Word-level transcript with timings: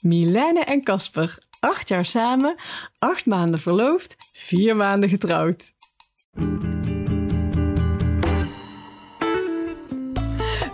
Milène 0.00 0.60
en 0.64 0.82
Casper. 0.82 1.38
Acht 1.60 1.88
jaar 1.88 2.04
samen, 2.04 2.54
acht 2.98 3.26
maanden 3.26 3.60
verloofd, 3.60 4.16
vier 4.32 4.76
maanden 4.76 5.08
getrouwd. 5.08 5.72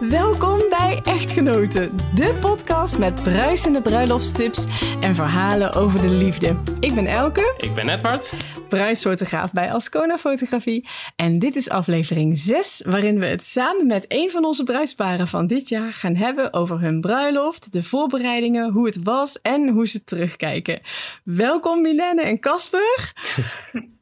Welkom 0.00 0.59
bij 0.90 1.12
Echtgenoten, 1.12 1.96
de 2.14 2.38
podcast 2.40 2.98
met 2.98 3.22
bruisende 3.22 3.80
bruiloftstips 3.80 4.66
en 5.00 5.14
verhalen 5.14 5.72
over 5.72 6.00
de 6.00 6.08
liefde. 6.08 6.56
Ik 6.80 6.94
ben 6.94 7.06
Elke, 7.06 7.54
Ik 7.58 7.74
ben 7.74 7.88
Edward. 7.88 8.32
bruidsfotograaf 8.68 9.52
bij 9.52 9.72
Ascona 9.72 10.18
Fotografie. 10.18 10.88
En 11.16 11.38
dit 11.38 11.56
is 11.56 11.68
aflevering 11.68 12.38
6, 12.38 12.82
waarin 12.86 13.18
we 13.18 13.26
het 13.26 13.44
samen 13.44 13.86
met 13.86 14.04
een 14.08 14.30
van 14.30 14.44
onze 14.44 14.64
bruidsparen 14.64 15.26
van 15.26 15.46
dit 15.46 15.68
jaar 15.68 15.92
gaan 15.92 16.14
hebben 16.16 16.52
over 16.52 16.80
hun 16.80 17.00
bruiloft, 17.00 17.72
de 17.72 17.82
voorbereidingen, 17.82 18.72
hoe 18.72 18.86
het 18.86 19.02
was 19.02 19.40
en 19.40 19.68
hoe 19.68 19.88
ze 19.88 20.04
terugkijken. 20.04 20.80
Welkom 21.24 21.80
Milene 21.80 22.22
en 22.22 22.40
Casper. 22.40 23.12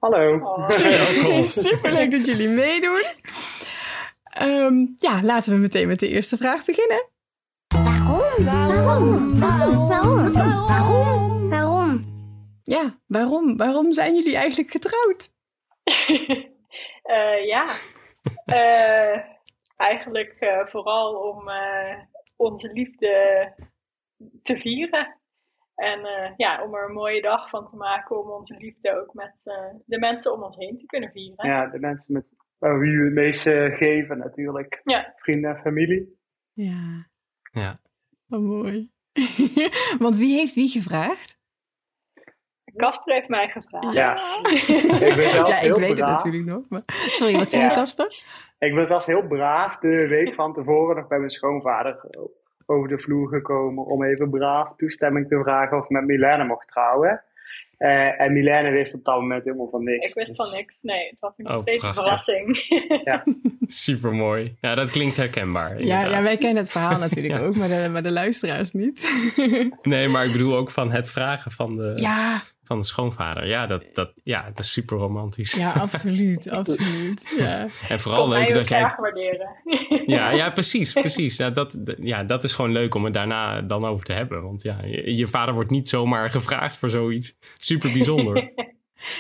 Hallo. 0.01 0.39
Welkom. 0.67 1.45
Superleuk 1.45 2.11
dat 2.11 2.27
jullie 2.27 2.49
meedoen. 2.49 3.05
Ehm, 4.39 4.87
ja, 4.99 5.23
laten 5.23 5.53
we 5.53 5.59
meteen 5.59 5.89
met 5.89 6.01
de 6.01 6.09
eerste 6.09 6.37
vraag 6.37 6.65
beginnen. 6.65 7.09
Waarom? 7.75 8.45
Waarom? 8.45 9.41
Waarom? 9.41 10.33
Waarom? 10.33 11.49
Waarom? 11.49 12.01
Ja, 12.63 12.99
waarom? 13.07 13.57
Waarom 13.57 13.93
zijn 13.93 14.15
jullie 14.15 14.37
eigenlijk 14.37 14.71
getrouwd? 14.71 15.31
Eh, 17.03 17.47
ja, 17.47 17.67
Eh, 18.45 19.19
eigenlijk 19.77 20.37
eh, 20.39 20.67
vooral 20.67 21.15
om 21.15 21.49
eh, 21.49 21.99
onze 22.37 22.73
liefde 22.73 23.13
te 24.43 24.57
vieren. 24.57 25.17
En 25.75 26.05
eh, 26.05 26.33
ja, 26.37 26.65
om 26.65 26.75
er 26.75 26.85
een 26.89 26.95
mooie 26.95 27.23
dag 27.23 27.49
van 27.49 27.71
te 27.71 27.77
maken 27.77 28.21
om 28.21 28.31
onze 28.31 28.55
liefde 28.59 29.01
ook 29.01 29.15
met 29.15 29.35
eh, 29.45 29.75
de 29.87 29.99
mensen 29.99 30.33
om 30.33 30.43
ons 30.43 30.57
heen 30.57 30.79
te 30.79 30.87
kunnen 30.87 31.11
vieren. 31.11 31.49
Ja, 31.49 31.67
de 31.67 31.79
mensen 31.79 32.13
met 32.13 32.25
uh, 32.61 32.79
wie 32.79 32.97
we 32.99 33.05
het 33.05 33.15
meeste 33.15 33.75
geven 33.77 34.19
natuurlijk. 34.19 34.81
Ja. 34.85 35.13
Vrienden 35.17 35.57
en 35.57 35.63
familie. 35.63 36.19
Ja. 36.53 37.07
Ja. 37.53 37.81
Oh, 38.29 38.41
mooi. 38.41 38.91
Want 40.05 40.17
wie 40.17 40.37
heeft 40.37 40.55
wie 40.55 40.69
gevraagd? 40.69 41.39
Casper 42.77 43.15
heeft 43.15 43.29
mij 43.29 43.49
gevraagd. 43.49 43.93
Ja. 43.93 44.39
Ik 45.09 45.15
ben 45.17 45.31
zelf 45.31 45.49
ja, 45.49 45.57
ik 45.57 45.63
heel 45.63 45.79
weet 45.79 45.99
het 45.99 46.07
natuurlijk 46.09 46.45
nog. 46.45 46.65
Maar... 46.69 46.83
Sorry, 46.87 47.37
wat 47.37 47.51
zei 47.51 47.63
je, 47.63 47.69
Ja. 47.69 47.75
Casper? 47.75 48.23
Ik 48.59 48.75
ben 48.75 48.87
zelfs 48.87 49.07
heel 49.07 49.27
braaf 49.27 49.79
de 49.79 50.07
week 50.09 50.35
van 50.35 50.55
tevoren 50.55 50.97
nog 50.97 51.09
bij 51.09 51.19
mijn 51.19 51.31
schoonvader 51.31 52.05
over 52.67 52.89
de 52.89 52.99
vloer 52.99 53.29
gekomen 53.29 53.85
om 53.85 54.05
even 54.05 54.31
braaf 54.31 54.77
toestemming 54.77 55.29
te 55.29 55.41
vragen 55.43 55.77
of 55.77 55.85
ik 55.85 55.91
met 55.91 56.05
Milène 56.07 56.45
mocht 56.45 56.69
trouwen. 56.69 57.23
Eh, 57.79 58.21
en 58.21 58.33
Milène 58.33 58.71
wist 58.71 58.95
op 58.95 59.05
dat 59.05 59.15
moment 59.21 59.45
helemaal 59.45 59.69
van 59.71 59.85
niks. 59.85 60.07
Ik 60.07 60.15
wist 60.15 60.37
van 60.37 60.51
niks. 60.51 60.83
Nee, 60.83 61.09
het 61.09 61.17
was 61.21 61.33
nog 61.37 61.53
Oh, 61.53 61.61
steeds 61.61 61.83
een 61.83 61.95
verrassing. 61.95 62.57
Super 63.67 64.13
mooi. 64.13 64.57
Ja, 64.61 64.75
dat 64.75 64.91
klinkt 64.91 65.17
herkenbaar. 65.17 65.83
Ja, 65.83 66.03
ja, 66.05 66.23
wij 66.23 66.37
kennen 66.37 66.63
het 66.63 66.71
verhaal 66.71 66.99
natuurlijk 67.09 67.35
Ja. 67.35 67.41
ook, 67.41 67.57
maar 67.57 67.69
de, 67.69 67.89
maar 67.93 68.03
de 68.03 68.13
luisteraars 68.13 68.73
niet. 68.73 69.31
Nee, 69.83 70.09
maar 70.09 70.25
ik 70.25 70.33
bedoel 70.33 70.57
ook 70.57 70.71
van 70.71 70.91
het 70.93 71.11
vragen 71.11 71.51
van 71.51 71.77
de, 71.77 71.93
ja, 71.97 72.41
van 72.69 72.79
de 72.79 72.85
schoonvader. 72.85 73.47
Ja 73.47 73.67
dat, 73.67 73.85
dat, 73.93 74.13
ja, 74.23 74.43
dat 74.55 74.59
is 74.59 74.73
super 74.73 74.97
romantisch. 74.97 75.53
ja, 75.53 75.73
absoluut, 75.73 76.51
absoluut. 76.61 77.35
Ja. 77.39 77.67
En 77.89 78.01
vooral 78.01 78.29
leuk 78.29 78.55
dat 78.55 78.67
graag 78.67 78.81
jij... 78.81 78.97
waarderen. 79.01 79.49
Ja, 80.07 80.31
ja, 80.31 80.51
precies, 80.51 80.93
precies. 81.07 81.37
Ja 81.37 81.51
dat, 81.51 81.79
ja, 81.99 82.25
dat 82.25 82.45
is 82.45 82.53
gewoon 82.53 82.73
leuk 82.73 82.95
om 82.95 83.05
het 83.05 83.15
daarna 83.15 83.61
dan 83.61 83.85
over 83.85 84.05
te 84.05 84.13
hebben. 84.13 84.43
Want 84.43 84.63
ja, 84.63 84.79
je, 84.85 85.17
je 85.17 85.27
vader 85.27 85.55
wordt 85.55 85.71
niet 85.71 85.89
zomaar 85.89 86.31
gevraagd 86.31 86.77
voor 86.77 86.91
zoiets. 86.91 87.37
Super 87.59 87.93
bijzonder. 87.93 88.53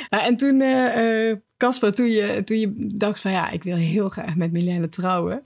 Ja, 0.08 0.24
en 0.24 0.36
toen, 0.36 0.60
eh, 0.60 1.30
eh, 1.30 1.36
Casper, 1.56 1.94
toen 1.94 2.10
je, 2.10 2.42
toen 2.44 2.58
je 2.58 2.86
dacht 2.96 3.20
van 3.20 3.30
ja, 3.30 3.50
ik 3.50 3.62
wil 3.62 3.76
heel 3.76 4.08
graag 4.08 4.36
met 4.36 4.52
Milène 4.52 4.88
trouwen. 4.88 5.40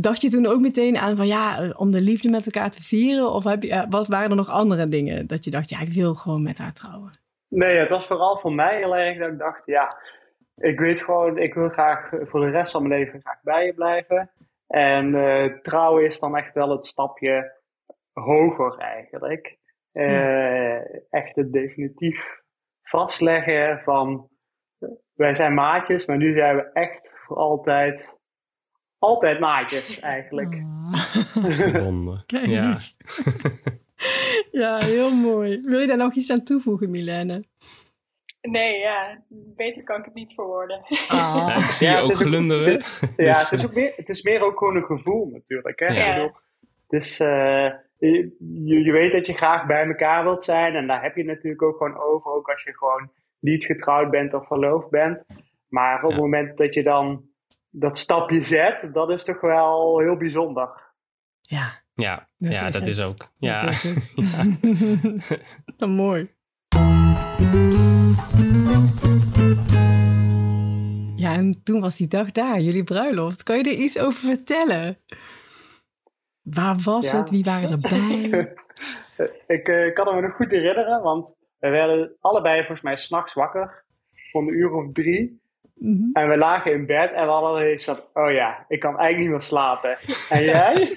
Dacht 0.00 0.22
je 0.22 0.30
toen 0.30 0.46
ook 0.46 0.60
meteen 0.60 0.98
aan 0.98 1.16
van 1.16 1.26
ja, 1.26 1.72
om 1.76 1.90
de 1.90 2.00
liefde 2.00 2.28
met 2.28 2.44
elkaar 2.44 2.70
te 2.70 2.82
vieren? 2.82 3.32
Of 3.32 3.44
heb 3.44 3.62
je, 3.62 3.70
eh, 3.70 3.86
wat 3.90 4.08
waren 4.08 4.30
er 4.30 4.36
nog 4.36 4.50
andere 4.50 4.88
dingen 4.88 5.26
dat 5.26 5.44
je 5.44 5.50
dacht, 5.50 5.70
ja, 5.70 5.80
ik 5.80 5.92
wil 5.92 6.14
gewoon 6.14 6.42
met 6.42 6.58
haar 6.58 6.72
trouwen? 6.72 7.10
Nee, 7.48 7.78
het 7.78 7.88
was 7.88 8.06
vooral 8.06 8.38
voor 8.38 8.52
mij 8.52 8.76
heel 8.76 8.96
erg 8.96 9.18
dat 9.18 9.28
ik 9.32 9.38
dacht, 9.38 9.62
ja, 9.66 9.96
ik 10.54 10.78
weet 10.78 11.02
gewoon, 11.02 11.38
ik 11.38 11.54
wil 11.54 11.68
graag 11.68 12.08
voor 12.10 12.40
de 12.40 12.50
rest 12.50 12.72
van 12.72 12.88
mijn 12.88 13.00
leven 13.00 13.20
graag 13.20 13.42
bij 13.42 13.66
je 13.66 13.74
blijven. 13.74 14.30
En 14.66 15.14
eh, 15.14 15.60
trouwen 15.62 16.04
is 16.04 16.18
dan 16.18 16.36
echt 16.36 16.54
wel 16.54 16.70
het 16.70 16.86
stapje 16.86 17.52
hoger 18.12 18.78
eigenlijk. 18.78 19.58
Eh, 19.92 20.76
Echt 21.10 21.36
het 21.36 21.52
definitief 21.52 22.40
vastleggen 22.82 23.80
van, 23.84 24.28
wij 25.14 25.34
zijn 25.34 25.54
maatjes, 25.54 26.06
maar 26.06 26.16
nu 26.16 26.34
zijn 26.34 26.56
we 26.56 26.70
echt 26.72 27.08
voor 27.26 27.36
altijd, 27.36 28.02
altijd 28.98 29.40
maatjes 29.40 30.00
eigenlijk. 30.00 30.62
Verbonden. 31.32 32.22
Kijk. 32.26 32.46
Ja. 32.46 32.78
ja, 34.60 34.78
heel 34.78 35.14
mooi. 35.14 35.60
Wil 35.64 35.78
je 35.80 35.86
daar 35.86 35.96
nog 35.96 36.14
iets 36.14 36.30
aan 36.30 36.42
toevoegen, 36.44 36.90
Milène? 36.90 37.44
Nee, 38.40 38.78
ja, 38.78 39.22
beter 39.28 39.82
kan 39.82 39.98
ik 39.98 40.04
het 40.04 40.14
niet 40.14 40.34
verwoorden. 40.34 40.82
Ja, 40.88 41.06
Ah. 41.08 41.56
ik 41.58 41.64
zie 41.64 41.86
Ja, 41.86 41.92
je 41.92 41.98
het 41.98 42.04
ook 42.06 42.12
is 42.16 42.20
ook- 42.22 42.26
glunderen. 42.26 42.72
Ja, 43.16 43.32
Dus, 43.32 43.50
het, 43.50 43.58
is 43.58 43.64
ook 43.66 43.74
meer, 43.74 43.92
het 43.96 44.08
is 44.08 44.22
meer 44.22 44.40
ook 44.40 44.58
gewoon 44.58 44.76
een 44.76 44.84
gevoel 44.84 45.26
natuurlijk. 45.32 45.78
Hè? 45.80 45.86
Ja. 45.86 46.32
Dus 46.88 47.18
eh, 47.20 47.70
je, 47.98 48.82
je 48.84 48.92
weet 48.92 49.12
dat 49.12 49.26
je 49.26 49.32
graag 49.32 49.66
bij 49.66 49.84
elkaar 49.84 50.24
wilt 50.24 50.44
zijn 50.44 50.74
en 50.74 50.86
daar 50.86 51.02
heb 51.02 51.14
je 51.16 51.20
het 51.22 51.30
natuurlijk 51.34 51.62
ook 51.62 51.76
gewoon 51.76 51.98
over, 51.98 52.30
ook 52.32 52.48
als 52.48 52.62
je 52.62 52.76
gewoon 52.76 53.10
niet 53.40 53.64
getrouwd 53.64 54.10
bent 54.10 54.34
of 54.34 54.46
verloofd 54.46 54.90
bent. 54.90 55.24
Maar 55.68 55.94
op 55.96 56.02
Ja. 56.02 56.08
het 56.08 56.24
moment 56.24 56.56
dat 56.56 56.74
je 56.74 56.82
dan 56.82 57.22
dat 57.70 57.98
stapje 57.98 58.44
zet, 58.44 58.94
dat 58.94 59.10
is 59.10 59.24
toch 59.24 59.40
wel 59.40 59.98
heel 59.98 60.16
bijzonder. 60.16 60.68
Ja, 61.40 61.82
ja, 62.02 62.28
Dat 62.38 62.52
ja 62.52 62.66
is 62.66 62.72
dat 62.72 62.80
het. 62.80 62.90
is 62.90 63.00
ook. 63.02 63.28
Ja. 63.38 63.60
dat 63.60 63.72
is 63.72 63.82
het. 63.82 64.14
Nou, 65.78 65.92
mooi. 65.92 66.30
Ja, 71.16 71.32
en 71.34 71.60
toen 71.64 71.80
was 71.80 71.96
die 71.96 72.08
dag 72.08 72.30
daar, 72.32 72.60
jullie 72.60 72.84
bruiloft. 72.84 73.42
Kan 73.42 73.56
je 73.58 73.62
er 73.64 73.76
iets 73.76 73.98
over 73.98 74.20
vertellen? 74.26 74.98
Waar 76.42 76.76
was 76.84 77.10
Ja. 77.10 77.16
het? 77.18 77.30
Wie 77.30 77.44
waren 77.44 77.70
erbij? 77.70 78.22
ik, 79.56 79.68
eh, 79.68 79.94
kan 79.94 80.14
me 80.14 80.20
nog 80.20 80.34
goed 80.36 80.50
herinneren, 80.50 81.02
want 81.02 81.26
we 81.58 81.68
werden 81.68 82.16
allebei 82.20 82.58
volgens 82.58 82.80
mij 82.82 82.96
s'nachts 82.96 83.34
wakker, 83.34 83.84
van 84.32 84.46
een 84.48 84.54
uur 84.54 84.72
of 84.72 84.92
drie. 84.92 85.37
Mhm. 85.78 86.10
En 86.12 86.28
we 86.28 86.36
lagen 86.36 86.72
in 86.72 86.86
bed 86.86 87.12
en 87.12 87.24
we 87.24 87.30
hadden 87.32 87.72
iets 87.72 87.84
van, 87.84 88.00
oh 88.12 88.30
ja, 88.32 88.64
ik 88.68 88.80
kan 88.80 88.98
eigenlijk 88.98 89.18
niet 89.18 89.28
meer 89.30 89.40
slapen. 89.48 89.98
En 90.28 90.42
jij? 90.54 90.94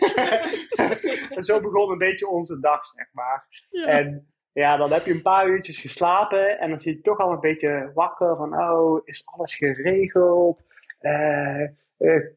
en 1.30 1.44
zo 1.50 1.60
begon 1.62 1.92
een 1.92 1.98
beetje 1.98 2.28
onze 2.28 2.60
dag, 2.60 2.86
zeg 2.86 3.08
maar. 3.14 3.46
Ja. 3.70 3.86
En 3.86 4.26
ja, 4.54 4.78
dan 4.78 4.92
heb 4.92 5.06
je 5.06 5.12
een 5.14 5.22
paar 5.22 5.48
uurtjes 5.48 5.80
geslapen 5.80 6.60
en 6.60 6.70
dan 6.70 6.80
zit 6.80 6.96
je 6.96 7.02
toch 7.02 7.18
al 7.20 7.32
een 7.32 7.40
beetje 7.40 7.92
wakker 7.94 8.36
van, 8.36 8.60
oh, 8.62 9.02
is 9.06 9.24
alles 9.26 9.56
geregeld? 9.56 10.62
Eh, 11.00 11.62
eh, 11.62 11.70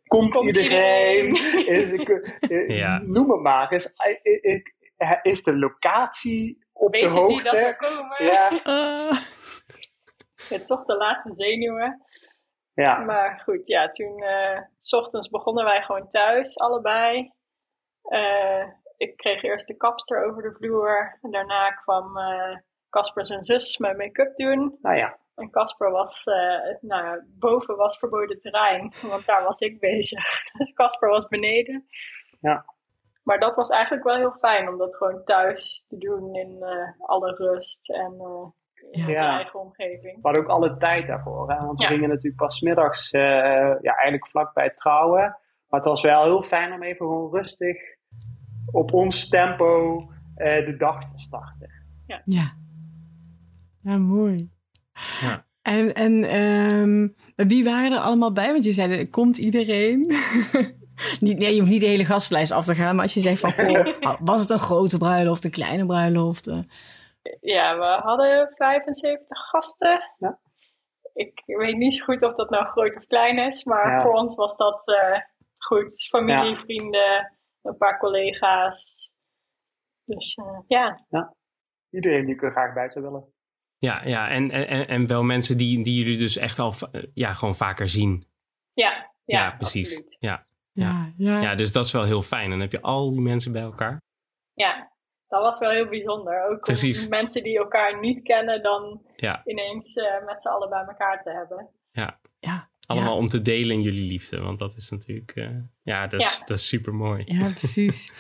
komt, 0.06 0.32
Komt 0.32 0.47
iedereen? 0.56 1.26
iedereen? 1.26 2.00
Is, 2.00 2.50
eh, 2.50 2.69
Ja. 2.69 2.99
Noem 3.05 3.31
het 3.31 3.41
maar. 3.41 3.72
Is, 3.72 3.93
is, 4.22 4.62
is 5.22 5.43
de 5.43 5.56
locatie 5.56 6.65
op 6.72 6.93
Weet 6.93 7.03
de 7.03 7.09
je 7.09 7.26
niet 7.26 7.44
dat 7.44 7.53
we 7.53 7.61
hoogte? 7.65 7.76
komen? 7.87 8.25
Ja. 8.25 8.50
Ja, 10.49 10.59
toch 10.66 10.84
de 10.84 10.97
laatste 10.97 11.32
zenuwen. 11.34 12.03
Ja. 12.75 12.99
Maar 12.99 13.41
goed, 13.45 13.67
ja, 13.67 13.91
toen, 13.91 14.23
eh, 14.23 14.61
s 14.79 14.93
ochtends 14.93 15.29
begonnen 15.29 15.65
wij 15.65 15.83
gewoon 15.83 16.09
thuis, 16.09 16.59
allebei. 16.59 17.33
Eh, 18.03 18.67
ik 18.97 19.17
kreeg 19.17 19.43
eerst 19.43 19.67
de 19.67 19.77
kapster 19.77 20.25
over 20.25 20.43
de 20.43 20.55
vloer. 20.59 21.19
En 21.23 21.31
daarna 21.31 21.71
kwam 21.71 22.19
eh, 22.19 22.56
Casper 22.91 23.26
zijn 23.26 23.44
zus 23.44 23.79
mijn 23.79 23.97
make-up 23.97 24.37
doen. 24.37 24.79
Nou 24.82 24.97
ja. 24.97 25.19
En 25.35 25.50
Casper 25.50 25.91
was, 25.91 26.23
nou, 26.81 27.23
boven 27.38 27.76
was 27.76 27.99
verboden 27.99 28.41
terrein, 28.41 28.93
want 29.11 29.26
daar 29.26 29.44
was 29.44 29.61
ik 29.61 29.81
bezig. 29.81 30.25
Dus 30.59 30.73
Casper 30.73 31.09
was 31.09 31.29
beneden. 31.29 31.87
Ja. 32.41 32.65
Maar 33.23 33.38
dat 33.41 33.55
was 33.55 33.69
eigenlijk 33.69 34.05
wel 34.05 34.17
heel 34.17 34.37
fijn 34.41 34.69
om 34.69 34.79
dat 34.79 34.97
gewoon 34.97 35.25
thuis 35.25 35.85
te 35.88 35.99
doen 35.99 36.35
in 36.35 36.65
alle 36.99 37.35
rust 37.35 37.91
en 37.91 38.17
in 38.91 39.01
Ja. 39.03 39.09
je 39.09 39.17
eigen 39.17 39.61
omgeving. 39.61 40.15
We 40.15 40.21
hadden 40.23 40.43
ook 40.43 40.49
alle 40.49 40.77
tijd 40.77 41.07
daarvoor. 41.07 41.51
Hè? 41.51 41.67
Want 41.67 41.79
we 41.79 41.85
Ja. 41.85 41.91
gingen 41.91 42.09
natuurlijk 42.09 42.37
pas 42.37 42.61
middags, 42.61 43.11
eh, 43.11 43.21
ja, 43.81 43.93
eigenlijk 43.95 44.29
vlak 44.29 44.55
bij 44.55 44.65
het 44.65 44.77
trouwen. 44.79 45.37
Maar 45.69 45.81
het 45.81 45.89
was 45.89 46.03
wel 46.03 46.23
heel 46.25 46.43
fijn 46.43 46.73
om 46.73 46.83
even 46.83 47.07
gewoon 47.07 47.31
rustig 47.33 47.77
op 48.73 48.93
ons 48.93 49.29
tempo 49.29 49.99
eh, 50.37 50.67
de 50.67 50.77
dag 50.77 51.01
te 51.01 51.19
starten. 51.19 51.71
Ja. 52.07 52.23
Ja, 53.83 53.99
mooi. 53.99 54.51
Ja. 55.21 55.45
En, 55.63 55.95
en 55.95 56.25
ehm, 56.25 57.09
wie 57.49 57.65
waren 57.65 57.93
er 57.93 57.99
allemaal 57.99 58.33
bij? 58.33 58.53
Want 58.53 58.65
je 58.65 58.73
zei, 58.73 58.93
er 58.99 59.09
komt 59.09 59.39
iedereen. 59.39 59.99
Niet, 61.21 61.39
nee, 61.39 61.55
je 61.55 61.59
hoeft 61.61 61.73
niet 61.73 61.81
de 61.81 61.87
hele 61.87 62.05
gastlijst 62.05 62.53
af 62.53 62.65
te 62.65 62.75
gaan, 62.75 62.95
maar 62.95 63.05
als 63.05 63.15
je 63.15 63.21
zegt 63.21 63.41
van, 63.41 63.53
was 64.31 64.41
het 64.41 64.51
een 64.51 64.59
grote 64.59 64.99
bruiloft, 64.99 65.45
een 65.45 65.51
kleine 65.51 65.87
bruiloft? 65.87 66.51
Eh, 67.25 67.37
Ja, 67.41 67.76
we 67.79 67.85
hadden 68.03 68.53
75 68.56 69.38
gasten. 69.49 70.15
Ja. 70.19 70.38
Ik 71.12 71.43
weet 71.44 71.76
niet 71.76 71.94
zo 71.94 72.05
goed 72.05 72.23
of 72.23 72.35
dat 72.35 72.50
nou 72.50 72.65
groot 72.67 72.97
of 72.97 73.06
klein 73.06 73.38
is, 73.38 73.65
maar 73.65 73.91
Ja. 73.91 74.03
voor 74.03 74.12
ons 74.12 74.35
was 74.35 74.56
dat 74.56 74.82
eh, 74.85 75.19
goed. 75.59 76.06
Familie, 76.09 76.50
Ja. 76.55 76.61
vrienden, 76.61 77.38
een 77.62 77.76
paar 77.76 77.99
collega's. 77.99 79.11
Dus 80.05 80.35
eh, 80.35 80.59
ja, 80.67 81.05
Iedereen 81.91 82.25
die 82.26 82.35
ik 82.35 82.43
er 82.43 82.50
graag 82.50 82.75
bij 82.75 82.91
zou 82.91 83.05
willen. 83.05 83.32
Ja, 83.79 84.03
ja 84.05 84.29
en, 84.29 84.50
en, 84.50 84.88
en 84.88 85.06
wel 85.06 85.23
mensen 85.23 85.56
die, 85.56 85.82
die 85.85 85.99
jullie 86.05 86.19
dus 86.19 86.37
echt 86.37 86.59
al 86.59 86.73
va- 86.73 86.91
ja, 87.15 87.32
gewoon 87.32 87.55
vaker 87.55 87.88
zien. 87.88 88.25
ja, 88.73 88.91
ja, 89.25 89.43
Ja, 89.44 89.50
precies. 89.56 89.91
absoluut. 89.97 90.17
Ja. 90.19 90.47
ja, 90.73 91.12
ja. 91.17 91.41
ja, 91.41 91.55
dus 91.55 91.73
dat 91.73 91.85
is 91.85 91.93
wel 91.93 92.05
heel 92.05 92.23
fijn. 92.23 92.50
Dan 92.50 92.61
heb 92.61 92.73
je 92.73 92.81
al 92.81 93.11
die 93.11 93.21
mensen 93.21 93.53
bij 93.53 93.62
elkaar. 93.62 94.03
Ja, 94.53 94.93
dat 95.35 95.43
was 95.43 95.59
wel 95.59 95.71
heel 95.71 95.89
bijzonder. 95.89 96.51
Ook 96.51 96.61
Precies. 96.61 97.05
om 97.05 97.11
mensen 97.11 97.43
die 97.43 97.59
elkaar 97.59 98.01
niet 98.01 98.23
kennen 98.23 98.63
dan 98.63 99.03
Ja. 99.17 99.43
ineens 99.45 99.95
eh, 99.95 100.25
met 100.27 100.37
z'n 100.43 100.49
allen 100.49 100.69
bij 100.69 100.85
elkaar 100.89 101.23
te 101.23 101.31
hebben. 101.31 101.69
ja. 101.91 102.19
Allemaal 102.87 103.13
ja. 103.13 103.19
om 103.19 103.27
te 103.27 103.43
delen 103.43 103.77
in 103.77 103.83
jullie 103.83 104.09
liefde. 104.11 104.41
Want 104.41 104.59
dat 104.59 104.75
is 104.77 104.91
natuurlijk, 104.91 105.31
eh, 105.35 105.49
ja, 105.83 106.07
dat 106.07 106.21
is, 106.21 106.39
Ja. 106.39 106.45
dat 106.45 106.57
is 106.57 106.69
super 106.69 106.95
mooi. 106.95 107.23
Ja, 107.27 107.49
precies. 107.51 108.13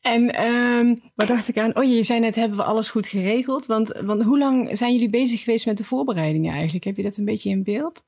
En 0.00 0.30
ehm, 0.30 0.94
wat 1.14 1.28
dacht 1.28 1.48
ik 1.48 1.58
aan? 1.58 1.76
Oh, 1.76 1.84
je 1.84 2.02
zei 2.02 2.20
net, 2.20 2.34
hebben 2.36 2.58
we 2.58 2.64
alles 2.64 2.90
goed 2.90 3.06
geregeld? 3.08 3.66
Want, 3.66 3.88
want 4.04 4.22
hoe 4.22 4.38
lang 4.38 4.76
zijn 4.76 4.92
jullie 4.92 5.10
bezig 5.10 5.42
geweest 5.42 5.66
met 5.66 5.76
de 5.76 5.84
voorbereidingen 5.84 6.52
eigenlijk? 6.52 6.84
Heb 6.84 6.96
je 6.96 7.02
dat 7.02 7.16
een 7.16 7.24
beetje 7.24 7.50
in 7.50 7.62
beeld? 7.62 8.04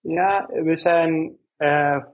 Ja, 0.00 0.46
we 0.52 0.76
zijn 0.76 1.36
eh, 1.56 2.04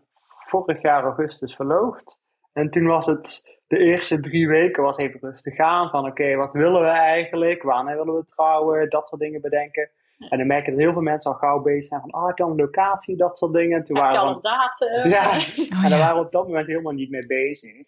vorig 0.49 0.83
jaar 0.83 1.03
augustus 1.03 1.55
verloofd. 1.55 2.17
En 2.53 2.71
toen 2.71 2.87
was 2.87 3.07
het 3.07 3.43
de 3.75 3.85
eerste 3.85 4.21
drie 4.21 4.49
weken 4.49 4.82
was 4.82 4.97
even 4.97 5.21
rustig 5.21 5.59
aan. 5.59 5.91
Van 5.91 6.06
oké, 6.06 6.35
wat 6.35 6.53
willen 6.53 6.81
we 6.81 6.88
eigenlijk? 6.88 7.62
Wanneer 7.62 7.97
willen 7.97 8.15
we 8.15 8.25
trouwen? 8.29 8.91
Dat 8.91 9.09
soort 9.09 9.21
dingen 9.21 9.41
bedenken. 9.41 9.91
En 10.29 10.38
dan 10.38 10.47
merk 10.47 10.65
je 10.65 10.71
dat 10.71 10.81
heel 10.81 10.93
veel 10.93 11.03
mensen 11.03 11.31
al 11.31 11.37
gauw 11.37 11.62
bezig 11.62 11.87
zijn 11.87 12.00
van, 12.00 12.11
ah, 12.11 12.29
ik 12.29 12.35
kan 12.35 12.50
een 12.50 12.56
locatie, 12.56 13.17
dat 13.17 13.38
soort 13.38 13.53
dingen. 13.53 13.79
En 13.79 13.85
toen 13.85 13.97
waren 13.97 14.21
al 14.21 14.35
een 14.35 14.43
datum? 14.43 15.11
ja, 15.17 15.37
Oh, 15.76 15.85
en 15.85 15.91
daar 15.91 15.99
waren 15.99 16.17
we 16.17 16.26
op 16.26 16.32
dat 16.32 16.47
moment 16.47 16.67
helemaal 16.67 16.93
niet 16.93 17.11
mee 17.11 17.26
bezig. 17.26 17.87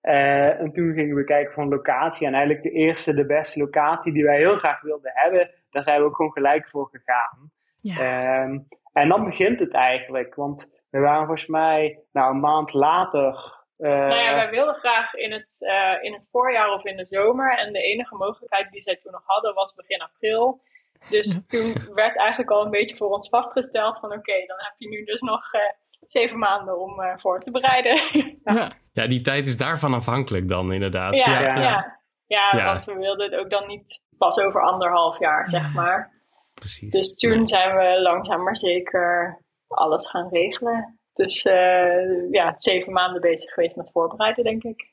Eh, 0.00 0.60
en 0.60 0.72
toen 0.72 0.92
gingen 0.94 1.16
we 1.16 1.24
kijken 1.24 1.62
een 1.62 1.68
locatie. 1.68 2.26
En 2.26 2.34
eigenlijk 2.34 2.62
de 2.62 2.70
eerste, 2.70 3.14
de 3.14 3.26
beste 3.26 3.58
locatie 3.58 4.12
die 4.12 4.24
wij 4.24 4.36
heel 4.36 4.56
graag 4.56 4.80
wilden 4.80 5.10
hebben, 5.14 5.50
daar 5.70 5.82
zijn 5.82 6.00
we 6.00 6.06
ook 6.06 6.16
gewoon 6.16 6.32
gelijk 6.32 6.68
voor 6.68 6.88
gegaan. 6.92 7.50
Ja. 7.76 7.96
Ehm, 7.98 8.58
en 8.92 9.08
dan 9.08 9.24
begint 9.24 9.58
het 9.58 9.72
eigenlijk. 9.72 10.34
Want 10.34 10.66
we 10.90 10.98
waren 10.98 11.26
volgens 11.26 11.46
mij 11.46 11.98
nou, 12.12 12.34
een 12.34 12.40
maand 12.40 12.72
later. 12.72 13.58
Eh, 13.80 13.90
Nou 13.90 14.14
ja, 14.14 14.34
wij 14.34 14.50
wilden 14.50 14.74
graag 14.74 15.14
in 15.14 15.32
het, 15.32 15.56
eh, 15.58 15.96
in 16.00 16.12
het 16.12 16.28
voorjaar 16.30 16.72
of 16.72 16.84
in 16.84 16.96
de 16.96 17.06
zomer. 17.06 17.58
En 17.58 17.72
de 17.72 17.82
enige 17.82 18.14
mogelijkheid 18.14 18.70
die 18.70 18.82
zij 18.82 18.96
toen 19.02 19.12
nog 19.12 19.22
hadden 19.24 19.54
was 19.54 19.74
begin 19.74 20.00
april. 20.00 20.60
Dus 21.08 21.40
toen 21.48 21.72
werd 21.94 22.16
eigenlijk 22.16 22.50
al 22.50 22.64
een 22.64 22.70
beetje 22.70 22.96
voor 22.96 23.10
ons 23.10 23.28
vastgesteld 23.28 23.98
van 23.98 24.12
oké, 24.12 24.46
dan 24.46 24.56
heb 24.58 24.74
je 24.76 24.88
nu 24.88 25.04
dus 25.04 25.20
nog 25.20 25.52
eh, 25.52 25.60
zeven 26.00 26.38
maanden 26.38 26.78
om 26.80 27.00
eh, 27.02 27.18
voor 27.18 27.40
te 27.40 27.50
bereiden. 27.50 27.98
Ja. 28.44 28.70
Ja, 28.92 29.06
die 29.06 29.20
tijd 29.20 29.46
is 29.46 29.56
daarvan 29.56 29.94
afhankelijk 29.94 30.48
dan 30.48 30.72
inderdaad. 30.72 31.18
ja, 31.18 31.40
ja. 31.40 31.54
ja. 31.60 31.98
Ja, 32.26 32.52
Ja. 32.56 32.64
want 32.64 32.84
we 32.84 32.94
wilden 32.94 33.30
het 33.30 33.40
ook 33.40 33.50
dan 33.50 33.66
niet 33.66 34.00
pas 34.18 34.38
over 34.38 34.62
anderhalf 34.62 35.18
jaar, 35.18 35.50
Ja. 35.50 35.60
zeg 35.60 35.72
maar. 35.74 36.12
precies. 36.54 36.90
Dus 36.92 37.14
toen 37.14 37.48
zijn 37.48 37.76
we 37.76 38.02
langzaam 38.02 38.42
maar 38.42 38.56
zeker 38.56 39.38
alles 39.68 40.08
gaan 40.10 40.28
regelen. 40.28 40.99
Dus 41.14 41.42
eh, 41.42 42.30
ja, 42.30 42.54
zeven 42.58 42.92
maanden 42.92 43.20
bezig 43.20 43.50
geweest 43.52 43.76
met 43.76 43.90
voorbereiden, 43.92 44.44
denk 44.44 44.62
ik. 44.62 44.88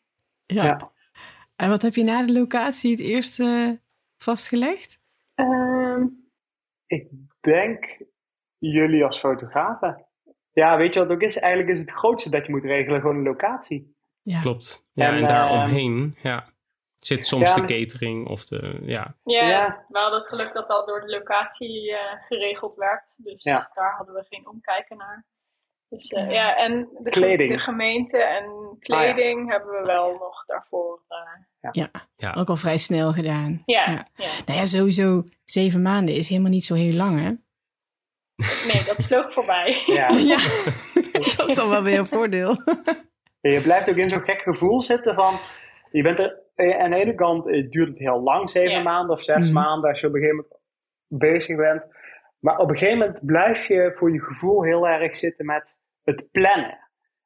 Ja. 0.46 0.64
Ja. 0.64 0.92
En 1.56 1.70
wat 1.70 1.82
heb 1.82 1.94
je 1.94 2.04
na 2.04 2.26
de 2.26 2.34
locatie 2.34 2.92
het 2.92 3.00
eerst 3.00 3.44
vastgelegd? 4.18 5.00
Ehm, 5.36 6.06
Ik 6.88 7.08
denk 7.42 7.86
jullie 8.58 9.06
als 9.06 9.20
fotografen. 9.20 10.06
Ja, 10.52 10.78
weet 10.78 10.94
je 10.94 11.00
wat 11.00 11.10
het 11.10 11.18
ook 11.18 11.24
is? 11.30 11.38
Eigenlijk 11.38 11.74
is 11.74 11.80
het 11.80 11.92
grootste 11.92 12.30
dat 12.30 12.46
je 12.46 12.52
moet 12.52 12.64
regelen 12.64 13.02
gewoon 13.02 13.16
een 13.16 13.24
locatie. 13.24 13.96
Ja. 14.22 14.40
Klopt. 14.40 14.86
Ja, 14.94 15.08
en, 15.08 15.16
En, 15.18 15.26
daaromheen 15.26 16.18
ja, 16.22 16.46
zit 17.00 17.26
soms 17.26 17.56
ja, 17.56 17.62
de 17.62 17.74
catering 17.74 18.28
of 18.28 18.46
de... 18.46 18.80
Ja, 18.82 19.16
Ja, 19.24 19.48
Ja. 19.50 19.86
we 19.88 19.98
hadden 20.00 20.20
het 20.20 20.28
geluk 20.28 20.54
dat 20.54 20.68
dat 20.68 20.88
door 20.88 21.02
de 21.02 21.10
locatie 21.10 21.92
eh, 21.96 22.26
geregeld 22.28 22.76
werd. 22.76 23.04
Dus 23.16 23.44
Ja. 23.44 23.72
daar 23.74 23.96
hadden 23.96 24.16
we 24.16 24.26
geen 24.30 24.48
omkijken 24.48 24.98
naar. 24.98 25.26
Dus 25.90 26.08
eh, 26.10 26.22
Ja. 26.26 26.32
ja. 26.32 26.56
en 26.56 26.90
de, 27.04 27.10
Kleding. 27.10 27.52
de 27.52 27.60
gemeente 27.60 28.18
en 28.24 28.76
kleding 28.80 29.50
hebben 29.52 29.72
we 29.72 29.86
wel 29.86 30.12
nog 30.12 30.46
daarvoor. 30.46 31.02
eh, 31.08 31.84
ja. 32.16 32.34
Ook 32.38 32.50
al 32.50 32.56
vrij 32.56 32.78
snel 32.78 33.12
gedaan. 33.14 33.62
ja, 33.66 33.86
Ja. 33.92 34.06
ja. 34.16 34.30
Nou 34.46 34.60
ja, 34.60 34.66
sowieso 34.66 35.24
zeven 35.46 35.82
maanden 35.82 36.16
is 36.16 36.30
helemaal 36.30 36.52
niet 36.52 36.66
zo 36.66 36.74
heel 36.76 36.94
lang, 36.94 37.20
hè? 37.20 37.32
Nee, 38.68 38.84
dat 38.86 38.96
vloog 39.06 39.34
voorbij. 39.34 39.84
Ja. 39.86 40.10
Ja, 40.18 40.38
dat 41.38 41.50
is 41.50 41.56
dan 41.56 41.70
wel 41.70 41.84
weer 41.84 42.00
een 42.00 42.08
voordeel. 42.08 42.50
En 43.42 43.52
Je 43.52 43.62
blijft 43.62 43.90
ook 43.90 43.96
in 43.96 44.10
zo'n 44.10 44.22
gek 44.22 44.42
gevoel 44.42 44.82
zitten 44.82 45.16
van. 45.16 45.34
Je 45.92 46.02
bent 46.04 46.20
er 46.20 46.40
eh, 46.56 46.80
aan 46.80 46.90
de 46.90 46.96
ene 46.96 47.16
kant 47.16 47.44
duurt 47.46 47.88
het 47.90 47.98
heel 47.98 48.22
lang, 48.22 48.50
zeven 48.50 48.72
Ja. 48.72 48.82
maanden 48.82 49.16
of 49.16 49.24
zes 49.24 49.40
Mhm. 49.44 49.52
maanden, 49.54 49.90
als 49.90 50.00
je 50.00 50.08
op 50.08 50.14
een 50.14 50.20
gegeven 50.22 50.46
moment 50.46 51.32
bezig 51.34 51.56
bent. 51.58 51.84
Maar 52.40 52.58
op 52.58 52.70
een 52.70 52.78
gegeven 52.78 52.98
moment 53.00 53.26
blijf 53.26 53.68
je 53.68 53.94
voor 53.98 54.12
je 54.14 54.20
gevoel 54.22 54.64
heel 54.64 54.88
erg 54.88 55.16
zitten 55.16 55.46
met 55.46 55.76
het 56.04 56.32
plannen. 56.32 56.78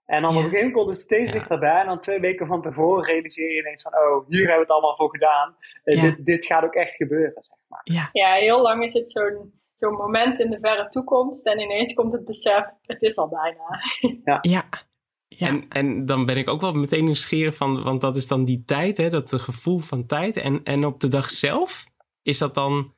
En 0.05 0.21
dan 0.21 0.31
Ja. 0.33 0.37
op 0.37 0.43
een 0.43 0.49
gegeven 0.49 0.67
moment 0.71 0.73
komt 0.85 0.95
het 0.97 1.05
steeds 1.05 1.27
Ja. 1.31 1.37
dichterbij. 1.37 1.79
En 1.79 1.85
dan 1.85 2.01
twee 2.01 2.19
weken 2.19 2.47
van 2.47 2.61
tevoren 2.61 3.05
realiseer 3.05 3.53
je 3.53 3.59
ineens 3.59 3.81
van, 3.81 3.93
oh, 3.93 4.27
hier 4.27 4.37
hebben 4.39 4.55
we 4.55 4.61
het 4.61 4.71
allemaal 4.71 4.95
voor 4.95 5.09
gedaan. 5.09 5.55
Ja. 5.83 6.01
dit, 6.01 6.25
dit 6.25 6.45
gaat 6.45 6.63
ook 6.63 6.73
echt 6.75 6.95
gebeuren, 6.95 7.43
zeg 7.43 7.57
maar. 7.67 7.81
Ja, 7.83 8.09
Ja, 8.11 8.33
heel 8.33 8.61
lang 8.61 8.83
is 8.83 8.93
het 8.93 9.11
zo'n 9.11 9.59
zo'n 9.77 9.93
moment 9.95 10.39
in 10.39 10.49
de 10.49 10.57
verre 10.61 10.89
toekomst. 10.89 11.45
En 11.45 11.59
ineens 11.59 11.93
komt 11.93 12.13
het 12.13 12.25
besef, 12.25 12.65
het 12.81 13.01
is 13.01 13.15
al 13.15 13.29
bijna. 13.29 13.79
ja. 14.41 14.63
Ja. 15.27 15.47
En, 15.47 15.65
en 15.69 16.05
dan 16.05 16.25
ben 16.25 16.37
ik 16.37 16.49
ook 16.49 16.61
wel 16.61 16.73
meteen 16.73 17.03
nieuwsgierig 17.03 17.55
van, 17.55 17.83
want 17.83 18.01
dat 18.01 18.15
is 18.15 18.27
dan 18.27 18.45
die 18.45 18.63
tijd, 18.65 18.97
hè, 18.97 19.09
dat 19.09 19.33
gevoel 19.33 19.79
van 19.79 20.05
tijd. 20.05 20.37
En, 20.37 20.63
en 20.63 20.85
op 20.85 20.99
de 20.99 21.07
dag 21.07 21.29
zelf, 21.29 21.83
is 22.21 22.37
dat 22.37 22.53
dan, 22.55 22.93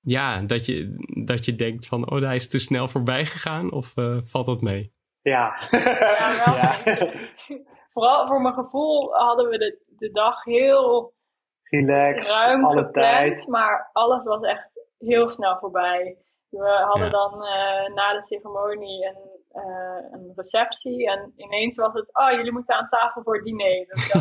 ja, 0.00 0.40
dat 0.40 0.66
je, 0.66 0.94
dat 1.26 1.44
je 1.44 1.54
denkt 1.54 1.86
van, 1.86 2.10
oh, 2.10 2.20
hij 2.20 2.34
is 2.36 2.48
te 2.48 2.58
snel 2.58 2.88
voorbij 2.88 3.24
gegaan? 3.24 3.72
Of 3.72 3.96
eh, 3.96 4.16
valt 4.22 4.46
dat 4.46 4.60
mee? 4.60 4.92
Ja. 5.22 5.68
Ja, 5.70 6.44
wel. 6.46 6.54
Ja. 6.62 7.08
Vooral 7.92 8.26
voor 8.26 8.40
mijn 8.42 8.54
gevoel 8.54 9.14
hadden 9.14 9.48
we 9.48 9.58
de, 9.58 9.78
de 9.98 10.10
dag 10.10 10.44
heel 10.44 11.14
Relax, 11.62 12.26
ruim 12.26 12.64
alle 12.64 12.76
gepland, 12.84 12.92
tijd. 12.94 13.46
maar 13.46 13.90
alles 13.92 14.24
was 14.24 14.42
echt 14.42 14.68
heel 14.98 15.30
snel 15.30 15.58
voorbij. 15.58 16.16
We 16.48 16.84
hadden 16.88 17.04
Ja. 17.06 17.10
dan 17.12 17.32
eh, 17.32 17.94
na 17.94 18.12
de 18.12 18.24
ceremonie 18.24 19.06
een, 19.06 19.16
eh, 19.62 20.04
een 20.12 20.32
receptie 20.36 21.10
en 21.10 21.32
ineens 21.36 21.76
was 21.76 21.92
het, 21.92 22.08
oh 22.16 22.30
jullie 22.30 22.52
moeten 22.52 22.74
aan 22.74 22.88
tafel 22.88 23.22
voor 23.22 23.34
het 23.34 23.44
diner. 23.44 23.86
Dus 23.86 24.14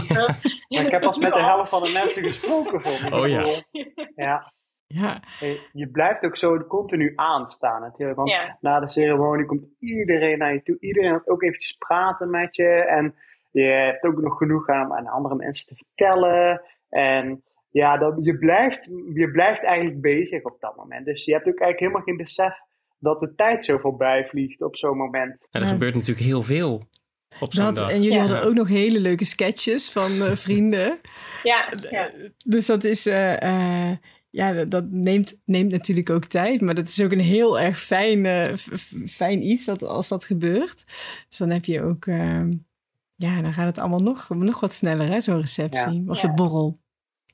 ik 0.68 0.92
heb 0.92 1.02
pas 1.02 1.18
met 1.18 1.34
de 1.34 1.44
helft 1.44 1.70
van 1.70 1.84
de 1.84 1.92
mensen 1.92 2.24
gesproken 2.24 2.82
voor 2.82 3.10
mijn 3.10 3.14
Oh 3.14 3.28
ja. 3.28 3.64
Ja. 4.26 4.54
Ja, 4.88 5.22
Eh, 5.40 5.50
Je 5.72 5.88
blijft 5.90 6.24
ook 6.24 6.38
zo 6.38 6.58
continu 6.68 7.14
aanstaan 7.16 7.82
natuurlijk. 7.82 8.18
Want 8.18 8.30
Ja. 8.30 8.58
na 8.62 8.80
de 8.80 8.90
ceremonie 8.90 9.46
komt 9.46 9.66
iedereen 9.80 10.38
naar 10.38 10.54
je 10.54 10.64
toe. 10.64 10.78
Iedereen 10.80 11.10
wil 11.12 11.22
ook 11.26 11.44
eventjes 11.44 11.76
praten 11.78 12.30
met 12.30 12.56
je. 12.56 12.68
En 12.70 13.16
je 13.52 13.62
hebt 13.64 14.04
ook 14.04 14.22
nog 14.22 14.38
genoeg 14.38 14.70
aan, 14.70 14.94
aan 14.94 15.08
andere 15.08 15.36
mensen 15.36 15.66
te 15.68 15.76
vertellen. 15.76 16.62
En 16.90 17.44
ja, 17.72 17.98
dat, 17.98 18.16
je, 18.22 18.38
blijft, 18.38 18.84
je 19.14 19.32
blijft 19.32 19.64
eigenlijk 19.64 20.02
bezig 20.02 20.44
op 20.44 20.58
dat 20.60 20.76
moment. 20.76 21.06
Dus 21.06 21.26
je 21.26 21.32
hebt 21.32 21.48
ook 21.48 21.60
eigenlijk 21.60 21.80
helemaal 21.80 22.02
geen 22.02 22.18
besef 22.26 22.54
dat 23.00 23.20
de 23.20 23.36
tijd 23.36 23.66
zo 23.66 23.78
voorbij 23.78 24.28
vliegt 24.28 24.62
op 24.62 24.76
zo'n 24.76 24.98
moment. 24.98 25.38
Ja, 25.50 25.60
er 25.60 25.66
Ja. 25.66 25.72
gebeurt 25.72 25.94
natuurlijk 25.94 26.26
heel 26.26 26.44
veel 26.44 26.82
op 27.40 27.54
zo'n 27.54 27.66
dat, 27.66 27.76
dag. 27.76 27.92
en 27.92 28.02
jullie 28.02 28.18
Ja. 28.18 28.20
hadden 28.26 28.44
ook 28.44 28.54
nog 28.54 28.68
hele 28.68 29.00
leuke 29.00 29.26
sketches 29.26 29.92
van 29.92 30.22
eh, 30.22 30.36
vrienden. 30.36 31.00
ja, 31.44 31.74
ja. 31.90 32.10
Dus 32.46 32.66
dat 32.66 32.84
is, 32.84 33.06
eh, 33.06 33.42
eh, 33.90 33.98
ja, 34.30 34.54
dat, 34.54 34.72
dat 34.72 34.86
neemt, 34.90 35.42
neemt 35.46 35.72
natuurlijk 35.72 36.10
ook 36.10 36.26
tijd. 36.26 36.62
Maar 36.62 36.76
dat 36.76 36.88
is 36.88 37.02
ook 37.02 37.12
een 37.12 37.20
heel 37.20 37.60
erg 37.60 37.80
fijn, 37.80 38.26
eh, 38.26 38.56
fijn 39.08 39.46
iets 39.48 39.66
wat, 39.66 39.84
als 39.84 40.08
dat 40.08 40.26
gebeurt. 40.26 40.84
Dus 41.30 41.38
dan 41.38 41.50
heb 41.50 41.66
je 41.66 41.82
ook, 41.82 42.06
eh, 42.06 42.42
ja, 43.16 43.42
dan 43.42 43.54
gaat 43.54 43.66
het 43.66 43.78
allemaal 43.78 44.00
nog, 44.00 44.30
nog 44.30 44.60
wat 44.60 44.74
sneller, 44.74 45.08
hè, 45.08 45.22
zo'n 45.22 45.40
receptie. 45.42 46.04
Of 46.08 46.22
Ja. 46.22 46.28
de 46.28 46.34
borrel. 46.34 46.76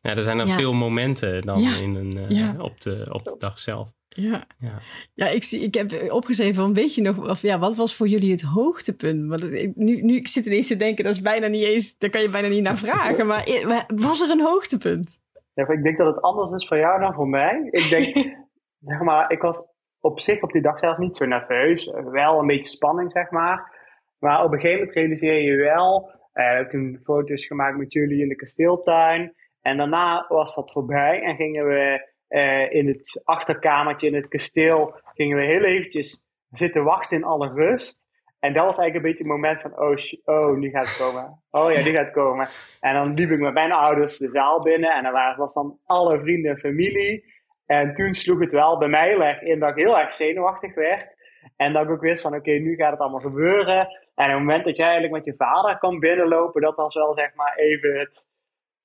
Ja, 0.02 0.16
er 0.16 0.22
zijn 0.22 0.38
dan 0.38 0.48
Ja. 0.48 0.56
veel 0.56 0.74
momenten 0.74 1.42
dan 1.42 1.62
Ja. 1.62 1.76
in 1.76 1.96
een, 1.96 2.18
eh, 2.18 2.30
Ja. 2.38 2.56
op, 2.60 2.82
de, 2.82 3.08
op 3.12 3.24
de 3.24 3.36
dag 3.38 3.60
zelf. 3.60 3.90
Ja, 4.10 4.48
Ja. 4.60 4.82
ja 5.14 5.28
ik, 5.28 5.44
zie, 5.44 5.60
ik 5.62 5.74
heb 5.74 6.12
opgeschreven 6.12 6.56
van, 6.56 6.74
weet 6.74 6.96
je 6.96 7.02
nog, 7.02 7.30
of, 7.30 7.42
ja, 7.42 7.60
wat 7.60 7.76
was 7.76 7.96
voor 7.96 8.08
jullie 8.08 8.32
het 8.32 8.42
hoogtepunt? 8.42 9.30
Want 9.30 9.76
nu, 9.76 10.02
nu 10.02 10.16
ik 10.16 10.28
zit 10.28 10.46
ineens 10.46 10.68
te 10.68 10.76
denken, 10.76 11.04
dat 11.04 11.14
is 11.14 11.22
bijna 11.22 11.48
niet 11.48 11.64
eens, 11.64 11.98
daar 11.98 12.10
kan 12.10 12.22
je 12.22 12.30
bijna 12.30 12.48
niet 12.48 12.62
naar 12.64 12.78
vragen. 12.78 13.26
Maar 13.34 13.64
maar 13.68 13.90
was 13.96 14.22
er 14.22 14.30
een 14.30 14.42
hoogtepunt? 14.42 15.20
Ik 15.54 15.84
denk 15.84 15.98
dat 15.98 16.16
het 16.16 16.24
anders 16.24 16.62
is 16.62 16.68
voor 16.68 16.78
jou 16.78 17.00
dan 17.00 17.14
voor 17.14 17.28
mij. 17.28 17.68
Ik 17.70 17.90
denk, 17.90 18.36
zeg 18.90 19.02
maar, 19.02 19.32
ik 19.32 19.42
was 19.42 19.64
op 20.00 20.20
zich 20.20 20.42
op 20.42 20.52
die 20.52 20.62
dag 20.62 20.80
zelf 20.80 20.98
niet 20.98 21.18
zo 21.18 21.26
nerveus. 21.26 21.92
Wel 22.12 22.40
een 22.40 22.48
beetje 22.48 22.76
spanning, 22.76 23.12
zeg 23.12 23.32
maar. 23.32 23.82
Maar 24.20 24.44
op 24.44 24.52
een 24.52 24.60
gegeven 24.60 24.80
moment 24.80 24.96
realiseer 24.96 25.42
je 25.42 25.56
wel. 25.56 26.12
Uh, 26.34 26.52
ik 26.52 26.58
heb 26.58 26.70
toen 26.70 27.00
foto's 27.04 27.46
gemaakt 27.46 27.78
met 27.78 27.94
jullie 27.94 28.22
in 28.22 28.28
de 28.28 28.36
kasteeltuin. 28.36 29.34
En 29.62 29.78
daarna 29.78 30.26
was 30.28 30.56
dat 30.56 30.72
voorbij 30.72 31.22
en 31.22 31.36
gingen 31.36 31.68
we 31.68 32.12
uh, 32.30 32.74
in 32.74 32.88
het 32.88 33.22
achterkamertje 33.24 34.08
in 34.08 34.16
het 34.16 34.28
kasteel, 34.28 35.00
gingen 35.04 35.38
we 35.38 35.44
heel 35.44 35.64
eventjes 35.64 36.22
zitten 36.50 36.84
wachten 36.84 37.18
in 37.18 37.24
alle 37.24 37.54
rust. 37.54 38.02
En 38.46 38.54
dat 38.54 38.66
was 38.66 38.78
eigenlijk 38.78 38.96
een 38.96 39.12
beetje 39.12 39.24
het 39.24 39.42
moment 39.42 39.62
van, 39.62 39.80
oh, 39.80 39.98
oh, 40.24 40.58
nu 40.58 40.70
gaat 40.70 40.86
het 40.86 40.98
komen. 40.98 41.42
Oh 41.52 41.72
ja, 41.72 41.84
nu 41.84 41.92
gaat 41.92 42.06
het 42.06 42.14
komen. 42.14 42.48
En 42.80 42.94
dan 42.94 43.14
liep 43.14 43.32
ik 43.32 43.40
met 43.40 43.54
mijn 43.54 43.72
ouders 43.72 44.18
de 44.18 44.30
zaal 44.30 44.62
binnen 44.62 44.96
en 44.96 45.04
dan 45.04 45.36
was 45.36 45.54
dan 45.54 45.78
alle 45.86 46.20
vrienden 46.20 46.52
en 46.52 46.58
familie. 46.58 47.34
En 47.66 47.96
toen 47.96 48.14
sloeg 48.14 48.40
het 48.40 48.52
wel 48.52 48.78
bij 48.78 48.88
mij 48.88 49.08
heel 49.08 49.24
erg 49.24 49.42
in 49.42 49.60
dat 49.60 49.70
ik 49.70 49.76
heel 49.76 50.00
erg 50.00 50.14
zenuwachtig 50.14 50.76
werd. 50.76 51.16
En 51.56 51.74
dat 51.74 51.84
ik 51.84 51.90
ook 51.90 52.02
wist 52.02 52.22
van, 52.22 52.36
oké, 52.36 52.52
nu 52.52 52.76
gaat 52.76 52.92
het 52.92 53.00
allemaal 53.00 53.20
gebeuren. 53.20 53.88
En 54.16 54.26
op 54.26 54.32
het 54.32 54.40
moment 54.40 54.66
dat 54.66 54.78
jij 54.78 54.90
eigenlijk 54.90 55.16
met 55.16 55.26
je 55.26 55.46
vader 55.46 55.78
kan 55.78 56.00
binnenlopen, 56.00 56.62
dat 56.62 56.76
was 56.76 56.94
wel 56.94 57.14
zeg 57.14 57.36
maar 57.36 57.56
even 57.56 58.00
het, 58.00 58.24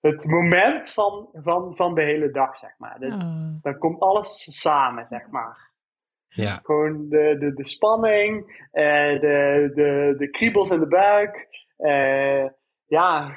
het 0.01 0.25
moment 0.25 0.93
van, 0.93 1.29
van, 1.33 1.77
van 1.77 1.95
de 1.95 2.03
hele 2.03 2.31
dag, 2.31 2.57
zeg 2.57 2.75
maar. 2.79 2.99
Dus, 2.99 3.15
Dan 3.63 3.79
komt 3.79 4.01
alles 4.01 4.61
samen, 4.61 5.07
zeg 5.07 5.31
maar. 5.31 5.68
Ja. 6.43 6.61
Gewoon 6.63 7.09
de, 7.09 7.37
de, 7.39 7.55
de 7.55 7.69
spanning, 7.69 8.37
uh, 8.73 9.21
de, 9.21 9.71
de, 9.75 10.15
de 10.19 10.31
kriebels 10.31 10.71
in 10.71 10.81
de 10.81 10.87
buik. 10.87 11.49
Uh, 11.79 12.47
ja, 12.87 13.35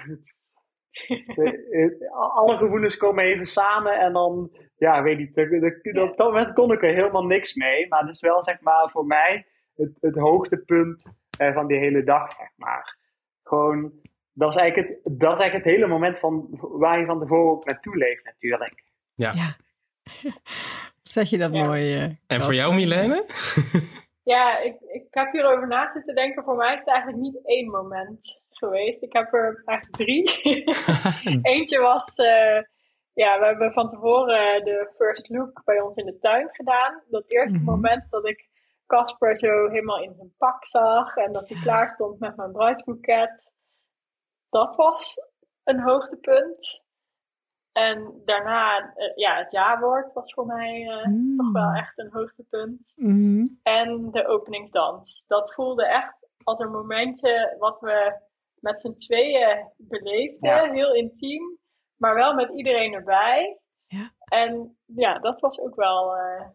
de, 1.08 2.08
alle 2.36 2.58
gevoelens 2.58 2.98
komen 2.98 3.24
even 3.24 3.46
samen 3.46 4.00
en 4.00 4.13
dan, 4.13 4.51
ja, 4.77 5.03
weet 5.03 5.20
ik, 5.20 5.98
op 5.98 6.17
dat 6.17 6.27
moment 6.27 6.53
kon 6.53 6.72
ik 6.72 6.84
er 6.84 6.93
helemaal 6.93 7.25
niks 7.25 7.53
mee. 7.53 7.88
Maar 7.88 8.01
het 8.01 8.10
is 8.10 8.22
wel, 8.22 8.43
zeg 8.43 8.62
maar, 8.62 8.89
voor 8.89 9.05
mij 9.05 9.46
het, 9.75 9.98
het 10.00 10.15
hoogtepunt 10.15 11.03
uh, 11.41 11.53
van 11.53 11.67
die 11.67 11.77
hele 11.77 12.03
dag, 12.03 12.31
zeg 12.31 12.50
maar. 12.55 12.98
Gewoon, 13.43 13.91
dat 14.34 14.50
is, 14.50 14.55
eigenlijk 14.55 14.89
het, 14.89 15.20
dat 15.20 15.34
is 15.34 15.39
eigenlijk 15.39 15.65
het 15.65 15.74
hele 15.74 15.88
moment 15.88 16.20
van, 16.20 16.48
waar 16.62 17.00
je 17.00 17.05
van 17.05 17.20
tevoren 17.20 17.51
ook 17.51 17.65
naartoe 17.65 17.98
leeft, 17.98 18.24
natuurlijk. 18.24 18.84
Ja. 19.15 19.31
ja. 19.34 19.55
Zeg 21.12 21.30
je 21.30 21.38
dat 21.38 21.53
Ja. 21.53 21.65
mooi? 21.65 21.96
eh, 21.96 22.10
En 22.27 22.41
voor 22.41 22.53
jou, 22.53 22.74
Milene? 22.75 23.25
Ja, 24.24 24.58
ik, 24.60 24.80
ik 24.82 25.06
heb 25.10 25.32
hierover 25.32 25.68
na 25.68 25.91
zitten 25.94 26.15
denken. 26.15 26.44
Voor 26.44 26.56
mij 26.56 26.74
is 26.74 26.80
het 26.80 26.88
eigenlijk 26.88 27.22
niet 27.22 27.39
één 27.46 27.70
moment 27.70 28.39
geweest. 28.50 29.01
Ik 29.01 29.13
heb 29.13 29.34
er 29.34 29.62
eigenlijk 29.65 29.98
drie. 29.98 30.24
Eentje 31.53 31.80
was, 31.80 32.15
eh, 32.15 32.62
ja, 33.13 33.39
we 33.39 33.46
hebben 33.46 33.74
van 33.74 33.89
tevoren 33.89 34.63
de 34.63 34.91
first 34.98 35.30
look 35.30 35.62
bij 35.65 35.80
ons 35.82 35.96
in 35.96 36.06
de 36.06 36.18
tuin 36.20 36.50
gedaan. 36.51 37.01
Dat 37.10 37.24
eerste 37.32 37.58
Mhm. 37.58 37.63
moment 37.65 38.03
dat 38.10 38.27
ik 38.27 38.50
Casper 38.88 39.38
zo 39.38 39.70
helemaal 39.70 40.03
in 40.03 40.13
zijn 40.15 40.34
pak 40.38 40.65
zag 40.65 41.15
en 41.15 41.32
dat 41.34 41.50
hij 41.50 41.62
klaar 41.62 41.89
stond 41.94 42.20
met 42.20 42.36
mijn 42.36 42.51
bruidsboeket. 42.51 43.51
Dat 44.50 44.75
was 44.75 45.18
een 45.63 45.80
hoogtepunt. 45.80 46.81
En 47.72 48.22
daarna, 48.25 48.94
eh, 48.96 49.16
ja, 49.16 49.36
het 49.38 49.51
ja-woord 49.51 50.13
was 50.13 50.34
voor 50.34 50.46
mij 50.46 50.88
eh, 50.90 51.06
Mm. 51.06 51.38
toch 51.38 51.51
wel 51.51 51.72
echt 51.74 52.00
een 52.00 52.10
hoogtepunt. 52.12 52.92
Mhm. 52.96 53.46
En 53.63 54.12
de 54.12 54.28
openingsdans. 54.28 55.24
Dat 55.28 55.54
voelde 55.54 55.86
echt 55.86 56.28
als 56.44 56.60
een 56.60 56.72
momentje 56.72 57.56
wat 57.60 57.80
we 57.80 58.20
met 58.60 58.82
z'n 58.82 58.98
tweeën 58.98 59.72
beleefden. 59.78 60.50
Ja. 60.50 60.72
Heel 60.72 60.94
intiem, 60.94 61.58
maar 61.98 62.16
wel 62.16 62.34
met 62.34 62.50
iedereen 62.50 62.94
erbij. 62.94 63.60
Ja. 63.88 64.12
En 64.25 64.78
ja, 64.86 65.20
dat 65.20 65.40
was 65.40 65.60
ook 65.60 65.75
wel 65.75 66.16
eh, 66.16 66.46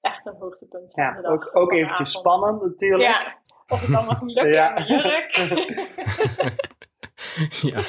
echt 0.00 0.26
een 0.26 0.36
hoogtepunt 0.38 0.92
van 0.92 1.02
de 1.04 1.10
Ja, 1.16 1.20
dag. 1.22 1.32
ook, 1.32 1.50
ook 1.52 1.72
eventjes 1.72 2.08
avond. 2.08 2.18
spannend 2.26 2.62
natuurlijk. 2.62 3.02
Ja, 3.10 3.34
of 3.68 3.80
het 3.80 3.90
dan 3.90 4.04
nog 4.06 4.22
niet 4.22 4.36
lukt 4.36 4.54
Ja. 4.54 4.76
in 4.76 4.84
jurk. 4.86 5.36
ja. 7.74 7.82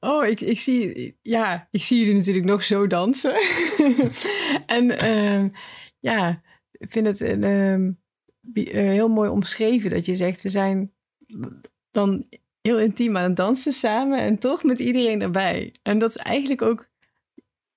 Oh, 0.00 0.26
ik, 0.26 0.40
ik, 0.40 0.60
zie, 0.60 1.16
ja, 1.22 1.68
ik 1.70 1.82
zie 1.82 1.98
jullie 1.98 2.14
natuurlijk 2.14 2.46
nog 2.46 2.64
zo 2.64 2.86
dansen. 2.86 3.34
en 4.66 4.98
ehm, 4.98 5.48
ja, 5.98 6.42
ik 6.72 6.92
vind 6.92 7.06
het 7.06 7.20
een, 7.20 7.44
ehm, 7.44 7.90
eh, 8.66 8.72
heel 8.74 9.08
mooi 9.08 9.30
omschreven 9.30 9.90
dat 9.90 10.06
je 10.06 10.16
zegt, 10.16 10.42
we 10.42 10.48
zijn 10.48 10.92
dan 11.90 12.26
heel 12.60 12.78
intiem 12.80 13.16
aan 13.16 13.22
het 13.22 13.36
dansen 13.36 13.72
samen 13.72 14.18
en 14.18 14.38
toch 14.38 14.62
met 14.64 14.78
iedereen 14.78 15.22
erbij. 15.22 15.74
En 15.82 15.98
dat 15.98 16.10
is 16.10 16.16
eigenlijk 16.16 16.62
ook 16.62 16.88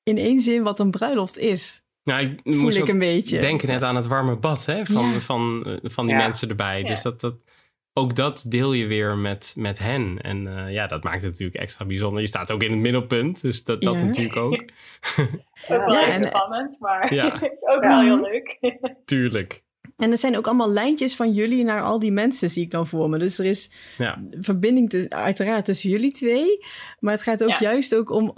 in 0.04 0.18
één 0.18 0.40
zin 0.42 0.64
wat 0.64 0.80
een 0.80 0.92
bruiloft 0.92 1.38
is. 1.38 1.84
Nou, 2.04 2.26
ik 2.26 2.40
Voel 2.44 2.56
moest 2.62 2.78
ik 2.78 2.84
ook 2.84 2.90
een 2.90 3.00
beetje. 3.00 3.40
denken 3.40 3.68
net 3.68 3.84
aan 3.84 3.96
het 3.96 4.08
warme 4.08 4.36
bad 4.36 4.66
hè, 4.66 4.86
van, 4.86 5.10
Ja. 5.10 5.20
van, 5.22 5.64
eh, 5.66 5.78
van 5.92 6.06
die 6.06 6.16
Ja. 6.16 6.22
mensen 6.22 6.50
erbij. 6.50 6.80
Ja. 6.82 6.88
Dus 6.88 7.02
dat, 7.02 7.20
dat, 7.20 7.44
ook 7.94 8.16
dat 8.16 8.46
deel 8.48 8.74
je 8.74 8.86
weer 8.88 9.18
met, 9.18 9.54
met 9.58 9.80
hen. 9.80 10.22
En 10.22 10.58
eh, 10.58 10.74
ja, 10.74 10.88
dat 10.88 11.04
maakt 11.04 11.22
het 11.22 11.32
natuurlijk 11.32 11.62
extra 11.62 11.86
bijzonder. 11.86 12.22
Je 12.22 12.28
staat 12.28 12.52
ook 12.52 12.64
in 12.64 12.72
het 12.72 12.80
middelpunt, 12.80 13.42
dus 13.42 13.64
dat, 13.64 13.82
dat 13.82 13.96
Ja. 13.96 14.04
natuurlijk 14.04 14.36
ook. 14.36 14.54
Ook 14.54 15.86
wel 15.86 15.92
Ja, 15.94 16.02
even 16.08 16.14
en- 16.22 16.28
spannend, 16.28 16.80
maar 16.80 17.14
Ja. 17.14 17.34
het 17.40 17.52
is 17.54 17.64
ook 17.76 17.84
Ja. 17.84 17.90
wel 17.90 18.02
heel 18.02 18.22
leuk. 18.32 18.58
Tuurlijk. 19.06 19.64
En 19.98 20.12
er 20.12 20.18
zijn 20.18 20.38
ook 20.38 20.48
allemaal 20.48 20.70
lijntjes 20.72 21.16
van 21.16 21.32
jullie 21.34 21.64
naar 21.64 21.82
al 21.82 22.00
die 22.00 22.12
mensen, 22.12 22.50
zie 22.50 22.64
ik 22.64 22.72
dan 22.72 22.88
voor 22.88 23.10
me. 23.10 23.18
Dus 23.18 23.40
er 23.40 23.46
is 23.46 23.72
Ja. 23.98 24.24
verbinding 24.40 24.90
te, 24.90 25.06
uiteraard 25.10 25.66
tussen 25.66 25.90
jullie 25.90 26.12
twee. 26.12 26.66
Maar 27.00 27.14
het 27.14 27.22
gaat 27.24 27.44
ook 27.44 27.50
Ja. 27.50 27.58
juist 27.60 27.96
ook 27.96 28.10
om, 28.10 28.34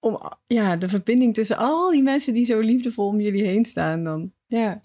om 0.00 0.32
ja, 0.46 0.76
de 0.76 0.88
verbinding 0.88 1.34
tussen 1.34 1.56
al 1.56 1.90
die 1.90 2.02
mensen 2.02 2.34
die 2.34 2.44
zo 2.44 2.60
liefdevol 2.60 3.06
om 3.06 3.20
jullie 3.20 3.44
heen 3.44 3.64
staan. 3.64 4.04
Dan. 4.04 4.32
Ja. 4.46 4.80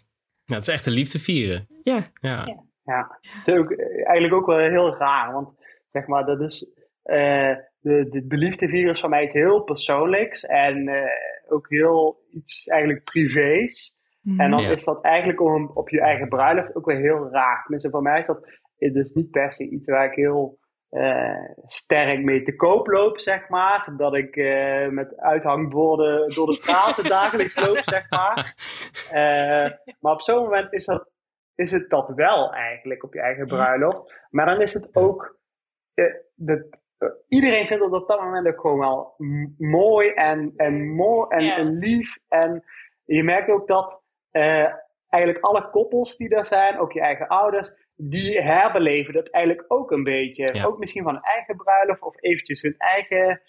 Ja, 0.45 0.55
het 0.55 0.67
is 0.67 0.73
echt 0.73 0.85
een 0.85 0.93
liefde 0.93 1.19
vieren. 1.19 1.67
Ja. 1.83 2.03
Ja. 2.21 2.65
Ja. 2.87 3.17
Het 3.21 3.47
is 3.47 3.53
ook, 3.59 3.71
eh, 3.71 4.07
eigenlijk 4.07 4.33
ook 4.33 4.45
wel 4.45 4.57
heel 4.69 4.95
raar, 4.97 5.31
want 5.33 5.49
zeg 5.91 6.07
maar, 6.07 6.25
dat 6.25 6.41
is, 6.41 6.65
eh 7.03 7.55
de, 7.79 8.09
de, 8.09 8.27
de 8.27 8.37
liefdevirus 8.37 8.99
van 8.99 9.09
mij 9.09 9.23
is 9.25 9.33
heel 9.33 9.61
persoonlijks 9.63 10.43
en 10.45 10.87
eh, 10.87 11.09
ook 11.47 11.69
heel 11.69 12.17
iets 12.31 12.65
eigenlijk 12.67 13.03
privés. 13.03 13.95
En 14.37 14.51
dan 14.51 14.61
Ja. 14.61 14.69
is 14.71 14.83
dat 14.83 15.03
eigenlijk 15.03 15.41
om, 15.41 15.71
op 15.73 15.89
je 15.89 16.01
eigen 16.01 16.27
bruiloft 16.29 16.75
ook 16.75 16.85
weer 16.85 16.97
heel 16.97 17.29
raar. 17.31 17.61
Tenminste, 17.61 17.89
voor 17.89 18.01
mij 18.01 18.19
is 18.19 18.25
dat 18.25 18.49
het 18.77 18.95
is 18.95 19.11
niet 19.13 19.31
per 19.31 19.53
se 19.53 19.69
iets 19.69 19.85
waar 19.85 20.05
ik 20.05 20.15
heel 20.15 20.57
eh, 20.89 21.49
sterk 21.65 22.23
mee 22.23 22.43
te 22.43 22.55
koop 22.55 22.87
loop, 22.87 23.19
zeg 23.19 23.49
maar. 23.49 23.93
Dat 23.97 24.15
ik 24.15 24.35
eh, 24.35 24.87
met 24.87 25.17
uithangborden 25.17 26.33
door 26.35 26.47
de 26.47 26.55
straten 26.55 27.09
dagelijks 27.19 27.55
loop, 27.55 27.79
zeg 27.83 28.09
maar. 28.09 28.35
Eh, 29.11 29.71
maar 29.99 30.13
op 30.13 30.21
zo'n 30.21 30.43
moment 30.43 30.73
is, 30.73 30.85
dat, 30.85 31.09
is 31.57 31.71
het 31.71 31.89
dat 31.89 32.09
wel 32.15 32.53
eigenlijk 32.53 33.03
op 33.03 33.13
je 33.13 33.21
eigen 33.21 33.47
bruiloft. 33.47 34.27
Maar 34.29 34.45
dan 34.45 34.61
is 34.61 34.73
het 34.73 34.95
ook. 34.95 35.37
de, 36.35 36.77
eh, 36.97 37.09
iedereen 37.27 37.67
vindt 37.67 37.83
het 37.83 37.93
op 37.93 38.07
dat 38.07 38.19
moment 38.19 38.47
ook 38.47 38.59
gewoon 38.59 38.79
wel 38.79 39.15
mooi 39.57 40.09
en, 40.09 40.53
en, 40.55 40.95
mooi 40.95 41.27
en, 41.29 41.55
en 41.55 41.77
lief. 41.77 42.17
En 42.27 42.63
je 43.05 43.23
merkt 43.23 43.49
ook 43.49 43.67
dat 43.67 44.01
eh, 44.31 44.73
eigenlijk 45.09 45.43
alle 45.43 45.69
koppels 45.69 46.17
die 46.17 46.29
er 46.29 46.45
zijn, 46.45 46.79
ook 46.79 46.91
je 46.91 47.01
eigen 47.01 47.27
ouders, 47.27 47.71
die 47.95 48.41
herbeleven 48.41 49.13
dat 49.13 49.29
eigenlijk 49.29 49.65
ook 49.67 49.91
een 49.91 50.03
beetje. 50.03 50.49
Ja. 50.53 50.65
Ook 50.65 50.77
misschien 50.77 51.03
van 51.03 51.13
hun 51.13 51.23
eigen 51.23 51.55
bruiloft 51.55 52.01
of 52.01 52.21
eventjes 52.21 52.61
hun 52.61 52.77
eigen 52.77 53.41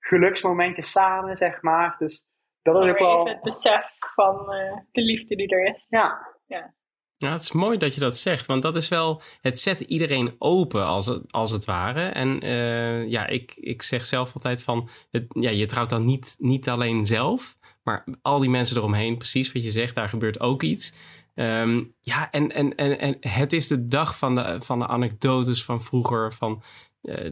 geluksmomentje 0.00 0.82
samen, 0.82 1.36
zeg 1.36 1.62
maar. 1.62 1.96
Dus 1.98 2.24
dat 2.62 2.84
is 2.84 2.90
ook 2.90 2.98
wel. 2.98 3.18
even 3.20 3.32
het 3.32 3.42
besef 3.42 3.86
van 3.98 4.46
de 4.90 5.00
liefde 5.00 5.36
die 5.36 5.48
er 5.48 5.64
is. 5.64 5.86
Ja, 5.88 6.36
Ja, 6.48 6.74
het 7.18 7.42
is 7.42 7.52
mooi 7.52 7.78
dat 7.78 7.94
je 7.94 8.00
dat 8.00 8.16
zegt, 8.16 8.46
want 8.46 8.62
dat 8.62 8.76
is 8.76 8.88
wel, 8.88 9.22
het 9.40 9.60
zet 9.60 9.80
iedereen 9.80 10.34
open 10.38 10.86
als 10.86 11.06
het, 11.06 11.32
als 11.32 11.50
het 11.50 11.64
ware. 11.64 12.00
En 12.00 12.40
eh, 12.40 13.08
ja, 13.08 13.26
ik, 13.26 13.52
ik 13.56 13.82
zeg 13.82 14.06
zelf 14.06 14.34
altijd 14.34 14.62
van, 14.62 14.88
het, 15.10 15.26
ja, 15.28 15.50
je 15.50 15.66
trouwt 15.66 15.90
dan 15.90 16.04
niet, 16.04 16.36
niet 16.38 16.68
alleen 16.68 17.06
zelf, 17.06 17.56
maar 17.82 18.04
al 18.22 18.38
die 18.38 18.50
mensen 18.50 18.76
eromheen, 18.76 19.18
precies 19.18 19.52
wat 19.52 19.62
je 19.62 19.70
zegt, 19.70 19.94
daar 19.94 20.08
gebeurt 20.08 20.40
ook 20.40 20.62
iets. 20.62 20.94
Ehm, 21.34 21.84
ja, 22.00 22.30
en, 22.30 22.54
en, 22.54 22.74
en, 22.74 22.98
en 22.98 23.16
het 23.20 23.52
is 23.52 23.66
de 23.66 23.86
dag 23.86 24.18
van 24.18 24.34
de, 24.34 24.56
van 24.60 24.78
de 24.78 24.86
anekdotes 24.86 25.64
van 25.64 25.82
vroeger, 25.82 26.32
van 26.32 26.62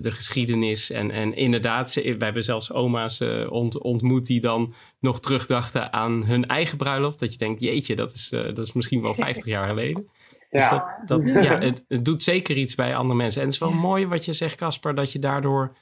de 0.00 0.12
geschiedenis. 0.12 0.90
En, 0.90 1.10
en 1.10 1.34
inderdaad, 1.36 1.90
ze, 1.90 2.16
we 2.18 2.24
hebben 2.24 2.44
zelfs 2.44 2.72
oma's 2.72 3.20
eh, 3.20 3.52
ont, 3.52 3.78
ontmoet 3.80 4.26
die 4.26 4.40
dan 4.40 4.74
nog 5.00 5.20
terugdachten 5.20 5.92
aan 5.92 6.26
hun 6.26 6.46
eigen 6.46 6.78
bruiloft. 6.78 7.18
Dat 7.20 7.32
je 7.32 7.38
denkt, 7.38 7.60
jeetje, 7.60 7.96
dat 7.96 8.12
is, 8.12 8.32
eh, 8.32 8.44
dat 8.44 8.58
is 8.58 8.72
misschien 8.72 9.02
wel 9.02 9.14
50 9.14 9.44
jaar 9.46 9.66
geleden. 9.68 10.10
Dus 10.50 10.68
ja. 10.70 10.98
dat, 11.04 11.08
dat, 11.08 11.32
ja, 11.44 11.58
het, 11.58 11.84
het 11.88 12.04
doet 12.04 12.22
zeker 12.22 12.56
iets 12.56 12.74
bij 12.74 12.96
andere 12.96 13.18
mensen. 13.18 13.40
En 13.40 13.46
het 13.46 13.54
is 13.54 13.60
wel 13.60 13.70
Ja. 13.70 13.76
mooi 13.76 14.06
wat 14.06 14.24
je 14.24 14.32
zegt, 14.32 14.56
Casper, 14.56 14.94
dat 14.94 15.12
je 15.12 15.18
daardoor 15.18 15.76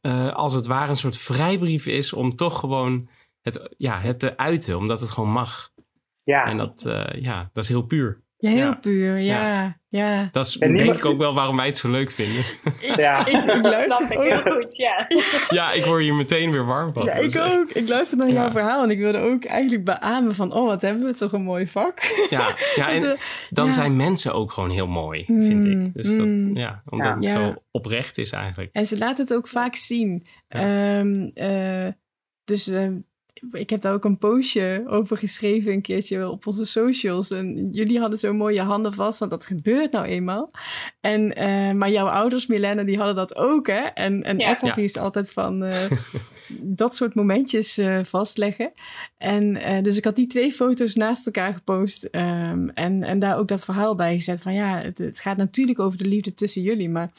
eh, 0.00 0.32
als 0.34 0.52
het 0.52 0.66
ware 0.66 0.90
een 0.90 0.96
soort 0.96 1.18
vrijbrief 1.18 1.86
is 1.86 2.12
om 2.12 2.36
toch 2.36 2.58
gewoon 2.58 3.08
het, 3.42 3.74
ja, 3.76 3.98
het 3.98 4.18
te 4.18 4.36
uiten, 4.36 4.76
omdat 4.76 5.00
het 5.00 5.10
gewoon 5.10 5.30
mag. 5.30 5.70
ja. 6.24 6.44
En 6.44 6.56
dat, 6.56 6.84
eh, 6.84 7.22
ja, 7.22 7.50
dat 7.52 7.64
is 7.64 7.68
heel 7.70 7.82
puur. 7.86 8.22
Ja, 8.40 8.50
heel 8.50 8.58
Ja. 8.58 8.74
puur. 8.74 9.18
Ja, 9.18 9.76
ja. 9.88 10.28
Dat 10.32 10.46
is 10.46 10.58
En 10.58 10.76
denk 10.76 10.94
ik 10.94 11.04
ook 11.04 11.18
wel 11.18 11.34
waarom 11.34 11.56
wij 11.56 11.66
het 11.66 11.78
zo 11.78 11.90
leuk 11.90 12.10
vinden. 12.10 12.42
Ja. 12.96 13.26
Ik, 13.26 13.36
ik 13.36 13.46
Dat 13.46 13.64
luister 13.64 13.90
snap 14.06 14.10
ik 14.10 14.18
ook. 14.18 14.24
heel 14.24 14.54
goed, 14.54 14.76
ja. 14.76 15.06
ja, 15.58 15.72
ik 15.72 15.84
word 15.84 16.02
hier 16.02 16.14
meteen 16.14 16.50
weer 16.50 16.64
warm 16.64 16.92
van. 16.92 17.04
Ja, 17.04 17.12
ik 17.14 17.34
echt- 17.34 17.38
ook. 17.52 17.70
Ik 17.70 17.88
luister 17.88 18.18
naar 18.18 18.30
jouw 18.30 18.50
verhaal 18.50 18.82
en 18.82 18.90
ik 18.90 18.98
wilde 18.98 19.18
ook 19.18 19.44
eigenlijk 19.44 19.84
beamen 19.84 20.34
van, 20.34 20.52
oh, 20.52 20.66
wat 20.66 20.82
hebben 20.82 21.04
we 21.04 21.14
toch 21.14 21.32
een 21.32 21.42
mooi 21.42 21.66
vak. 21.66 22.26
Ja, 22.30 22.54
ja 22.74 22.88
en 22.94 23.04
eh, 23.04 23.18
dan 23.50 23.66
ja. 23.66 23.72
zijn 23.72 23.96
mensen 23.96 24.34
ook 24.34 24.52
gewoon 24.52 24.70
heel 24.70 24.86
mooi, 24.88 25.24
vind 25.24 25.64
Mm, 25.64 25.70
ik. 25.84 25.94
Dus 25.94 26.16
dat, 26.16 26.26
mm. 26.26 26.56
ja, 26.56 26.82
omdat 26.88 27.22
Ja. 27.22 27.28
het 27.28 27.30
zo 27.30 27.54
oprecht 27.70 28.18
is 28.18 28.32
eigenlijk. 28.32 28.70
En 28.72 28.86
ze 28.86 28.98
laten 28.98 29.24
het 29.24 29.34
ook 29.34 29.48
vaak 29.48 29.74
zien. 29.74 30.26
Ja. 30.48 30.58
Ehm, 30.98 31.28
eh, 31.34 31.92
dus 32.44 32.68
eh, 32.68 32.88
ik 33.52 33.70
heb 33.70 33.80
daar 33.80 33.92
ook 33.94 34.04
een 34.04 34.18
postje 34.18 34.84
over 34.86 35.16
geschreven 35.16 35.72
een 35.72 35.82
keertje 35.82 36.30
op 36.30 36.46
onze 36.46 36.64
socials. 36.64 37.30
En 37.30 37.68
jullie 37.72 37.98
hadden 37.98 38.18
zo 38.18 38.34
mooi 38.34 38.54
je 38.54 38.60
handen 38.62 38.94
vast, 38.94 39.18
want 39.18 39.30
dat 39.30 39.46
gebeurt 39.46 39.92
nou 39.92 40.04
eenmaal. 40.06 40.50
En, 41.00 41.34
eh, 41.36 41.72
maar 41.72 41.90
jouw 41.90 42.06
ouders, 42.08 42.46
Milena, 42.46 42.82
die 42.82 42.96
hadden 42.96 43.14
dat 43.16 43.36
ook, 43.36 43.66
hè? 43.66 43.80
En, 43.80 44.22
en 44.22 44.38
Ja. 44.38 44.44
Edward, 44.44 44.60
Ja. 44.66 44.74
die 44.74 44.84
is 44.84 44.96
altijd 44.96 45.32
van 45.32 45.64
eh, 45.64 45.90
dat 46.80 46.96
soort 46.96 47.14
momentjes 47.14 47.78
eh, 47.78 47.98
vastleggen. 48.04 48.72
En 49.16 49.56
eh, 49.56 49.82
dus 49.82 49.96
ik 49.96 50.04
had 50.04 50.16
die 50.16 50.26
twee 50.26 50.52
foto's 50.52 50.94
naast 50.94 51.26
elkaar 51.26 51.54
gepost. 51.54 52.04
ehm, 52.04 52.68
en, 52.68 53.02
en 53.02 53.18
daar 53.18 53.38
ook 53.38 53.48
dat 53.48 53.64
verhaal 53.64 53.94
bij 53.94 54.14
gezet 54.14 54.42
van 54.42 54.54
ja, 54.54 54.80
het, 54.82 54.98
het 54.98 55.18
gaat 55.18 55.36
natuurlijk 55.36 55.78
over 55.78 55.98
de 55.98 56.06
liefde 56.08 56.34
tussen 56.34 56.62
jullie, 56.62 56.88
maar 56.90 57.10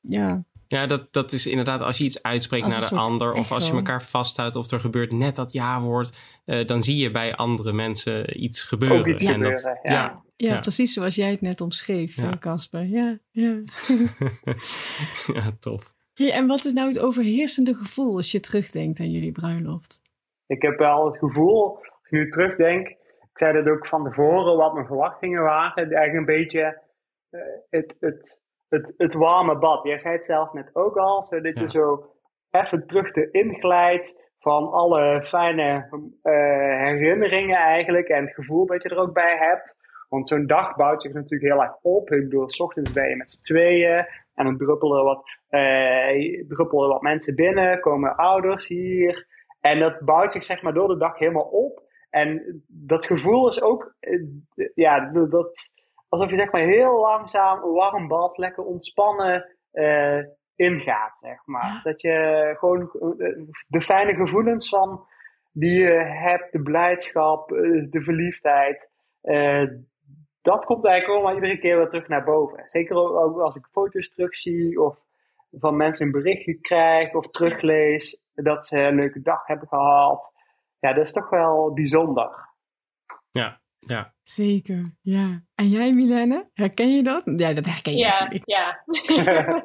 ja, 0.00 0.44
Ja, 0.70 0.86
dat, 0.86 1.12
dat 1.12 1.32
is 1.32 1.46
inderdaad 1.46 1.80
als 1.80 1.98
je 1.98 2.04
iets 2.04 2.22
uitspreekt 2.22 2.64
Als 2.64 2.72
naar 2.72 2.82
de 2.82 2.88
soort 2.88 3.00
ander... 3.00 3.32
of 3.32 3.52
als 3.52 3.66
je 3.66 3.72
elkaar 3.72 4.02
vasthoudt 4.02 4.56
of 4.56 4.70
er 4.70 4.80
gebeurt 4.80 5.12
net 5.12 5.36
dat 5.36 5.52
ja-woord... 5.52 6.16
eh, 6.44 6.66
dan 6.66 6.82
zie 6.82 6.96
je 6.96 7.10
bij 7.10 7.34
andere 7.36 7.72
mensen 7.72 8.44
iets 8.44 8.64
gebeuren. 8.64 8.98
Ook 8.98 9.06
iets 9.06 9.24
en 9.24 9.32
gebeuren, 9.32 9.62
dat, 9.62 9.78
ja. 9.82 9.92
ja. 9.92 10.22
Ja, 10.36 10.54
Ja. 10.54 10.60
precies 10.60 10.92
zoals 10.92 11.14
jij 11.14 11.30
het 11.30 11.40
net 11.40 11.60
omschreef, 11.60 12.18
eh, 12.18 12.32
Casper. 12.38 12.84
Ja, 12.84 13.18
ja. 13.30 13.62
ja, 15.34 15.52
tof. 15.60 15.94
Hey, 16.14 16.32
en 16.32 16.46
wat 16.46 16.64
is 16.64 16.72
nou 16.72 16.88
het 16.88 16.98
overheersende 16.98 17.74
gevoel 17.74 18.16
als 18.16 18.32
je 18.32 18.40
terugdenkt 18.40 19.00
aan 19.00 19.10
jullie 19.10 19.32
bruiloft? 19.32 20.02
Ik 20.46 20.62
heb 20.62 20.78
wel 20.78 21.06
het 21.06 21.18
gevoel, 21.18 21.76
als 21.76 21.86
ik 22.04 22.10
nu 22.10 22.30
terugdenk, 22.30 22.88
ik 22.88 23.30
zei 23.32 23.62
dat 23.62 23.72
ook 23.72 23.86
van 23.86 24.04
tevoren, 24.04 24.56
wat 24.56 24.74
mijn 24.74 24.86
verwachtingen 24.86 25.42
waren. 25.42 25.76
Eigenlijk 25.76 26.14
een 26.14 26.36
beetje 26.36 26.80
eh, 27.30 27.40
het, 27.70 27.94
het, 28.00 28.39
het, 28.70 28.94
het 28.96 29.14
warme 29.14 29.58
bad. 29.58 29.84
Jij 29.84 29.98
zei 29.98 30.14
het 30.14 30.24
zelf 30.24 30.52
net 30.52 30.70
ook 30.72 30.96
al, 30.96 31.22
zodat 31.30 31.54
Ja. 31.58 31.62
je 31.62 31.70
zo 31.70 32.04
even 32.50 32.86
terug 32.86 33.14
erin 33.14 33.54
glijdt 33.54 34.12
van 34.38 34.70
alle 34.70 35.26
fijne 35.28 35.88
eh, 36.22 36.32
herinneringen 36.86 37.56
eigenlijk 37.56 38.08
en 38.08 38.24
het 38.24 38.34
gevoel 38.34 38.66
dat 38.66 38.82
je 38.82 38.88
er 38.88 38.98
ook 38.98 39.12
bij 39.12 39.36
hebt. 39.36 39.78
Want 40.08 40.28
zo'n 40.28 40.46
dag 40.46 40.76
bouwt 40.76 41.02
zich 41.02 41.12
natuurlijk 41.12 41.52
heel 41.52 41.62
erg 41.62 41.76
op. 41.82 42.10
Ik 42.10 42.22
bedoel, 42.22 42.50
s 42.50 42.60
ochtends 42.60 42.92
ben 42.92 43.08
je 43.08 43.16
met 43.16 43.30
z'n 43.30 43.42
tweeën 43.42 44.06
en 44.34 44.44
dan 44.44 44.56
druppelen 44.58 45.04
wat, 45.04 45.22
eh, 45.48 46.44
druppelen 46.48 46.88
wat 46.88 47.02
mensen 47.02 47.34
binnen, 47.34 47.80
komen 47.80 48.16
ouders 48.16 48.66
hier. 48.66 49.26
En 49.60 49.78
dat 49.78 50.00
bouwt 50.00 50.32
zich 50.32 50.44
zeg 50.44 50.62
maar 50.62 50.72
door 50.74 50.88
de 50.88 50.96
dag 50.96 51.18
helemaal 51.18 51.48
op. 51.50 51.82
En 52.10 52.62
dat 52.68 53.06
gevoel 53.06 53.48
is 53.48 53.60
ook, 53.62 53.94
eh, 54.00 54.20
ja, 54.74 55.10
dat- 55.12 55.52
alsof 56.10 56.30
je 56.30 56.36
zeg 56.36 56.52
maar 56.52 56.62
heel 56.62 57.00
langzaam 57.00 57.62
een 57.62 57.72
warm 57.72 58.08
bad, 58.08 58.38
lekker 58.38 58.64
ontspannen 58.64 59.56
eh, 59.70 60.18
ingaat, 60.56 61.16
zeg 61.20 61.46
maar. 61.46 61.72
Ja. 61.72 61.80
Dat 61.82 62.00
je 62.00 62.54
gewoon 62.58 62.80
eh, 62.80 63.44
de 63.66 63.82
fijne 63.82 64.14
gevoelens 64.14 64.68
van 64.68 65.06
die 65.52 65.78
je 65.78 65.92
hebt, 66.04 66.52
de 66.52 66.62
blijdschap, 66.62 67.52
eh, 67.52 67.86
de 67.90 68.02
verliefdheid, 68.02 68.88
dat 70.42 70.64
komt 70.64 70.86
eigenlijk 70.86 71.18
allemaal 71.18 71.34
iedere 71.42 71.60
keer 71.60 71.76
weer 71.76 71.88
terug 71.88 72.08
naar 72.08 72.24
boven. 72.24 72.64
Zeker 72.66 72.96
ook 72.96 73.16
ook 73.16 73.40
als 73.40 73.54
ik 73.54 73.68
foto's 73.72 74.08
terugzie 74.08 74.80
of 74.80 74.98
van 75.50 75.76
mensen 75.76 76.06
een 76.06 76.12
berichtje 76.12 76.60
krijg 76.60 77.14
of 77.14 77.30
teruglees 77.30 78.20
dat 78.34 78.66
ze 78.66 78.76
een 78.76 78.94
leuke 78.94 79.22
dag 79.22 79.46
hebben 79.46 79.68
gehad. 79.68 80.32
Ja, 80.78 80.92
dat 80.92 81.04
is 81.04 81.12
toch 81.12 81.30
wel 81.30 81.72
bijzonder. 81.72 82.48
Ja, 83.30 83.60
ja. 83.86 84.14
Zeker, 84.22 84.96
ja. 85.00 85.44
En 85.54 85.68
jij, 85.68 85.92
Milene? 85.92 86.50
Herken 86.54 86.96
je 86.96 87.02
dat? 87.02 87.22
Ja, 87.36 87.52
dat 87.52 87.66
herken 87.66 87.92
je 87.92 87.98
Ja, 87.98 88.08
natuurlijk. 88.08 88.42
ja. 88.46 88.82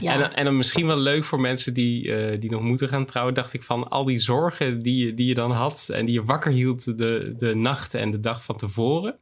Ja. 0.00 0.12
En, 0.14 0.34
en 0.34 0.44
dan 0.44 0.56
misschien 0.56 0.86
wel 0.86 0.96
leuk 0.98 1.24
voor 1.24 1.40
mensen 1.40 1.74
die, 1.74 2.14
eh, 2.14 2.40
die 2.40 2.50
nog 2.50 2.62
moeten 2.62 2.88
gaan 2.88 3.04
trouwen, 3.04 3.34
dacht 3.34 3.52
ik 3.52 3.62
van 3.62 3.88
al 3.88 4.04
die 4.04 4.18
zorgen 4.18 4.82
die 4.82 5.06
je, 5.06 5.14
die 5.14 5.26
je 5.26 5.34
dan 5.34 5.50
had 5.50 5.88
en 5.92 6.04
die 6.04 6.14
je 6.14 6.24
wakker 6.24 6.52
hield 6.52 6.98
de, 6.98 7.34
de 7.36 7.54
nacht 7.54 7.94
en 7.94 8.10
de 8.10 8.20
dag 8.20 8.44
van 8.44 8.56
tevoren. 8.56 9.18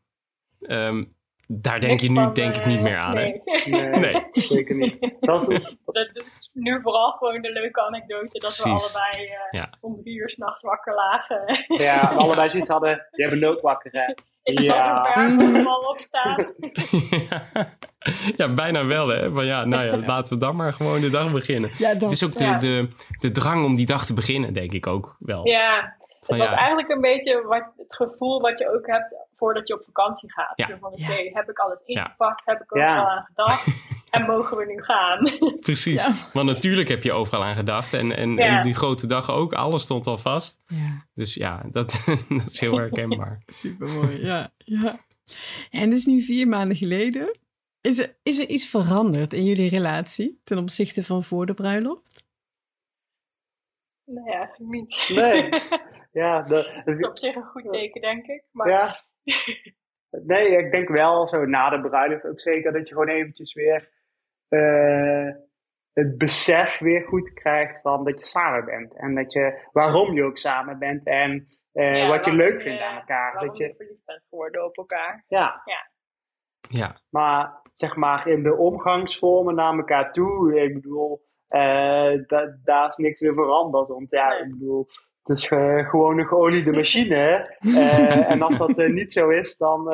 Ehm, 0.61 1.05
daar 1.47 1.81
denk 1.81 2.01
je 2.01 2.09
nu 2.11 2.15
van, 2.15 2.35
denk 2.35 2.57
ik 2.57 2.61
eh, 2.63 2.67
niet 2.67 2.81
meer 2.81 2.97
aan. 2.97 3.15
nee. 3.15 3.41
Hè? 3.45 3.71
Nee, 3.71 3.91
Nee. 3.91 4.27
zeker 4.33 4.75
niet. 4.77 5.17
Dat 5.21 5.51
is, 5.51 5.77
Dat 5.85 6.09
is 6.15 6.51
nu 6.53 6.81
vooral 6.83 7.11
gewoon 7.11 7.43
de 7.43 7.51
leuke 7.53 7.83
anekdote 7.87 8.39
dat 8.39 8.57
we 8.57 8.69
allebei 8.71 9.27
eh, 9.27 9.39
Ja. 9.51 9.71
om 9.81 9.97
drie 10.03 10.15
uur 10.17 10.31
s'nachts 10.31 10.63
wakker 10.63 10.95
lagen. 10.95 11.65
ja, 11.67 12.01
allebei 12.01 12.51
zoiets 12.51 12.69
hadden. 12.71 13.07
Je 13.11 13.23
hebt 13.23 13.35
een 13.35 13.47
ook 13.49 13.61
wakker, 13.61 13.91
hè? 13.93 14.13
Ik 14.43 14.59
Ja. 14.61 15.03
opstaan. 15.89 16.47
ja, 18.37 18.53
bijna 18.53 18.87
wel 18.87 19.09
hè. 19.09 19.33
Van 19.33 19.45
ja, 19.47 19.65
nou 19.65 19.85
ja, 19.91 19.97
laten 20.07 20.35
we 20.39 20.45
dan 20.45 20.57
maar 20.57 20.73
gewoon 20.73 21.01
de 21.01 21.11
dag 21.11 21.33
beginnen. 21.33 21.71
Ja, 21.79 21.93
dat, 21.93 22.03
Het 22.03 22.13
is 22.13 22.25
ook 22.25 22.33
de, 22.33 22.45
Ja. 22.45 22.59
de, 22.59 22.89
de 23.19 23.31
drang 23.31 23.65
om 23.65 23.75
die 23.77 23.87
dag 23.87 24.07
te 24.07 24.15
beginnen, 24.15 24.53
denk 24.55 24.73
ik 24.73 24.87
ook 24.87 25.17
wel. 25.19 25.47
Ja, 25.47 25.95
Van, 26.21 26.37
het 26.39 26.47
was 26.49 26.57
ja, 26.57 26.57
eigenlijk 26.57 26.89
een 26.89 27.01
beetje 27.01 27.43
wat, 27.43 27.65
het 27.77 27.97
gevoel 27.97 28.41
wat 28.41 28.59
je 28.59 28.75
ook 28.75 28.87
hebt 28.87 29.15
voordat 29.37 29.69
je 29.69 29.75
op 29.75 29.85
vakantie 29.85 30.33
gaat. 30.33 30.53
Ja. 30.55 30.79
Van 30.79 30.93
oké, 30.93 31.13
Ja. 31.13 31.31
heb 31.33 31.51
ik 31.51 31.59
alles 31.59 31.79
Ja. 31.85 32.01
ingepakt? 32.05 32.43
Heb 32.45 32.61
ik 32.61 32.75
Ja. 32.77 32.91
overal 32.97 33.11
aan 33.17 33.25
gedacht? 33.25 33.67
en 34.11 34.23
mogen 34.27 34.57
we 34.57 34.65
nu 34.67 34.83
gaan? 34.83 35.39
precies. 35.61 36.05
Ja. 36.07 36.13
Want 36.33 36.47
natuurlijk 36.47 36.89
heb 36.89 37.03
je 37.03 37.13
overal 37.13 37.45
aan 37.45 37.57
gedacht. 37.57 37.93
En, 37.93 38.17
en, 38.17 38.35
Ja. 38.37 38.57
en 38.57 38.63
die 38.63 38.75
grote 38.75 39.07
dag 39.07 39.31
ook, 39.31 39.53
alles 39.53 39.83
stond 39.83 40.07
al 40.07 40.19
vast. 40.19 40.63
Ja, 40.67 41.07
Dus 41.15 41.35
ja, 41.35 41.63
dat, 41.71 42.05
dat 42.29 42.47
is 42.51 42.61
heel 42.61 42.77
herkenbaar. 42.79 43.43
supermooi. 43.47 44.25
Ja, 44.25 44.51
ja. 44.57 45.05
En 45.71 45.89
dat 45.91 45.99
is 45.99 46.07
nu 46.07 46.21
vier 46.23 46.49
maanden 46.49 46.77
geleden. 46.77 47.39
Is 47.81 47.99
er, 47.99 48.17
is 48.23 48.39
er 48.39 48.49
iets 48.49 48.69
veranderd 48.69 49.33
in 49.33 49.45
jullie 49.45 49.69
relatie 49.71 50.41
ten 50.45 50.59
opzichte 50.59 51.05
van 51.05 51.25
voor 51.25 51.47
de 51.47 51.55
bruiloft? 51.55 52.25
nee, 54.05 54.35
eigenlijk 54.35 54.71
niet. 54.73 55.05
Nee. 55.09 55.49
Ja, 56.13 56.43
Dat 56.43 56.67
is 56.85 57.07
op 57.07 57.19
zich 57.19 57.35
een 57.35 57.45
goed 57.45 57.73
teken, 57.73 58.01
denk 58.01 58.27
ik. 58.27 58.45
Maar 58.53 58.69
ja. 58.69 59.01
Nee, 60.27 60.57
ik 60.57 60.71
denk 60.71 60.89
wel 60.89 61.27
zo 61.27 61.45
na 61.45 61.71
de 61.71 61.81
bruiloft 61.89 62.25
ook 62.27 62.41
zeker 62.41 62.73
dat 62.73 62.89
je 62.89 62.95
gewoon 62.95 63.09
eventjes 63.09 63.55
weer 63.55 63.91
eh, 64.49 65.29
het 65.93 66.19
besef 66.19 66.79
weer 66.79 67.03
goed 67.03 67.33
krijgt 67.33 67.81
van 67.81 68.05
dat 68.05 68.19
je 68.19 68.27
samen 68.27 68.65
bent. 68.65 68.97
En 68.97 69.15
dat 69.15 69.33
je, 69.33 69.69
waarom 69.73 70.15
je 70.15 70.23
ook 70.25 70.39
samen 70.39 70.79
bent 70.79 71.07
en 71.07 71.49
eh, 71.73 71.97
Ja, 71.99 72.09
wat 72.09 72.25
je 72.25 72.33
leuk 72.33 72.53
je- 72.53 72.61
vindt 72.61 72.83
aan 72.83 72.97
elkaar. 72.97 73.41
Dat 73.41 73.57
je 73.57 73.75
verliefd 73.77 74.05
bent 74.05 74.23
geworden 74.29 74.65
op 74.65 74.77
elkaar. 74.77 75.25
ja, 75.29 75.63
Ja, 76.69 76.97
maar 77.11 77.61
zeg 77.75 77.97
maar 77.97 78.29
in 78.29 78.43
de 78.43 78.55
omgangsvormen 78.57 79.55
naar 79.55 79.77
elkaar 79.77 80.13
toe, 80.13 80.61
ik 80.63 80.75
bedoel, 80.75 81.23
eh, 81.49 82.13
da- 82.27 82.59
daar 82.65 82.89
is 82.89 82.97
niks 82.97 83.21
meer 83.21 83.35
veranderd. 83.35 83.89
Want 83.89 84.11
ja, 84.11 84.29
Nee. 84.29 84.39
ik 84.43 84.51
bedoel, 84.51 84.87
het 85.27 85.39
is 85.39 85.49
eh, 85.49 85.89
gewoon 85.89 86.19
een 86.19 86.27
geoliede 86.27 86.73
machine. 86.73 87.17
eh, 87.61 88.31
en 88.31 88.43
als 88.43 88.59
dat 88.59 88.79
eh, 88.79 88.89
niet 88.93 89.13
zo 89.13 89.29
is, 89.29 89.57
dan 89.57 89.85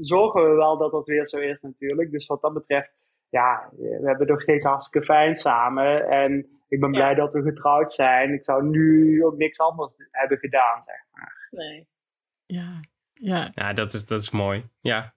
zorgen 0.00 0.42
we 0.50 0.54
wel 0.56 0.78
dat 0.78 0.92
dat 0.92 1.06
weer 1.06 1.28
zo 1.28 1.36
is 1.36 1.58
natuurlijk. 1.60 2.10
Dus 2.10 2.26
wat 2.26 2.40
dat 2.40 2.54
betreft, 2.54 2.90
ja, 3.28 3.68
we 3.76 4.02
hebben 4.04 4.26
nog 4.26 4.42
steeds 4.42 4.64
hartstikke 4.64 5.06
fijn 5.06 5.36
samen. 5.36 6.08
En 6.08 6.46
ik 6.68 6.80
ben 6.80 6.92
Ja. 6.92 6.98
blij 6.98 7.14
dat 7.14 7.32
we 7.32 7.42
getrouwd 7.42 7.92
zijn. 7.92 8.32
Ik 8.32 8.44
zou 8.44 8.64
nu 8.64 9.24
ook 9.24 9.36
niks 9.36 9.58
anders 9.58 9.92
hebben 10.10 10.38
gedaan, 10.38 10.82
zeg 10.84 11.04
maar. 11.10 11.48
Nee. 11.50 11.88
Ja, 12.46 12.80
ja. 13.12 13.50
ja 13.54 13.72
dat, 13.72 13.92
is, 13.92 14.06
dat 14.06 14.20
is 14.20 14.30
mooi. 14.30 14.64
Ja. 14.80 15.14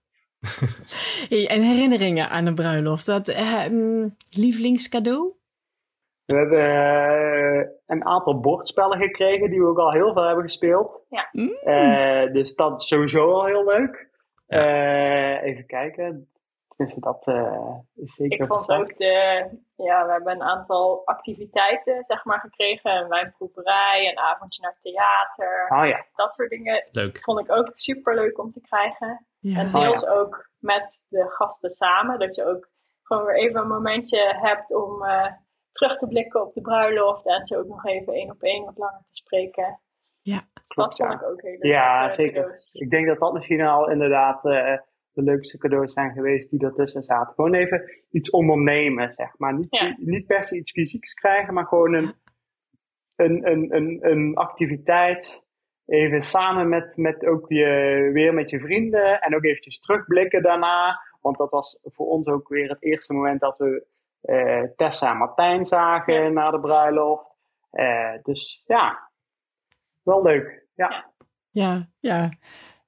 Hey, 1.29 1.47
en 1.47 1.61
herinneringen 1.61 2.29
aan 2.29 2.45
de 2.45 2.53
bruiloft. 2.53 3.05
Dat 3.05 3.27
eh, 3.27 3.67
mm, 3.67 4.15
lievelingscadeau? 4.29 5.40
We 6.31 6.37
hebben 6.37 6.59
eh, 6.59 7.69
een 7.87 8.05
aantal 8.05 8.39
bordspellen 8.39 8.97
gekregen 8.97 9.49
die 9.49 9.59
we 9.61 9.67
ook 9.67 9.79
al 9.79 9.91
heel 9.91 10.13
veel 10.13 10.23
hebben 10.23 10.43
gespeeld. 10.43 11.05
Ja. 11.09 11.29
Mm. 11.31 11.53
Eh, 11.63 12.33
dus 12.33 12.55
dat 12.55 12.81
is 12.81 12.87
sowieso 12.87 13.31
al 13.31 13.45
heel 13.45 13.65
leuk. 13.65 14.09
Ja. 14.47 14.57
Eh, 14.57 15.43
even 15.43 15.65
kijken. 15.65 16.25
Dus 16.77 16.93
dat 16.95 17.21
eh, 17.25 17.75
is 17.95 18.15
zeker 18.15 18.41
Ik 18.41 18.47
vond 18.47 18.69
ook 18.69 18.97
de, 18.97 19.47
ja, 19.75 20.05
we 20.05 20.11
hebben 20.11 20.33
een 20.33 20.43
aantal 20.43 21.01
activiteiten, 21.05 22.03
zeg 22.07 22.25
maar, 22.25 22.39
gekregen. 22.39 22.91
Een 22.95 23.07
wijnproeverij, 23.09 24.09
een 24.09 24.19
avondje 24.19 24.61
naar 24.61 24.77
theater. 24.81 25.67
Oh 25.69 25.87
ja. 25.87 26.05
Dat 26.15 26.33
soort 26.33 26.49
dingen 26.49 26.89
Leuk. 26.91 27.19
vond 27.23 27.39
ik 27.39 27.51
ook 27.51 27.71
super 27.75 28.15
leuk 28.15 28.39
om 28.39 28.51
te 28.51 28.61
krijgen. 28.61 29.25
Ja. 29.39 29.59
En 29.59 29.65
Oh, 29.65 29.81
deels 29.81 30.05
ook 30.05 30.49
met 30.59 31.01
de 31.07 31.25
gasten 31.29 31.69
samen. 31.71 32.19
Dat 32.19 32.35
je 32.35 32.45
ook 32.45 32.69
gewoon 33.03 33.25
weer 33.25 33.35
even 33.35 33.61
een 33.61 33.67
momentje 33.67 34.35
hebt 34.41 34.73
om 34.73 35.03
eh, 35.03 35.31
terug 35.71 35.97
te 35.97 36.07
blikken 36.07 36.41
op 36.45 36.53
de 36.53 36.61
bruiloft. 36.61 37.25
En 37.25 37.45
ze 37.45 37.57
ook 37.57 37.67
nog 37.67 37.85
even 37.85 38.13
één 38.13 38.29
op 38.31 38.41
één 38.41 38.65
wat 38.65 38.77
langer 38.77 38.99
te 38.99 39.15
spreken. 39.15 39.79
Ja. 40.21 40.41
klopt, 40.67 40.97
dat 40.97 41.07
vond 41.07 41.19
ja. 41.21 41.27
ik 41.27 41.31
ook 41.33 41.41
hele 41.41 41.67
Ja, 41.67 41.99
leuke 42.01 42.15
zeker. 42.15 42.41
cadeaus. 42.41 42.69
Ik 42.73 42.89
denk 42.89 43.07
dat 43.07 43.19
dat 43.19 43.33
misschien 43.33 43.61
al 43.61 43.89
inderdaad 43.89 44.45
eh, 44.45 44.77
de 45.13 45.21
leukste 45.23 45.57
cadeaus 45.57 45.93
zijn 45.93 46.11
geweest 46.11 46.49
die 46.49 46.63
ertussen 46.63 47.03
zaten. 47.03 47.33
Gewoon 47.33 47.53
even 47.53 47.91
iets 48.11 48.29
ondernemen, 48.29 49.13
zeg 49.13 49.37
maar. 49.37 49.53
Niet, 49.53 49.67
Ja. 49.75 49.95
niet 49.97 50.25
per 50.27 50.43
se 50.43 50.55
iets 50.55 50.71
fysieks 50.71 51.13
krijgen, 51.13 51.53
maar 51.53 51.65
gewoon 51.65 51.93
een, 51.93 52.13
een, 53.15 53.51
een, 53.51 53.75
een, 53.75 53.97
een 54.01 54.35
activiteit. 54.35 55.39
Even 55.85 56.21
samen 56.21 56.69
met, 56.69 56.97
met 56.97 57.25
ook 57.25 57.49
je, 57.49 58.09
weer 58.13 58.33
met 58.33 58.49
je 58.49 58.59
vrienden. 58.59 59.21
En 59.21 59.35
ook 59.35 59.43
eventjes 59.43 59.79
terugblikken 59.79 60.41
daarna. 60.43 61.01
Want 61.21 61.37
dat 61.37 61.49
was 61.49 61.79
voor 61.83 62.07
ons 62.07 62.27
ook 62.27 62.47
weer 62.47 62.69
het 62.69 62.83
eerste 62.83 63.13
moment 63.13 63.39
dat 63.39 63.57
we 63.57 63.85
eh, 64.21 64.61
Tessa 64.75 65.11
en 65.11 65.17
Martijn 65.17 65.65
zagen 65.65 66.13
Ja. 66.13 66.29
na 66.29 66.51
de 66.51 66.59
bruiloft. 66.59 67.25
Eh, 67.71 68.13
dus 68.23 68.63
ja, 68.67 69.11
wel 70.03 70.23
leuk. 70.23 70.65
Ja. 70.75 71.09
Ja, 71.49 71.87
ja. 71.99 72.21
Dat 72.21 72.29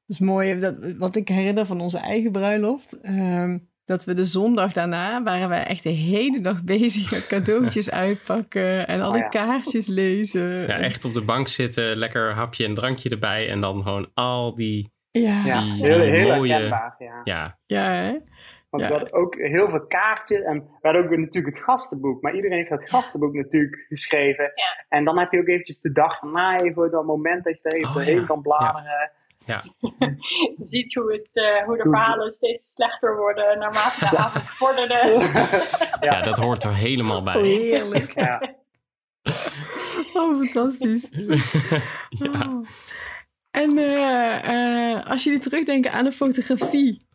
is 0.07 0.19
mooi. 0.19 0.59
Dat, 0.59 0.75
wat 0.97 1.15
ik 1.15 1.27
herinner 1.29 1.65
van 1.65 1.81
onze 1.81 1.99
eigen 1.99 2.31
bruiloft. 2.31 3.01
ehm, 3.01 3.57
dat 3.85 4.03
we 4.05 4.13
de 4.13 4.25
zondag 4.25 4.71
daarna 4.71 5.23
waren 5.23 5.49
wij 5.49 5.63
echt 5.65 5.83
de 5.83 5.89
hele 5.89 6.41
dag 6.41 6.63
bezig 6.73 7.11
met 7.11 7.27
cadeautjes 7.27 7.91
uitpakken. 7.91 8.87
En 8.87 9.01
al 9.01 9.07
Oh 9.07 9.13
die 9.13 9.21
ja. 9.23 9.27
kaartjes 9.29 9.87
lezen. 9.87 10.47
Ja, 10.49 10.67
echt 10.79 11.05
op 11.05 11.13
de 11.13 11.23
bank 11.23 11.47
zitten, 11.47 11.97
lekker 11.97 12.35
hapje 12.37 12.65
en 12.65 12.73
drankje 12.73 13.09
erbij. 13.09 13.49
En 13.49 13.61
dan 13.61 13.83
gewoon 13.83 14.09
al 14.13 14.55
die, 14.55 14.91
Ja, 15.11 15.45
Ja, 15.45 15.61
Die- 15.61 15.85
heel 15.85 16.35
mooie-. 16.35 16.67
Ja. 16.97 17.21
ja, 17.23 17.57
ja, 17.65 17.83
hè? 17.91 18.17
Want 18.73 18.85
Ja. 18.85 18.91
we 18.91 18.97
hadden 18.97 19.13
ook 19.19 19.35
heel 19.35 19.69
veel 19.69 19.85
kaartjes 19.87 20.41
en 20.41 20.57
we 20.59 20.87
hadden 20.87 21.03
ook 21.03 21.17
natuurlijk 21.17 21.55
het 21.55 21.63
gastenboek. 21.63 22.21
Maar 22.21 22.35
iedereen 22.35 22.57
heeft 22.57 22.69
het 22.69 22.89
gastenboek 22.89 23.33
natuurlijk 23.33 23.85
geschreven. 23.87 24.43
Ja. 24.43 24.85
En 24.89 25.03
dan 25.05 25.19
heb 25.19 25.31
je 25.31 25.39
ook 25.39 25.47
eventjes 25.47 25.79
de 25.79 25.91
dag 25.91 26.19
daarna 26.19 26.59
even 26.59 26.91
dat 26.91 27.05
moment 27.05 27.43
dat 27.43 27.53
je 27.53 27.69
er 27.69 27.75
even 27.77 27.87
Oh, 27.89 27.93
doorheen 27.95 28.19
ja. 28.19 28.25
kan 28.25 28.41
bladeren. 28.41 29.11
Je 29.45 30.55
ziet 30.71 30.93
hoe, 30.93 31.11
het, 31.11 31.29
eh, 31.33 31.63
hoe 31.65 31.77
de 31.77 31.83
verhalen 31.83 32.31
steeds 32.31 32.71
slechter 32.73 33.17
worden 33.17 33.59
naarmate 33.59 34.09
de 34.09 34.17
avond 34.17 34.43
vorderde. 34.43 35.29
ja. 36.07 36.21
dat 36.21 36.37
hoort 36.37 36.63
er 36.63 36.75
helemaal 36.75 37.23
bij. 37.23 37.35
Oh, 37.35 37.41
heerlijk. 37.41 38.11
Ja. 38.11 38.41
Oh, 40.13 40.35
fantastisch. 40.35 41.09
ja. 42.09 42.31
Oh. 42.47 42.67
En 43.51 43.77
eh, 43.77 44.93
eh, 44.93 45.05
als 45.05 45.23
jullie 45.23 45.39
terugdenken 45.39 45.91
aan 45.91 46.03
de 46.03 46.11
fotografie, 46.11 47.05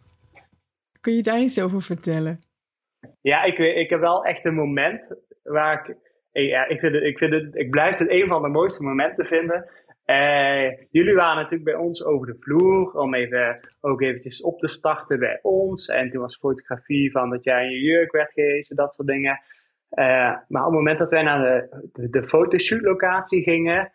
kun 1.01 1.13
je 1.15 1.23
daar 1.23 1.41
iets 1.41 1.61
over 1.63 1.83
vertellen? 1.83 2.39
Ja, 3.21 3.43
ik, 3.45 3.59
ik 3.59 3.91
heb 3.91 4.01
wel 4.01 4.25
echt 4.25 4.45
een 4.45 4.55
moment 4.55 5.03
waar 5.43 5.89
ik. 5.89 5.97
eh, 6.33 6.49
Ja, 6.49 6.67
ik, 6.67 6.79
vind 6.81 6.95
het, 6.95 7.03
ik, 7.03 7.19
vind 7.19 7.33
het, 7.33 7.55
ik 7.55 7.71
blijf 7.71 7.97
het 7.99 8.11
een 8.11 8.29
van 8.29 8.43
de 8.43 8.49
mooiste 8.49 8.83
momenten 8.83 9.27
vinden. 9.27 9.71
Eh, 10.05 10.71
jullie 10.91 11.15
waren 11.15 11.37
natuurlijk 11.37 11.65
bij 11.65 11.75
ons 11.75 12.05
over 12.05 12.27
de 12.27 12.37
vloer 12.41 12.93
om 12.93 13.15
even, 13.15 13.61
ook 13.81 14.03
eventjes 14.03 14.41
op 14.43 14.59
te 14.59 14.69
starten 14.69 15.19
bij 15.19 15.39
ons. 15.43 15.87
En 15.89 16.11
toen 16.11 16.21
was 16.21 16.37
fotografie 16.39 17.11
van 17.11 17.31
dat 17.31 17.45
jij 17.45 17.65
in 17.65 17.71
je 17.71 17.81
jurk 17.81 18.13
werd 18.13 18.33
gehezen, 18.33 18.77
dat 18.77 18.95
soort 18.95 19.09
dingen. 19.09 19.41
Eh, 19.89 20.37
maar 20.49 20.63
op 20.67 20.71
het 20.71 20.79
moment 20.79 20.99
dat 20.99 21.11
wij 21.11 21.23
naar 21.23 21.43
de, 21.43 21.89
de, 21.93 22.09
de 22.11 22.29
fotoshoot-locatie 22.29 23.43
gingen, 23.43 23.93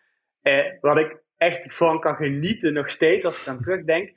wat 0.80 0.96
ik 0.98 1.22
echt 1.36 1.74
van 1.76 2.00
kan 2.00 2.16
genieten 2.16 2.72
nog 2.72 2.90
steeds 2.90 3.24
als 3.24 3.42
ik 3.42 3.48
aan 3.48 3.62
terugdenk. 3.62 4.12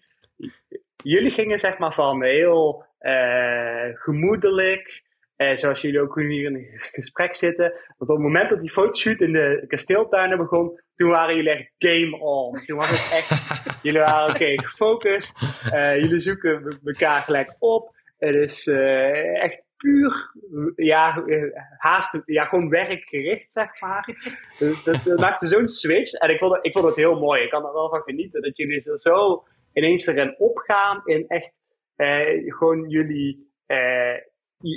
Jullie 1.03 1.31
gingen 1.31 1.59
zeg 1.59 1.77
maar 1.77 1.93
van 1.93 2.23
heel 2.23 2.85
eh, 2.97 3.85
gemoedelijk, 3.93 5.03
eh, 5.35 5.57
zoals 5.57 5.81
jullie 5.81 6.01
ook 6.01 6.19
hier 6.19 6.45
in 6.45 6.55
een 6.55 6.79
gesprek 6.91 7.35
zitten. 7.35 7.73
Want 7.97 8.09
op 8.09 8.15
het 8.15 8.25
moment 8.25 8.49
dat 8.49 8.61
die 8.61 8.71
fotoshoot 8.71 9.19
in 9.19 9.31
de 9.31 9.63
kasteeltuinen 9.67 10.37
begon, 10.37 10.81
toen 10.95 11.09
waren 11.09 11.35
jullie 11.35 11.51
echt 11.51 11.71
game 11.77 12.19
on. 12.19 12.65
Toen 12.65 12.77
was 12.77 12.89
het 12.89 13.17
echt, 13.17 13.29
jullie 13.83 13.99
waren 13.99 14.35
oké 14.35 14.61
gefocust. 14.63 15.33
Eh, 15.71 15.99
jullie 15.99 16.21
zoeken 16.21 16.79
elkaar 16.85 17.21
gelijk 17.21 17.55
op. 17.59 17.95
Het 18.17 18.35
is 18.35 18.67
echt 18.67 19.65
puur, 19.77 20.31
ja, 20.75 21.23
haast, 21.77 22.21
ja, 22.25 22.45
gewoon 22.45 22.69
werkgericht, 22.69 23.49
zeg 23.53 23.81
maar. 23.81 24.33
Dus 24.59 24.83
dat, 24.83 25.03
dat 25.03 25.19
maakte 25.19 25.47
zo'n 25.47 25.67
switch. 25.67 26.13
En 26.13 26.29
ik 26.29 26.39
vond, 26.39 26.55
het, 26.55 26.65
ik 26.65 26.71
vond 26.71 26.85
het 26.85 26.95
heel 26.95 27.19
mooi. 27.19 27.43
Ik 27.43 27.49
kan 27.49 27.65
er 27.65 27.73
wel 27.73 27.89
van 27.89 28.01
genieten 28.01 28.41
dat 28.41 28.57
jullie 28.57 28.91
er 28.91 28.99
zo 28.99 29.43
ineens 29.77 30.05
erin 30.05 30.35
opgaan 30.39 31.01
in 31.05 31.27
echt 31.27 31.51
eh, 31.95 32.53
gewoon 32.57 32.89
jullie, 32.89 33.51
eh, 33.65 34.15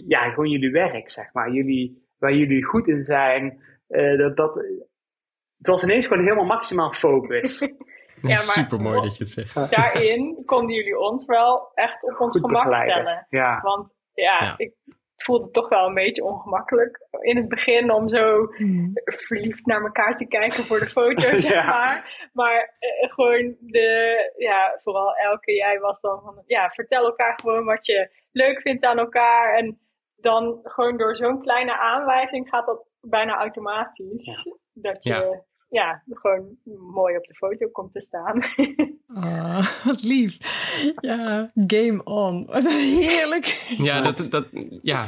ja, 0.09 0.31
gewoon 0.31 0.49
jullie 0.51 0.71
werk, 0.71 1.11
zeg 1.11 1.33
maar. 1.33 1.51
Jullie, 1.53 2.09
waar 2.19 2.33
jullie 2.35 2.65
goed 2.65 2.89
in 2.89 3.05
zijn. 3.05 3.63
Eh, 3.87 4.19
dat, 4.19 4.37
dat, 4.37 4.55
het 5.59 5.67
was 5.67 5.83
ineens 5.83 6.07
gewoon 6.07 6.23
helemaal 6.23 6.45
maximaal 6.45 6.93
focus. 6.93 7.61
maar- 8.23 8.37
Super 8.37 8.81
mooi 8.81 9.01
dat 9.01 9.17
je 9.17 9.23
het 9.25 9.33
zegt. 9.33 9.71
Daarin 9.71 10.43
konden 10.45 10.75
jullie 10.75 10.99
ons 10.99 11.25
wel 11.25 11.71
echt 11.75 12.03
op 12.03 12.21
ons 12.21 12.33
Goed 12.39 12.45
gemak 12.45 12.65
begeleiden. 12.65 12.95
stellen. 13.03 13.27
Ja. 13.31 13.59
Want 13.61 13.95
ja, 14.15 14.43
Ja. 14.43 14.55
ik 14.57 14.73
voelde 15.31 15.45
het 15.45 15.53
toch 15.53 15.69
wel 15.69 15.87
een 15.87 15.95
beetje 15.95 16.25
ongemakkelijk 16.25 17.07
in 17.21 17.37
het 17.37 17.49
begin 17.49 17.91
om 17.93 18.09
zo 18.09 18.47
verliefd 19.05 19.67
naar 19.67 19.83
elkaar 19.83 20.17
te 20.17 20.27
kijken 20.27 20.63
voor 20.63 20.79
de 20.79 20.87
foto, 21.01 21.37
zeg 21.39 21.53
Ja. 21.53 21.67
maar. 21.67 22.29
Maar 22.33 22.75
eh, 22.79 23.11
gewoon 23.13 23.57
de, 23.61 24.33
ja, 24.37 24.79
vooral 24.83 25.15
Elke, 25.17 25.53
jij 25.53 25.79
was 25.81 26.01
dan 26.01 26.21
van, 26.23 26.43
ja, 26.47 26.71
vertel 26.71 27.05
elkaar 27.05 27.39
gewoon 27.41 27.65
wat 27.65 27.87
je 27.87 28.11
leuk 28.33 28.61
vindt 28.61 28.85
aan 28.85 28.99
elkaar. 28.99 29.55
En 29.57 29.79
dan 30.17 30.61
gewoon 30.63 30.97
door 30.97 31.17
zo'n 31.17 31.41
kleine 31.43 31.79
aanwijzing 31.79 32.49
gaat 32.49 32.67
dat 32.67 32.87
bijna 33.01 33.37
automatisch. 33.37 34.25
Dat 34.73 35.05
je, 35.05 35.43
Ja. 35.71 36.03
gewoon 36.11 36.57
mooi 36.93 37.17
op 37.17 37.25
de 37.25 37.35
foto 37.35 37.69
komt 37.69 37.93
te 37.93 38.01
staan. 38.01 38.45
Oh, 39.15 39.67
wat 39.85 40.03
lief. 40.03 40.37
Ja, 41.01 41.51
game 41.67 42.05
on. 42.05 42.47
Wat 42.47 42.69
heerlijk. 42.69 43.45
Ja, 43.77 44.01
dat, 44.01 44.27
dat, 44.31 44.47
ja 44.83 45.05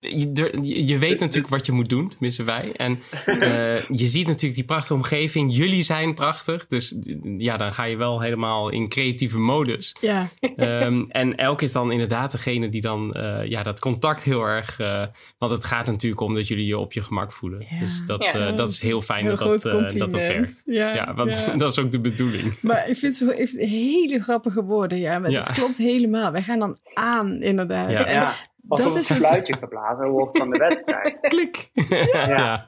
je, 0.00 0.86
je 0.86 0.98
weet 0.98 1.20
natuurlijk 1.20 1.48
wat 1.48 1.66
je 1.66 1.72
moet 1.72 1.88
doen, 1.88 2.08
tenminste 2.08 2.42
wij. 2.42 2.72
En 2.76 2.98
eh, 3.24 3.84
je 3.88 4.06
ziet 4.06 4.26
natuurlijk 4.26 4.54
die 4.54 4.64
prachtige 4.64 4.94
omgeving. 4.94 5.56
Jullie 5.56 5.82
zijn 5.82 6.14
prachtig, 6.14 6.66
dus 6.66 6.96
ja, 7.38 7.56
dan 7.56 7.72
ga 7.72 7.84
je 7.84 7.96
wel 7.96 8.20
helemaal 8.20 8.70
in 8.70 8.88
creatieve 8.88 9.38
modus. 9.38 9.96
Ja, 10.00 10.28
Ehm, 10.56 11.04
en 11.08 11.36
Elk 11.36 11.62
is 11.62 11.72
dan 11.72 11.92
inderdaad 11.92 12.30
degene 12.30 12.68
die 12.68 12.80
dan 12.80 13.14
eh, 13.14 13.44
ja, 13.48 13.62
dat 13.62 13.80
contact 13.80 14.22
heel 14.24 14.42
erg... 14.44 14.78
eh, 14.80 15.04
want 15.38 15.52
het 15.52 15.64
gaat 15.64 15.86
natuurlijk 15.86 16.20
om 16.20 16.34
dat 16.34 16.48
jullie 16.48 16.66
je 16.66 16.78
op 16.78 16.92
je 16.92 17.02
gemak 17.02 17.32
voelen. 17.32 17.66
Ja. 17.70 17.78
Dus 17.78 18.02
dat, 18.06 18.32
Ja. 18.32 18.48
eh, 18.48 18.56
dat 18.56 18.70
is 18.70 18.80
heel 18.80 19.00
fijn 19.00 19.24
heel 19.26 19.36
dat 19.36 19.62
dat, 19.62 19.92
eh, 19.92 19.98
dat 19.98 20.10
werkt. 20.10 20.62
Ja, 20.66 20.94
Ja, 20.94 21.14
want 21.14 21.36
ja. 21.46 21.56
dat 21.56 21.70
is 21.70 21.78
ook 21.78 21.90
de 21.90 22.00
bedoeling. 22.00 22.54
Maar 22.60 22.88
ik 22.88 22.96
vind 22.96 23.18
het 23.18 23.50
hele 23.58 24.20
grappige 24.22 24.62
woorden. 24.64 24.98
Ja, 24.98 25.18
maar 25.18 25.30
Ja. 25.30 25.42
dat 25.42 25.52
klopt 25.52 25.76
helemaal. 25.76 26.32
Wij 26.32 26.42
gaan 26.42 26.58
dan 26.58 26.78
aan, 26.94 27.42
inderdaad. 27.42 27.90
Ja. 27.90 28.04
En 28.04 28.32
Alsof 28.70 28.86
dat 28.86 28.94
het 28.94 29.02
is 29.02 29.08
een 29.10 29.16
het- 29.16 29.26
fluitje 29.26 29.56
geblazen 29.56 30.08
wordt 30.08 30.38
van 30.38 30.50
de 30.50 30.58
wedstrijd. 30.58 31.18
klik. 31.34 31.70
ja. 32.12 32.66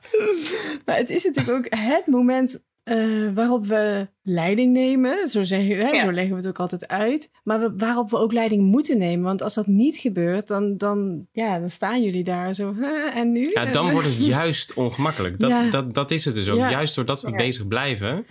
Maar 0.84 0.96
het 0.96 1.10
is 1.10 1.24
natuurlijk 1.24 1.56
ook 1.56 1.78
het 1.80 2.06
moment 2.06 2.62
eh, 2.82 2.98
waarop 3.34 3.66
we 3.66 4.08
leiding 4.22 4.72
nemen. 4.72 5.28
Zo, 5.28 5.42
zeg 5.44 5.62
je, 5.66 5.74
hè, 5.74 5.88
Ja. 5.90 5.98
zo 6.00 6.12
leggen 6.12 6.30
we 6.30 6.36
het 6.36 6.48
ook 6.48 6.58
altijd 6.60 6.88
uit. 6.88 7.30
Maar 7.44 7.60
we- 7.60 7.72
waarop 7.76 8.10
we 8.10 8.16
ook 8.16 8.32
leiding 8.32 8.62
moeten 8.62 8.98
nemen. 8.98 9.24
Want 9.24 9.42
als 9.42 9.54
dat 9.54 9.66
niet 9.66 9.96
gebeurt, 9.96 10.48
dan, 10.48 10.76
dan, 10.76 11.26
ja, 11.32 11.58
dan 11.58 11.70
staan 11.70 12.02
jullie 12.02 12.24
daar 12.24 12.54
zo. 12.54 12.74
"Huh, 12.74 13.16
en 13.16 13.32
nu? 13.32 13.50
Ja, 13.52 13.64
dan 13.64 13.90
wordt 13.90 14.06
het 14.08 14.26
juist 14.36 14.74
ongemakkelijk. 14.74 15.38
Dat, 15.40 15.50
Ja. 15.50 15.70
dat, 15.70 15.94
dat 15.94 16.10
is 16.10 16.24
het 16.24 16.34
dus 16.34 16.48
ook. 16.48 16.58
Ja. 16.58 16.70
Juist 16.70 16.94
doordat 16.94 17.22
we 17.22 17.30
Ja. 17.30 17.36
bezig 17.36 17.68
blijven. 17.68 18.26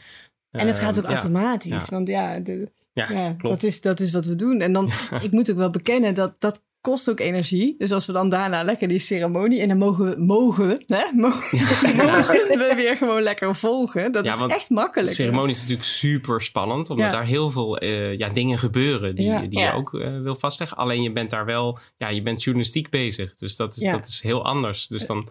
En 0.51 0.67
het 0.67 0.79
gaat 0.79 0.97
ook 0.97 1.03
Ehm, 1.03 1.13
ja. 1.13 1.19
automatisch. 1.19 1.71
Ja. 1.71 1.95
Want 1.95 2.07
ja, 2.07 2.39
de, 2.39 2.71
Ja, 2.93 3.11
ja 3.11 3.33
klopt. 3.33 3.61
dat, 3.61 3.63
is, 3.63 3.81
dat 3.81 3.99
is 3.99 4.11
wat 4.11 4.25
we 4.25 4.35
doen. 4.35 4.61
En 4.61 4.71
dan, 4.73 4.89
ik 5.21 5.31
moet 5.31 5.51
ook 5.51 5.57
wel 5.57 5.69
bekennen 5.69 6.13
dat 6.13 6.35
dat 6.41 6.63
kost 6.81 7.09
ook 7.09 7.19
energie. 7.19 7.75
Dus 7.77 7.91
als 7.91 8.05
we 8.05 8.13
dan 8.13 8.29
daarna 8.29 8.63
lekker 8.63 8.87
die 8.87 8.99
ceremonie... 8.99 9.61
en 9.61 9.67
dan 9.67 9.77
mogen 9.77 10.09
we, 10.09 10.15
mogen 10.21 10.67
we, 10.67 10.83
hè? 10.85 11.03
Mogen, 11.21 11.95
mogen 11.95 12.57
we 12.57 12.73
weer 12.75 12.97
gewoon 12.97 13.21
lekker 13.21 13.55
volgen. 13.55 14.11
Dat 14.11 14.25
Ja, 14.25 14.33
is 14.33 14.39
want 14.39 14.51
echt 14.51 14.67
De 14.67 14.73
makkelijk. 14.73 15.11
ceremonie 15.11 15.55
is 15.55 15.61
natuurlijk 15.61 15.87
super 15.87 16.41
spannend, 16.41 16.89
omdat 16.89 17.05
Ja. 17.05 17.11
daar 17.11 17.25
heel 17.25 17.51
veel 17.51 17.77
eh, 17.77 18.17
ja, 18.17 18.29
dingen 18.29 18.57
gebeuren 18.59 19.15
die, 19.15 19.25
Ja. 19.25 19.39
die 19.41 19.59
Ja. 19.59 19.65
je 19.65 19.77
ook 19.77 19.93
eh, 19.93 20.19
wil 20.21 20.35
vastleggen. 20.35 20.77
Alleen 20.77 21.01
je 21.01 21.11
bent 21.11 21.29
daar 21.29 21.45
wel, 21.45 21.79
ja, 21.97 22.09
je 22.09 22.21
bent 22.21 22.43
journalistiek 22.43 22.89
bezig. 22.89 23.35
Dus 23.35 23.55
dat 23.55 23.75
is, 23.75 23.81
Ja. 23.81 23.91
dat 23.91 24.07
is 24.07 24.21
heel 24.21 24.45
anders. 24.45 24.87
Dus 24.87 25.05
dan, 25.07 25.27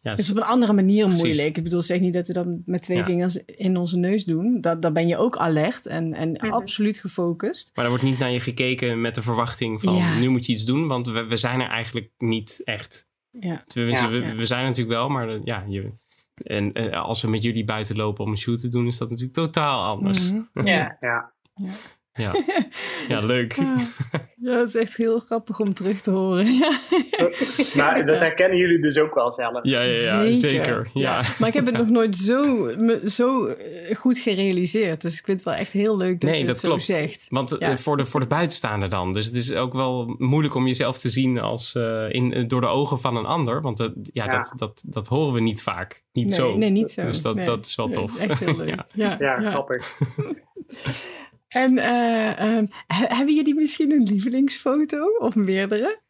ja, 0.00 0.14
Dus 0.14 0.30
op 0.30 0.36
een 0.36 0.42
andere 0.42 0.72
manier 0.72 1.04
Precies. 1.04 1.22
moeilijk. 1.22 1.56
Ik 1.56 1.62
bedoel, 1.64 1.82
zeg 1.82 2.00
niet 2.00 2.12
dat 2.12 2.26
we 2.26 2.32
dat 2.32 2.46
met 2.64 2.82
twee 2.82 2.96
Ja. 2.98 3.04
vingers 3.04 3.44
in 3.44 3.76
onze 3.76 3.98
neus 3.98 4.24
doen. 4.24 4.60
Dat, 4.60 4.82
dan 4.82 4.92
ben 4.92 5.06
je 5.08 5.16
ook 5.16 5.36
alert 5.36 5.86
en, 5.86 6.14
en 6.14 6.30
Mhm. 6.32 6.52
absoluut 6.52 6.98
gefocust. 6.98 7.70
maar 7.74 7.84
er 7.84 7.90
wordt 7.90 8.04
niet 8.04 8.18
naar 8.18 8.30
je 8.30 8.40
gekeken 8.40 9.00
met 9.00 9.14
de 9.14 9.22
verwachting 9.22 9.80
van 9.82 9.94
Ja. 9.94 10.18
nu 10.18 10.28
moet 10.28 10.46
je 10.46 10.52
iets 10.52 10.64
doen, 10.64 10.86
want 10.88 11.06
we, 11.06 11.24
we 11.26 11.36
zijn 11.36 11.60
er 11.60 11.68
eigenlijk 11.68 12.10
niet 12.18 12.60
echt. 12.64 13.06
Ja. 13.30 13.64
Tenminste, 13.66 14.04
Ja. 14.04 14.10
we, 14.10 14.16
Ja. 14.26 14.34
we 14.34 14.44
zijn 14.46 14.60
er 14.60 14.66
natuurlijk 14.66 14.96
wel, 14.98 15.08
maar 15.08 15.28
eh, 15.28 15.40
ja, 15.44 15.64
je, 15.68 15.92
en 16.34 16.72
eh, 16.72 17.02
als 17.02 17.22
we 17.22 17.28
met 17.28 17.42
jullie 17.42 17.64
buiten 17.64 17.96
lopen 17.96 18.24
om 18.24 18.30
een 18.30 18.38
shoot 18.38 18.60
te 18.60 18.68
doen, 18.68 18.86
is 18.86 18.98
dat 18.98 19.08
natuurlijk 19.10 19.36
totaal 19.36 19.82
anders. 19.84 20.30
Mhm. 20.32 20.66
Ja. 20.66 20.96
Ja. 21.00 21.32
Ja, 22.18 22.34
ja 23.08 23.20
leuk. 23.20 23.54
Ja, 24.40 24.54
dat 24.54 24.68
is 24.68 24.74
echt 24.74 24.96
heel 24.96 25.18
grappig 25.18 25.60
om 25.60 25.74
terug 25.74 26.00
te 26.00 26.10
horen. 26.10 26.46
Ja. 27.18 27.28
Maar 27.76 28.06
dat 28.06 28.18
herkennen 28.18 28.58
jullie 28.58 28.80
dus 28.80 28.96
ook 28.96 29.14
wel 29.14 29.32
zelf. 29.32 29.58
Ja, 29.62 29.80
ja, 29.80 30.22
ja 30.22 30.34
zeker. 30.34 30.90
Ja. 30.94 31.22
Maar 31.38 31.48
ik 31.48 31.54
heb 31.54 31.66
het 31.66 31.76
nog 31.82 31.88
nooit 31.88 32.16
zo, 32.16 32.68
zo 33.04 33.46
eh, 33.46 33.96
goed 33.96 34.18
gerealiseerd. 34.18 35.02
Dus 35.02 35.18
ik 35.18 35.24
vind 35.24 35.36
het 35.36 35.46
wel 35.46 35.56
echt 35.56 35.72
heel 35.72 35.96
leuk 35.96 36.20
dat 36.20 36.30
Nee, 36.30 36.38
je 36.40 36.46
dat 36.46 36.54
het 36.56 36.64
zo 36.64 36.68
klopt. 36.68 36.84
zegt. 36.84 37.26
Want 37.30 37.58
eh, 37.58 37.68
Ja. 37.68 37.76
voor, 37.76 37.96
de, 37.96 38.04
voor 38.06 38.20
de 38.20 38.26
buitenstaander 38.26 38.88
dan. 38.88 39.12
Dus 39.12 39.26
het 39.26 39.34
is 39.34 39.54
ook 39.54 39.72
wel 39.72 40.14
moeilijk 40.18 40.54
om 40.54 40.66
jezelf 40.66 40.98
te 40.98 41.10
zien 41.10 41.38
als, 41.40 41.74
eh, 41.74 42.06
in, 42.12 42.44
door 42.48 42.60
de 42.60 42.66
ogen 42.66 43.00
van 43.00 43.16
een 43.16 43.26
ander. 43.26 43.60
Want 43.62 43.76
dat, 43.76 43.92
ja, 44.12 44.24
Ja. 44.24 44.30
Dat, 44.30 44.52
dat, 44.56 44.82
dat 44.86 45.06
horen 45.08 45.34
we 45.34 45.40
niet 45.40 45.62
vaak. 45.62 46.04
Niet 46.12 46.26
nee, 46.26 46.34
zo. 46.34 46.56
Nee, 46.56 46.70
niet 46.70 46.90
zo. 46.90 47.02
Dus 47.02 47.22
dat, 47.22 47.34
Nee. 47.34 47.44
dat 47.44 47.66
is 47.66 47.74
wel 47.74 47.86
Nee, 47.86 47.94
tof. 47.94 48.18
Echt 48.18 48.38
heel 48.44 48.56
leuk. 48.56 48.68
Ja. 48.68 48.86
ja. 48.92 49.16
Ja, 49.18 49.40
ja. 49.40 49.50
grappig. 49.50 49.96
En 51.48 51.78
eh, 51.78 52.38
ehm, 52.40 52.66
he- 52.86 53.14
hebben 53.16 53.34
jullie 53.34 53.54
misschien 53.54 53.92
een 53.92 54.02
lievelingsfoto 54.02 55.06
of 55.18 55.34
meerdere? 55.34 56.00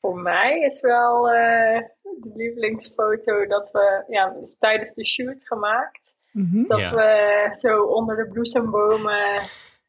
Voor 0.00 0.18
mij 0.18 0.58
is 0.60 0.80
wel 0.80 1.30
eh, 1.30 1.80
de 2.02 2.32
lievelingsfoto 2.34 3.46
dat 3.46 3.68
we 3.72 4.04
ja, 4.08 4.36
is 4.42 4.56
tijdens 4.58 4.94
de 4.94 5.06
shoot 5.06 5.44
gemaakt. 5.46 6.00
Mhm. 6.32 6.64
Dat 6.66 6.78
Ja. 6.78 6.94
we 6.94 7.50
zo 7.58 7.82
onder 7.82 8.16
de 8.16 8.28
bloesembomen 8.32 9.40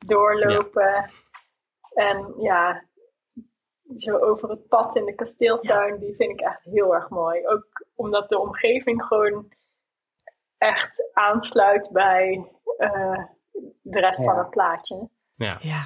doorlopen. 0.06 1.10
En 1.94 2.34
ja, 2.40 2.84
zo 3.98 4.18
over 4.18 4.50
het 4.50 4.68
pad 4.68 4.96
in 4.96 5.06
de 5.06 5.16
kasteeltuin, 5.16 6.00
die 6.00 6.16
vind 6.16 6.32
ik 6.32 6.40
echt 6.42 6.64
heel 6.64 6.94
erg 6.96 7.10
mooi. 7.10 7.48
Ook 7.48 7.86
omdat 7.96 8.30
de 8.30 8.40
omgeving 8.40 9.04
gewoon 9.04 9.52
echt 10.58 11.10
aansluit 11.14 11.90
bij 11.90 12.52
eh, 12.78 13.24
de 13.82 14.00
rest 14.00 14.20
Ja. 14.20 14.26
van 14.26 14.38
het 14.38 14.50
plaatje. 14.50 15.10
Ja. 15.32 15.58
Ja. 15.62 15.82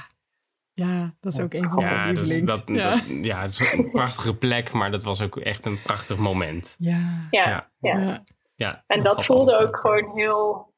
Ja, 0.74 1.14
dat 1.20 1.34
is 1.34 1.40
ook 1.42 1.54
een 1.54 1.70
van 1.70 1.80
Ja, 1.84 1.90
mijn 2.04 2.16
dat 2.16 2.26
is, 2.26 2.34
lievelings. 2.34 2.66
dat, 2.66 2.76
ja. 2.78 2.90
dat- 2.90 3.26
ja, 3.26 3.42
het 3.42 3.52
is 3.52 3.60
een 3.60 3.92
prachtige 3.92 4.38
plek, 4.38 4.72
maar 4.74 4.92
dat 4.92 5.04
was 5.04 5.22
ook 5.22 5.38
echt 5.38 5.66
een 5.66 5.82
prachtig 5.82 6.18
moment. 6.18 6.76
ja. 6.80 7.28
Ja, 7.32 7.48
Ja. 7.50 7.70
ja. 7.80 8.00
Ja. 8.00 8.24
Ja, 8.56 8.84
En 8.88 9.04
dat 9.04 9.26
voelde 9.26 9.58
ook 9.58 9.78
gewoon 9.78 10.12
heel 10.16 10.74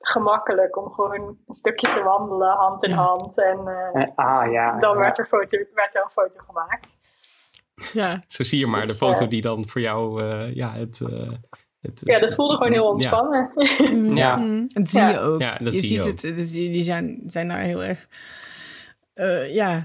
gemakkelijk 0.00 0.76
om 0.76 0.92
gewoon 0.92 1.38
een 1.46 1.54
stukje 1.54 1.94
te 1.94 2.02
wandelen, 2.02 2.56
hand 2.56 2.84
in 2.84 2.90
Ja. 2.90 2.96
hand. 2.96 3.38
En 3.38 3.58
eh, 3.58 4.08
ah 4.14 4.52
ja. 4.52 4.78
dan 4.78 4.92
ja. 4.94 4.98
werd 5.00 5.18
er, 5.18 5.26
foto, 5.26 5.58
werd 5.74 5.94
er 5.94 6.02
een 6.02 6.10
foto 6.10 6.44
gemaakt. 6.46 6.88
Ja. 7.92 8.22
Zo 8.26 8.42
zie 8.44 8.58
je 8.58 8.66
maar 8.66 8.80
de 8.80 8.86
Dus, 8.86 8.96
foto 8.96 9.24
eh, 9.24 9.30
die 9.30 9.42
dan 9.42 9.68
voor 9.68 9.80
jou 9.80 10.22
eh, 10.22 10.54
ja, 10.54 10.72
het, 10.72 11.00
eh, 11.00 11.30
het, 11.84 12.00
Ja, 12.04 12.18
dat 12.18 12.34
voelde 12.34 12.56
gewoon 12.56 12.72
heel 12.72 12.88
ontspannen. 12.88 13.50
Mm, 13.92 14.16
Ja. 14.16 14.36
mm. 14.36 14.66
Dat 14.68 14.90
zie 14.90 15.02
je 15.02 15.18
ook. 15.18 15.40
Ja, 15.40 15.56
dat 15.58 15.72
je 15.72 15.78
zie 15.78 15.96
je 15.96 16.02
ziet 16.02 16.12
ook. 16.12 16.20
het. 16.22 16.36
Dus 16.36 16.52
jullie 16.52 16.82
zijn, 16.82 17.20
zijn 17.26 17.48
daar 17.48 17.58
heel 17.58 17.84
erg... 17.84 18.08
eh, 19.14 19.54
ja, 19.54 19.80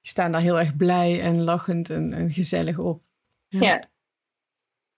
die 0.00 0.10
staan 0.10 0.32
daar 0.32 0.40
heel 0.40 0.58
erg 0.58 0.76
blij 0.76 1.20
en 1.20 1.42
lachend 1.44 1.90
en, 1.90 2.12
en 2.12 2.30
gezellig 2.30 2.78
op. 2.78 3.02
Ja. 3.48 3.88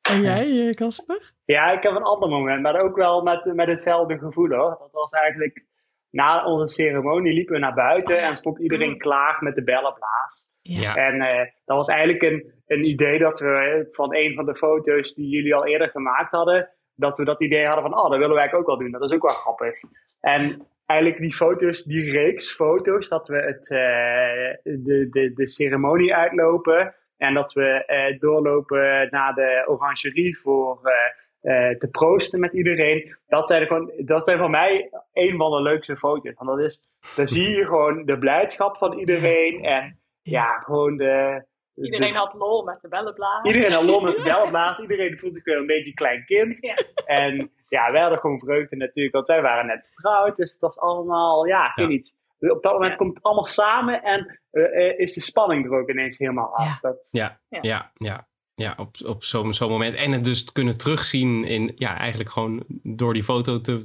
En 0.03 0.23
jij, 0.23 0.67
eh, 0.69 0.71
Casper? 0.71 1.33
Ja, 1.45 1.71
ik 1.73 1.83
heb 1.83 1.93
een 1.93 2.03
ander 2.03 2.29
moment, 2.29 2.63
maar 2.63 2.81
ook 2.81 2.97
wel 2.97 3.23
met, 3.23 3.55
met 3.55 3.69
hetzelfde 3.69 4.19
gevoel 4.19 4.49
hoor. 4.49 4.77
Dat 4.79 4.89
was 4.93 5.11
eigenlijk 5.11 5.65
na 6.11 6.45
onze 6.45 6.75
ceremonie 6.75 7.33
liepen 7.33 7.55
we 7.55 7.61
naar 7.61 7.75
buiten 7.75 8.23
en 8.23 8.37
stond 8.37 8.59
iedereen 8.59 8.99
klaar 8.99 9.37
met 9.41 9.55
de 9.55 9.63
bellenblaas. 9.65 10.47
Ja. 10.63 10.97
En 10.97 11.21
eh, 11.21 11.47
dat 11.65 11.77
was 11.77 11.89
eigenlijk 11.89 12.23
een, 12.23 12.53
een 12.67 12.85
idee 12.85 13.19
dat 13.19 13.41
we 13.41 13.47
eh, 13.47 13.95
van 13.95 14.15
een 14.15 14.35
van 14.35 14.45
de 14.45 14.57
foto's 14.57 15.15
die 15.15 15.29
jullie 15.29 15.55
al 15.55 15.67
eerder 15.67 15.89
gemaakt 15.89 16.31
hadden, 16.31 16.69
dat 16.95 17.17
we 17.17 17.25
dat 17.25 17.41
idee 17.41 17.67
hadden 17.67 17.91
van, 17.91 17.99
oh, 17.99 18.11
dat 18.11 18.19
willen 18.19 18.35
wij 18.35 18.53
ook 18.53 18.67
wel 18.67 18.79
doen. 18.79 18.91
Dat 18.91 19.03
is 19.03 19.13
ook 19.13 19.27
wel 19.27 19.33
grappig. 19.33 19.75
En 20.21 20.67
eigenlijk 20.87 21.21
die 21.21 21.35
foto's, 21.35 21.83
die 21.83 22.11
reeks 22.11 22.55
foto's, 22.55 23.09
dat 23.09 23.29
we 23.29 23.37
het, 23.37 23.69
eh, 23.69 24.75
de, 24.85 25.09
de, 25.11 25.33
de 25.35 25.49
ceremonie 25.49 26.15
uitlopen 26.15 26.95
en 27.23 27.35
dat 27.35 27.53
we 27.53 27.85
eh, 27.85 28.19
doorlopen 28.19 29.09
naar 29.11 29.35
de 29.35 29.65
orangerie 29.67 30.39
voor 30.39 30.81
eh, 30.83 31.71
eh, 31.71 31.79
te 31.79 31.89
proosten 31.89 32.41
met 32.41 32.53
iedereen. 32.53 33.17
Dat 33.27 33.49
zijn, 33.49 33.67
gewoon, 33.67 33.93
dat 33.97 34.23
zijn 34.25 34.39
voor 34.39 34.51
mij 34.51 34.91
een 35.13 35.37
van 35.37 35.51
de 35.51 35.63
leukste 35.63 35.97
foto's. 35.97 36.35
Want 36.35 36.51
dat 36.51 36.67
is, 36.67 36.81
dan 37.17 37.29
zie 37.29 37.49
je 37.51 37.65
gewoon 37.65 38.05
de 38.05 38.19
blijdschap 38.19 38.77
van 38.77 38.99
iedereen 38.99 39.65
en 39.65 40.01
ja, 40.23 40.59
gewoon 40.59 40.97
de... 40.97 41.45
de- 41.75 41.85
Iedereen 41.85 42.15
had 42.15 42.35
lol 42.35 42.65
met 42.65 42.79
de 42.83 42.89
bellenblaas. 42.89 43.45
Iedereen 43.45 43.73
had 43.73 43.85
lol 43.85 44.01
met 44.01 44.17
de 44.17 44.23
bellenblaas. 44.23 44.79
Iedereen 44.79 45.19
voelde 45.19 45.35
zich 45.37 45.45
weer 45.45 45.57
een 45.57 45.67
beetje 45.67 45.95
klein 45.95 46.25
kind. 46.25 46.57
Ja. 46.61 46.75
En 47.05 47.51
ja, 47.69 47.87
wij 47.91 48.01
hadden 48.01 48.19
gewoon 48.19 48.39
vreugde 48.39 48.77
natuurlijk, 48.77 49.15
want 49.15 49.27
wij 49.27 49.43
waren 49.43 49.67
net 49.67 49.87
getrouwd. 49.95 50.37
Dus 50.37 50.51
het 50.51 50.61
was 50.61 50.79
allemaal, 50.79 51.47
ja, 51.47 51.65
ik 51.69 51.73
weet 51.75 51.87
Ja. 51.87 51.93
niet. 51.93 52.13
Op 52.53 52.63
dat 52.63 52.73
moment 52.73 52.91
Ja. 52.91 52.97
komt 52.97 53.15
het 53.15 53.23
allemaal 53.23 53.47
samen 53.49 54.03
en 54.03 54.41
eh, 54.51 54.63
eh, 54.91 54.99
is 54.99 55.13
de 55.13 55.21
spanning 55.21 55.65
er 55.65 55.79
ook 55.79 55.91
ineens 55.91 56.19
helemaal 56.19 56.55
af. 56.57 56.65
Ja. 56.65 56.79
Dat, 56.81 56.97
Ja, 57.11 57.41
Ja. 57.49 57.59
ja, 57.63 57.93
ja. 57.95 58.27
ja. 58.55 58.75
op, 58.79 58.89
op 59.07 59.25
zo'n 59.25 59.53
zo'n 59.53 59.71
moment. 59.71 59.95
En 59.95 60.13
het 60.13 60.25
dus 60.25 60.53
kunnen 60.53 60.79
terugzien 60.79 61.45
in, 61.45 61.73
ja, 61.77 61.99
eigenlijk 61.99 62.31
gewoon 62.31 62.65
door 62.83 63.13
die 63.13 63.23
foto 63.23 63.61
te, 63.61 63.83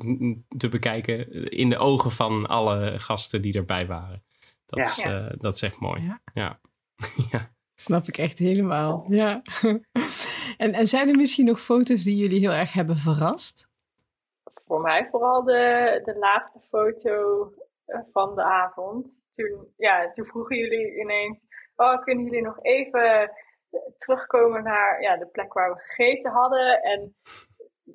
te 0.58 0.69
bekijken 0.69 1.32
in 1.52 1.69
de 1.69 1.78
ogen 1.78 2.12
van 2.12 2.45
alle 2.47 3.00
gasten 3.00 3.41
die 3.41 3.58
erbij 3.58 3.88
waren. 3.88 4.23
Dat, 4.67 4.80
Ja. 4.80 4.84
is, 4.86 5.01
eh, 5.03 5.39
dat 5.39 5.53
is 5.53 5.62
echt 5.62 5.80
mooi. 5.80 6.01
Ja. 6.01 6.19
Ja. 6.34 6.60
ja. 7.32 7.56
Snap 7.75 8.08
ik 8.08 8.17
echt 8.17 8.38
helemaal. 8.38 9.06
Ja. 9.10 9.41
en, 10.58 10.73
en 10.73 10.88
zijn 10.88 11.10
er 11.10 11.15
misschien 11.15 11.45
nog 11.45 11.62
foto's 11.62 12.03
die 12.03 12.15
jullie 12.15 12.39
heel 12.39 12.51
erg 12.51 12.73
hebben 12.73 12.97
verrast? 12.97 13.69
Voor 14.65 14.82
mij 14.82 15.08
vooral 15.12 15.43
de, 15.43 16.01
de 16.06 16.17
laatste 16.17 16.60
foto 16.69 17.51
eh, 17.86 17.99
van 18.12 18.36
de 18.36 18.43
avond. 18.43 19.08
Toen, 19.36 19.73
ja, 19.77 20.12
toen 20.12 20.25
vroegen 20.25 20.58
jullie 20.58 20.99
ineens, 20.99 21.45
oh, 21.75 22.03
kunnen 22.03 22.23
jullie 22.23 22.41
nog 22.41 22.63
even 22.63 23.32
terugkomen 23.97 24.63
naar 24.63 25.01
ja, 25.01 25.17
de 25.17 25.27
plek 25.27 25.53
waar 25.53 25.73
we 25.73 25.80
gegeten 25.80 26.32
hadden? 26.32 26.82
En 26.84 27.15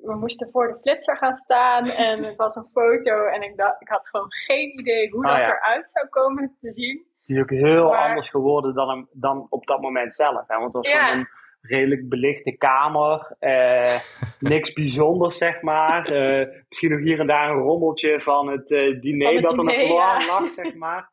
we 0.01 0.15
moesten 0.15 0.49
voor 0.51 0.67
de 0.67 0.77
flitser 0.81 1.17
gaan 1.17 1.35
staan 1.35 1.85
en 1.85 2.23
het 2.23 2.35
was 2.35 2.55
een 2.55 2.67
foto 2.73 3.25
en 3.25 3.41
ik, 3.41 3.57
dacht, 3.57 3.81
ik 3.81 3.87
had 3.87 4.07
gewoon 4.07 4.31
geen 4.31 4.79
idee 4.79 5.09
hoe 5.09 5.25
Ah, 5.25 5.31
dat 5.31 5.39
ja. 5.39 5.47
eruit 5.47 5.89
zou 5.91 6.07
komen 6.07 6.57
te 6.61 6.71
zien. 6.71 7.05
die 7.25 7.35
is 7.35 7.41
ook 7.41 7.49
heel 7.49 7.89
Maar- 7.89 8.07
anders 8.09 8.29
geworden 8.29 8.73
dan, 8.73 8.89
hem- 8.89 9.07
dan 9.11 9.47
op 9.49 9.65
dat 9.65 9.81
moment 9.81 10.15
zelf. 10.15 10.43
Hè? 10.47 10.55
Want 10.57 10.73
het 10.73 10.83
was 10.83 10.91
Ja. 10.93 11.03
gewoon 11.05 11.19
een 11.19 11.27
redelijk 11.61 12.09
belichte 12.09 12.51
kamer. 12.57 13.35
eh, 13.39 13.95
niks 14.39 14.73
bijzonders, 14.73 15.37
zeg 15.37 15.61
maar. 15.61 16.05
Eh, 16.05 16.47
misschien 16.69 16.91
nog 16.91 16.99
hier 16.99 17.19
en 17.19 17.27
daar 17.27 17.49
een 17.49 17.61
rommeltje 17.61 18.21
van 18.21 18.47
het 18.49 18.71
eh, 18.71 18.99
diner 19.01 19.25
Van 19.25 19.33
het 19.35 19.43
dat 19.43 19.51
er 19.51 19.63
nog 19.63 19.75
diner, 19.75 19.87
ja. 19.93 20.25
lag, 20.25 20.51
zeg 20.53 20.75
maar. 20.75 21.11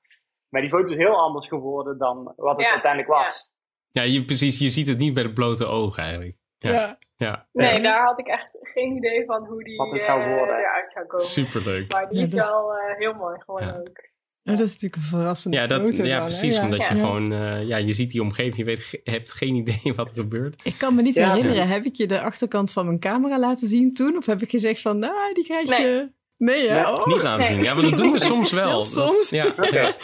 Maar 0.49 0.61
die 0.61 0.71
foto 0.71 0.91
is 0.91 0.97
heel 0.97 1.17
anders 1.21 1.49
geworden 1.49 1.99
dan 1.99 2.33
wat 2.37 2.57
het 2.57 2.67
Ja, 2.67 2.71
uiteindelijk 2.73 3.13
was. 3.13 3.51
ja 3.91 4.03
je, 4.03 4.25
precies. 4.25 4.59
Je 4.59 4.69
ziet 4.69 4.89
het 4.89 4.99
niet 4.99 5.15
bij 5.15 5.23
de 5.23 5.33
blote 5.33 5.67
ogen 5.67 6.03
eigenlijk. 6.03 6.37
Ja. 6.69 6.99
Ja, 7.17 7.47
Nee, 7.53 7.73
Ja. 7.77 7.83
daar 7.83 8.03
had 8.05 8.19
ik 8.19 8.27
echt 8.27 8.51
geen 8.63 8.97
idee 8.97 9.25
van 9.25 9.45
hoe 9.47 9.65
die 9.65 9.77
Wat 9.77 9.93
het 9.93 10.05
zou 10.05 10.21
eh, 10.23 10.29
worden. 10.37 10.57
eruit 10.59 10.93
zou 10.93 11.07
komen. 11.07 11.27
superleuk. 11.27 11.93
Maar 11.93 12.09
die 12.09 12.19
Ja, 12.19 12.25
is 12.25 12.31
dus- 12.31 12.51
wel 12.51 12.73
eh, 12.75 12.97
heel 12.99 13.15
mooi 13.15 13.39
geworden 13.41 13.69
Ja. 13.69 13.79
ook. 13.79 14.09
Dat 14.43 14.59
is 14.61 14.73
natuurlijk 14.73 14.97
een 15.03 15.09
verrassende 15.09 15.57
Ja, 15.57 15.67
dat, 15.67 15.81
foto 15.81 16.03
ja 16.05 16.17
dan, 16.17 16.25
precies. 16.25 16.57
Ja. 16.57 16.63
Omdat 16.63 16.87
je 16.89 16.95
Ja. 16.95 17.01
gewoon, 17.01 17.33
eh, 17.33 17.63
ja, 17.67 17.77
je 17.77 17.93
ziet 17.93 18.11
die 18.11 18.21
omgeving, 18.23 18.57
je 18.57 18.65
weet, 18.65 19.01
hebt 19.05 19.33
geen 19.33 19.55
idee 19.55 19.81
wat 19.97 20.09
er 20.09 20.15
gebeurt. 20.17 20.61
Ik 20.65 20.75
kan 20.79 20.95
me 20.95 21.03
niet 21.03 21.15
Ja. 21.15 21.29
herinneren, 21.33 21.69
heb 21.69 21.83
ik 21.83 21.95
je 21.95 22.07
de 22.07 22.21
achterkant 22.21 22.73
van 22.73 22.85
mijn 22.87 22.99
camera 22.99 23.39
laten 23.39 23.69
zien 23.69 23.95
toen? 23.95 24.17
Of 24.17 24.27
heb 24.27 24.43
ik 24.43 24.51
gezegd 24.51 24.81
van, 24.81 24.99
nou, 24.99 25.35
die 25.35 25.45
krijg 25.45 25.69
Nee. 25.69 25.81
je... 25.87 26.11
Nee? 26.37 26.69
Nee, 26.71 26.87
Oh. 26.87 27.07
Niet 27.07 27.23
laten 27.23 27.45
zien. 27.45 27.63
Ja, 27.63 27.75
maar 27.75 27.83
dat 27.83 27.97
doen 27.97 28.13
we 28.13 28.21
soms 28.21 28.53
wel. 28.53 28.83
Soms. 28.83 29.31
Ja, 29.31 29.47
Oké. 29.47 29.67
ja. 29.81 29.95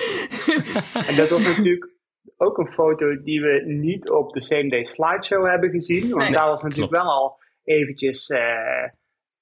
En 1.08 1.16
dat 1.16 1.28
was 1.28 1.42
natuurlijk 1.42 1.94
ook 2.36 2.58
een 2.58 2.72
foto 2.72 3.22
die 3.22 3.40
we 3.42 3.62
niet 3.66 4.10
op 4.10 4.32
de 4.32 4.40
same 4.42 4.68
day 4.68 4.84
slideshow 4.84 5.46
hebben 5.46 5.70
gezien. 5.70 6.08
Want 6.10 6.22
Nee. 6.22 6.32
daar 6.32 6.46
was 6.48 6.62
natuurlijk 6.62 6.92
Klopt. 6.92 7.04
wel 7.06 7.14
al 7.14 7.38
eventjes 7.64 8.26
eh, 8.26 8.82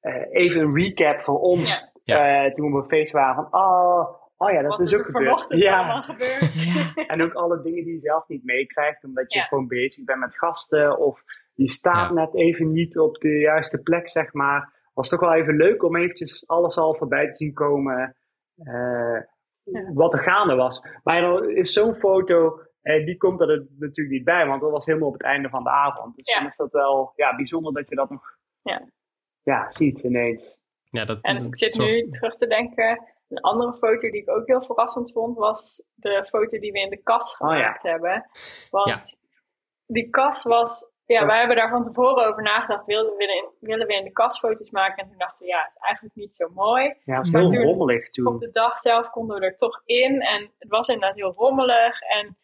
eh, 0.00 0.22
even 0.30 0.60
een 0.60 0.74
recap 0.76 1.20
voor 1.20 1.38
ons. 1.40 1.68
Ja. 1.68 1.92
Ja. 2.04 2.44
eh, 2.44 2.54
toen 2.54 2.72
we 2.72 2.78
op 2.82 2.88
feest 2.88 3.12
waren 3.12 3.34
van, 3.34 3.60
oh, 3.62 4.08
oh 4.36 4.50
ja, 4.50 4.62
dat 4.62 4.70
Wat 4.70 4.80
is 4.80 4.92
er 4.92 4.98
ook 4.98 5.04
gebeurd. 5.04 5.44
Ja. 5.48 6.00
gebeurd. 6.02 6.52
Ja. 6.96 7.06
En 7.06 7.22
ook 7.22 7.32
alle 7.32 7.62
dingen 7.62 7.84
die 7.84 7.92
je 7.94 8.00
zelf 8.00 8.28
niet 8.28 8.44
meekrijgt, 8.44 9.04
omdat 9.04 9.32
je 9.32 9.38
Ja. 9.38 9.44
gewoon 9.44 9.66
bezig 9.66 10.04
bent 10.04 10.18
met 10.20 10.36
gasten. 10.38 10.98
Of 10.98 11.20
je 11.54 11.70
staat 11.70 12.08
Ja. 12.08 12.12
net 12.12 12.34
even 12.34 12.72
niet 12.72 12.98
op 12.98 13.16
de 13.20 13.38
juiste 13.38 13.78
plek, 13.78 14.08
zeg 14.10 14.32
maar. 14.32 14.72
Was 14.94 15.08
toch 15.08 15.20
wel 15.20 15.34
even 15.34 15.56
leuk 15.56 15.82
om 15.82 15.96
eventjes 15.96 16.44
alles 16.46 16.76
al 16.76 16.94
voorbij 16.94 17.26
te 17.28 17.36
zien 17.36 17.52
komen. 17.52 18.16
eh, 18.64 19.20
Ja. 19.64 19.90
Wat 19.94 20.12
er 20.12 20.18
gaande 20.18 20.54
was. 20.54 20.80
Maar 21.04 21.20
dan 21.20 21.48
is 21.50 21.72
zo'n 21.72 21.94
foto, 21.94 22.60
eh, 22.84 23.04
die 23.04 23.16
komt 23.16 23.40
er 23.40 23.66
natuurlijk 23.78 24.16
niet 24.16 24.24
bij, 24.24 24.46
want 24.46 24.60
dat 24.60 24.70
was 24.70 24.84
helemaal 24.84 25.08
op 25.08 25.12
het 25.14 25.22
einde 25.22 25.48
van 25.48 25.62
de 25.62 25.70
avond. 25.70 26.16
Dus 26.16 26.26
Ja. 26.34 26.40
dan 26.40 26.48
is 26.50 26.56
dat 26.56 26.72
wel 26.72 27.12
ja, 27.16 27.36
bijzonder 27.36 27.72
dat 27.72 27.88
je 27.88 27.94
dat 27.94 28.10
nog 28.10 28.22
Ja. 28.62 28.82
Ja, 29.42 29.72
ziet 29.72 29.98
ineens. 29.98 30.56
Ja, 30.90 31.04
dat, 31.04 31.18
En 31.20 31.36
dat 31.36 31.46
ik 31.46 31.56
zit 31.56 31.78
nu 31.78 32.08
terug 32.10 32.36
te 32.36 32.46
denken. 32.46 33.12
Een 33.28 33.40
andere 33.40 33.72
foto 33.72 34.00
die 34.00 34.20
ik 34.22 34.30
ook 34.30 34.46
heel 34.46 34.62
verrassend 34.62 35.12
vond, 35.12 35.36
was 35.38 35.82
de 35.94 36.26
foto 36.28 36.58
die 36.58 36.72
we 36.72 36.80
in 36.80 36.90
de 36.90 37.02
kas 37.02 37.36
Oh 37.38 37.48
ja. 37.50 37.54
gemaakt 37.56 37.82
hebben. 37.82 38.26
Want 38.70 38.88
Ja. 38.88 39.02
die 39.86 40.10
kas 40.10 40.42
was 40.42 40.92
Ja, 41.06 41.26
wij 41.26 41.38
hebben 41.38 41.56
daar 41.56 41.70
van 41.70 41.84
tevoren 41.84 42.26
over 42.26 42.42
nagedacht. 42.42 42.84
Willen 42.86 43.16
we 43.16 43.24
in, 43.24 43.68
willen 43.68 43.86
we 43.86 43.94
in 43.94 44.04
de 44.04 44.12
kast 44.12 44.38
foto's 44.38 44.70
maken? 44.70 45.02
En 45.02 45.08
toen 45.08 45.18
dachten 45.18 45.38
we, 45.38 45.46
ja, 45.46 45.58
het 45.58 45.72
is 45.74 45.80
eigenlijk 45.82 46.14
niet 46.14 46.34
zo 46.34 46.48
mooi. 46.54 46.94
Ja, 47.04 47.16
het 47.16 47.24
is 47.26 47.30
Maar 47.32 47.40
heel 47.40 47.50
toen- 47.50 47.62
rommelig 47.62 48.06
Op 48.06 48.12
toen. 48.12 48.38
de 48.38 48.50
dag 48.50 48.78
zelf 48.80 49.10
konden 49.10 49.40
we 49.40 49.46
er 49.46 49.56
toch 49.56 49.82
in. 49.84 50.20
En 50.20 50.50
het 50.58 50.68
was 50.70 50.88
inderdaad 50.88 51.16
heel 51.16 51.32
rommelig. 51.32 52.00
En 52.00 52.36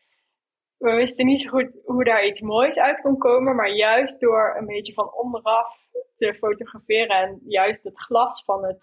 we 0.81 0.93
wisten 0.95 1.27
niet 1.27 1.41
zo 1.41 1.49
goed 1.49 1.71
hoe 1.85 2.05
daar 2.05 2.25
iets 2.27 2.41
moois 2.41 2.77
uit 2.77 3.01
kon 3.01 3.19
komen. 3.19 3.55
Maar 3.57 3.71
juist 3.71 4.21
door 4.21 4.57
een 4.59 4.67
beetje 4.67 4.93
van 4.93 5.13
onderaf 5.13 5.77
te 6.17 6.35
fotograferen. 6.35 7.17
En 7.17 7.41
juist 7.47 7.83
het 7.83 7.99
glas 8.01 8.45
van, 8.45 8.65
het, 8.65 8.79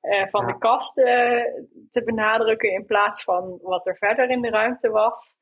eh, 0.00 0.26
van 0.30 0.46
Ja. 0.46 0.52
de 0.52 0.58
kast 0.58 0.98
eh, 0.98 1.44
te 1.92 2.02
benadrukken. 2.04 2.72
In 2.72 2.84
plaats 2.86 3.24
van 3.24 3.58
wat 3.62 3.86
er 3.86 3.96
verder 3.96 4.30
in 4.30 4.40
de 4.42 4.50
ruimte 4.50 4.88
was. 4.90 5.34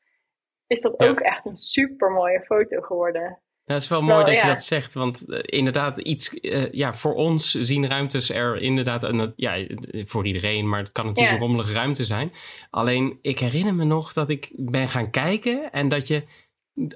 Is 0.66 0.80
dat 0.80 0.94
Ja. 1.02 1.08
ook 1.08 1.20
echt 1.20 1.46
een 1.46 1.56
super 1.56 2.10
mooie 2.10 2.40
foto 2.40 2.80
geworden. 2.80 3.42
Ja, 3.68 3.74
het 3.74 3.82
is 3.82 3.88
wel 3.88 4.04
Wel, 4.06 4.14
mooi 4.16 4.24
dat 4.32 4.40
je 4.40 4.46
dat 4.46 4.64
zegt, 4.64 4.94
want 4.94 5.28
eh, 5.28 5.38
inderdaad, 5.44 5.98
iets, 5.98 6.40
eh, 6.40 6.72
ja, 6.72 6.94
voor 6.94 7.14
ons 7.14 7.50
zien 7.50 7.86
ruimtes 7.86 8.30
er 8.30 8.60
inderdaad, 8.60 9.02
een, 9.02 9.32
ja, 9.36 9.66
voor 10.04 10.26
iedereen, 10.26 10.68
maar 10.68 10.78
het 10.80 10.92
kan 10.92 11.06
natuurlijk 11.06 11.36
Ja. 11.36 11.40
een 11.42 11.46
rommelige 11.46 11.72
ruimte 11.78 12.04
zijn. 12.04 12.32
Alleen, 12.70 13.18
ik 13.22 13.38
herinner 13.38 13.74
me 13.74 13.84
nog 13.84 14.12
dat 14.12 14.28
ik 14.30 14.52
ben 14.56 14.88
gaan 14.88 15.10
kijken 15.10 15.72
en 15.72 15.88
dat 15.88 16.08
je, 16.08 16.24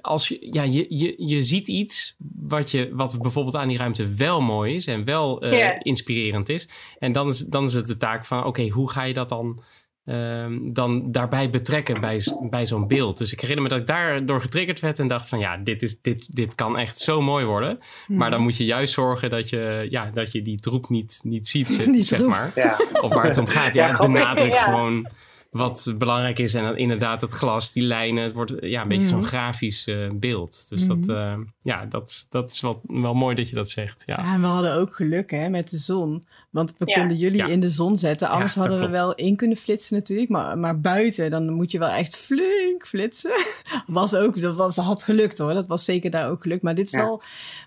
als 0.01 0.27
je, 0.27 0.47
ja, 0.51 0.63
je, 0.63 0.85
je, 0.89 1.13
je 1.17 1.41
ziet 1.43 1.67
iets 1.67 2.15
wat, 2.35 2.71
je, 2.71 2.89
wat 2.93 3.17
bijvoorbeeld 3.21 3.55
aan 3.55 3.67
die 3.67 3.77
ruimte 3.77 4.13
wel 4.13 4.41
mooi 4.41 4.75
is 4.75 4.87
en 4.87 5.05
wel 5.05 5.41
eh, 5.41 5.57
Ja. 5.57 5.83
inspirerend 5.83 6.49
is. 6.49 6.69
En 6.99 7.11
dan 7.11 7.27
is, 7.29 7.39
dan 7.39 7.63
is 7.63 7.73
het 7.73 7.87
de 7.87 7.97
taak 7.97 8.25
van, 8.25 8.43
oké, 8.45 8.67
hoe 8.67 8.89
ga 8.91 9.03
je 9.03 9.13
dat 9.13 9.29
dan 9.29 9.63
ehm, 10.05 10.71
dan 10.73 11.11
daarbij 11.11 11.49
betrekken 11.49 12.01
bij, 12.01 12.21
bij 12.49 12.65
zo'n 12.65 12.87
beeld. 12.87 13.17
Dus 13.17 13.33
ik 13.33 13.39
herinner 13.39 13.63
me 13.63 13.69
dat 13.69 13.79
ik 13.79 13.87
daardoor 13.87 14.41
getriggerd 14.41 14.79
werd 14.79 14.99
en 14.99 15.07
dacht 15.07 15.29
van 15.29 15.39
ja, 15.39 15.57
dit, 15.57 15.81
is, 15.81 16.01
dit, 16.01 16.35
dit 16.35 16.55
kan 16.55 16.77
echt 16.77 16.99
zo 16.99 17.21
mooi 17.21 17.45
worden. 17.45 17.79
Maar 18.07 18.29
dan 18.31 18.41
moet 18.41 18.57
je 18.57 18.65
juist 18.65 18.93
zorgen 18.93 19.29
dat 19.29 19.49
je, 19.49 19.87
ja, 19.89 20.11
dat 20.13 20.31
je 20.31 20.41
die 20.41 20.59
troep 20.59 20.89
niet, 20.89 21.19
niet 21.23 21.47
ziet, 21.47 21.85
Die 21.93 22.03
zeg 22.03 22.19
troep. 22.19 22.31
maar. 22.31 22.51
Ja. 22.55 22.77
Of 23.01 23.13
waar 23.13 23.25
het 23.25 23.37
om 23.37 23.47
gaat. 23.47 23.75
Ja, 23.75 23.97
benadrukt 23.97 24.57
Ja. 24.57 24.63
gewoon 24.63 25.07
wat 25.53 25.93
belangrijk 25.97 26.39
is. 26.39 26.53
En 26.53 26.63
dan 26.63 26.77
inderdaad 26.77 27.21
het 27.21 27.31
glas, 27.31 27.71
die 27.71 27.83
lijnen. 27.83 28.23
Het 28.23 28.33
wordt 28.33 28.53
ja, 28.59 28.81
een 28.81 28.87
beetje 28.87 29.03
Mhm. 29.05 29.13
zo'n 29.13 29.25
grafisch 29.25 29.87
eh, 29.87 30.09
beeld. 30.13 30.69
Dus 30.69 30.87
Mhm. 30.87 30.99
dat, 31.01 31.09
eh, 31.17 31.37
ja, 31.61 31.85
dat, 31.85 32.25
dat 32.29 32.51
is 32.51 32.61
wel, 32.61 32.81
wel 32.83 33.13
mooi 33.13 33.35
dat 33.35 33.49
je 33.49 33.55
dat 33.55 33.69
zegt. 33.69 34.03
Ja. 34.05 34.19
Ja, 34.23 34.33
en 34.33 34.41
we 34.41 34.47
hadden 34.47 34.73
ook 34.73 34.95
geluk 34.95 35.31
hè, 35.31 35.49
met 35.49 35.69
de 35.69 35.77
zon. 35.77 36.23
Want 36.51 36.75
we 36.77 36.85
Ja. 36.89 36.99
konden 36.99 37.17
jullie 37.17 37.37
Ja. 37.37 37.47
in 37.47 37.59
de 37.59 37.69
zon 37.69 37.97
zetten. 37.97 38.29
Anders 38.29 38.55
hadden 38.55 38.73
we 38.73 38.79
klopt. 38.87 38.97
wel 38.99 39.15
in 39.15 39.35
kunnen 39.35 39.57
flitsen 39.57 39.95
natuurlijk. 39.97 40.29
Maar, 40.29 40.57
maar 40.57 40.79
buiten, 40.81 41.31
dan 41.31 41.49
moet 41.53 41.71
je 41.71 41.79
wel 41.79 41.89
echt 41.89 42.15
flink 42.15 42.87
flitsen. 42.87 43.31
Was 43.87 44.15
ook, 44.15 44.41
dat 44.41 44.55
was, 44.55 44.75
had 44.75 45.03
gelukt 45.03 45.37
hoor. 45.37 45.53
Dat 45.53 45.67
was 45.67 45.85
zeker 45.85 46.11
daar 46.11 46.29
ook 46.29 46.41
gelukt. 46.41 46.61
Maar 46.63 46.75
dit 46.75 46.85
is 46.85 46.91
Ja. 46.91 47.03
wel, 47.03 47.21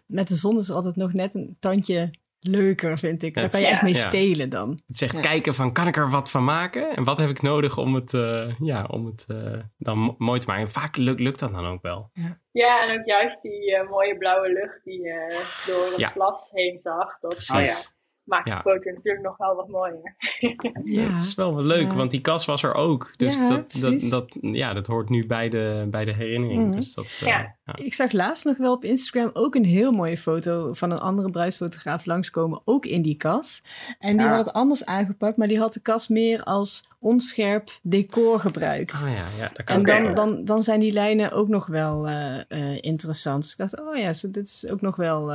met 0.07 0.29
de 0.29 0.35
zon 0.35 0.59
is 0.59 0.71
altijd 0.71 0.97
nog 0.97 1.13
net 1.13 1.35
een 1.35 1.57
tandje 1.61 2.11
leuker, 2.47 2.99
vind 2.99 3.23
ik. 3.23 3.35
Daar 3.35 3.51
kan 3.51 3.61
je 3.61 3.67
echt 3.67 3.83
mee 3.83 3.95
ja. 3.95 4.07
spelen 4.07 4.49
dan. 4.49 4.81
Het 4.87 4.97
zegt 4.97 5.15
Ja. 5.15 5.21
kijken 5.21 5.55
van 5.55 5.73
kan 5.73 5.87
ik 5.87 5.97
er 5.97 6.11
wat 6.11 6.31
van 6.31 6.45
maken? 6.45 6.97
En 6.97 7.05
wat 7.05 7.19
heb 7.19 7.29
ik 7.31 7.43
nodig 7.43 7.77
om 7.79 7.95
het, 7.95 8.15
eh, 8.15 8.51
ja, 8.61 8.85
om 8.85 9.07
het 9.07 9.25
eh, 9.29 9.61
dan 9.79 9.99
mo- 9.99 10.15
mooi 10.19 10.41
te 10.41 10.47
maken? 10.47 10.65
En 10.65 10.71
vaak 10.71 10.97
lukt, 10.97 11.21
lukt 11.21 11.39
dat 11.39 11.53
dan 11.53 11.67
ook 11.67 11.83
wel. 11.83 12.11
Ja, 12.53 12.83
en 12.89 12.99
ook 12.99 13.07
juist 13.07 13.43
die 13.43 13.77
eh, 13.77 13.89
mooie 13.91 14.17
blauwe 14.19 14.49
lucht 14.53 14.81
die 14.85 15.01
je 15.03 15.45
door 15.67 15.85
het 15.85 15.97
Ja. 15.97 16.09
glas 16.09 16.49
heen 16.53 16.79
zag. 16.79 17.19
Dat 17.21 17.31
Precies. 17.31 17.55
Oh 17.55 17.65
ja. 17.65 17.95
Maakt 18.27 18.49
Ja. 18.49 18.57
de 18.57 18.63
foto 18.63 18.91
natuurlijk 18.91 19.25
nog 19.25 19.37
wel 19.37 19.55
wat 19.57 19.69
mooier. 19.69 20.15
Ja. 20.85 21.03
Het 21.03 21.23
is 21.23 21.35
wel 21.35 21.63
leuk, 21.63 21.87
Ja. 21.89 21.95
want 21.95 22.11
die 22.11 22.21
kas 22.21 22.45
was 22.47 22.63
er 22.63 22.75
ook. 22.75 23.13
Dus 23.17 23.39
Ja, 23.39 23.49
dat, 23.49 23.73
dat, 23.81 24.01
dat, 24.11 24.37
ja, 24.41 24.73
dat 24.73 24.87
hoort 24.87 25.09
nu 25.09 25.27
bij 25.27 25.49
de, 25.49 25.87
bij 25.91 26.05
de 26.05 26.13
herinnering. 26.13 26.67
Mhm. 26.67 26.77
Dus 26.77 26.95
dat, 26.95 27.19
eh, 27.23 27.29
Ja. 27.29 27.55
ja. 27.65 27.77
Ik 27.77 27.95
zag 27.95 28.13
laatst 28.13 28.45
nog 28.45 28.57
wel 28.57 28.73
op 28.73 28.85
Instagram 28.85 29.31
ook 29.33 29.55
een 29.55 29.65
heel 29.65 29.93
mooie 29.93 30.19
foto 30.19 30.73
van 30.73 30.91
een 30.91 30.99
andere 30.99 31.31
bruidsfotograaf 31.31 32.07
langskomen, 32.07 32.61
ook 32.65 32.87
in 32.87 33.03
die 33.03 33.17
kas. 33.17 33.63
En 33.99 34.17
die 34.17 34.27
Ja. 34.27 34.37
had 34.37 34.47
het 34.47 34.55
anders 34.55 34.85
aangepakt, 34.85 35.37
maar 35.37 35.49
die 35.49 35.59
had 35.59 35.73
de 35.75 35.81
kas 35.81 36.09
meer 36.09 36.43
als 36.43 36.89
onscherp 37.01 37.71
decor 37.83 38.41
gebruikt. 38.41 38.95
Ah 38.95 39.01
ja, 39.11 39.25
ja, 39.39 39.51
dat 39.53 39.65
kan 39.65 39.77
En 39.77 39.83
dan, 39.85 40.15
dan, 40.15 40.45
dan 40.45 40.63
zijn 40.63 40.81
die 40.81 40.93
lijnen 40.93 41.33
ook 41.33 41.49
nog 41.49 41.67
wel 41.67 42.09
eh, 42.09 42.41
eh, 42.49 42.79
interessant. 42.83 43.43
Dus 43.43 43.53
ik 43.53 43.59
dacht, 43.59 43.81
oh 43.81 43.97
ja, 43.97 44.13
zo, 44.13 44.31
dit 44.31 44.47
is 44.47 44.69
ook 44.71 44.81
nog 44.81 44.97
wel. 44.97 45.33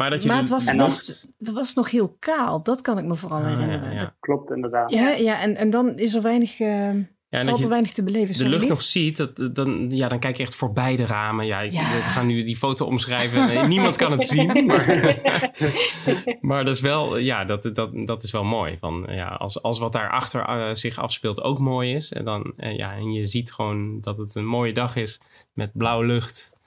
Maar 0.00 0.10
dat 0.10 0.22
je 0.22 0.28
maar 0.28 0.36
de- 0.36 0.42
het 0.42 0.50
was, 0.50 0.76
best, 0.76 1.28
het 1.38 1.52
was 1.52 1.74
nog 1.74 1.90
heel 1.90 2.16
kaal. 2.18 2.62
Dat 2.62 2.80
kan 2.80 2.98
ik 2.98 3.04
me 3.04 3.16
vooral 3.16 3.38
Ah, 3.40 3.46
herinneren. 3.46 3.92
ja. 3.94 4.00
Dat- 4.00 4.12
Klopt 4.20 4.50
inderdaad. 4.50 4.90
Ja, 4.90 5.08
ja, 5.08 5.40
en, 5.40 5.56
en 5.56 5.70
dan 5.70 5.96
is 5.98 6.14
er 6.14 6.22
weinig, 6.22 6.60
eh, 6.60 6.94
Ja, 7.28 7.44
valt 7.44 7.56
je 7.56 7.62
er 7.62 7.68
weinig 7.68 7.92
te 7.92 8.02
beleven. 8.04 8.38
de 8.38 8.48
lucht 8.48 8.68
nog 8.68 8.82
ziet, 8.82 9.16
dat, 9.16 9.48
dan, 9.54 9.90
ja, 9.90 10.08
dan 10.08 10.18
kijk 10.18 10.36
je 10.36 10.42
echt 10.42 10.54
voorbij 10.54 10.96
de 10.96 11.06
ramen. 11.06 11.46
Ja, 11.46 11.60
ik- 11.60 11.72
Ja. 11.72 11.92
we 11.94 12.00
gaan 12.02 12.26
nu 12.26 12.44
die 12.44 12.56
foto 12.56 12.84
omschrijven. 12.86 13.68
Niemand 13.68 13.96
kan 13.96 14.12
het 14.12 14.26
zien. 14.26 14.64
Maar, 14.66 14.86
maar 16.40 16.64
dat 16.64 16.74
is 16.74 16.80
wel, 16.80 17.16
ja, 17.16 17.44
dat, 17.44 17.70
dat, 17.74 17.90
dat 18.06 18.22
is 18.22 18.30
wel 18.30 18.44
mooi. 18.44 18.76
Van, 18.80 19.06
ja, 19.10 19.28
als, 19.28 19.62
als 19.62 19.78
wat 19.78 19.92
daarachter 19.92 20.40
eh 20.44 20.74
zich 20.74 20.98
afspeelt 20.98 21.42
ook 21.42 21.58
mooi 21.58 21.94
is. 21.94 22.12
En, 22.12 22.24
dan, 22.24 22.52
eh, 22.56 22.76
ja, 22.76 22.92
en 22.94 23.12
je 23.12 23.24
ziet 23.24 23.52
gewoon 23.52 24.00
dat 24.00 24.16
het 24.18 24.34
een 24.34 24.46
mooie 24.46 24.72
dag 24.72 24.96
is 24.96 25.20
met 25.52 25.70
blauwe 25.74 26.06
lucht. 26.06 26.58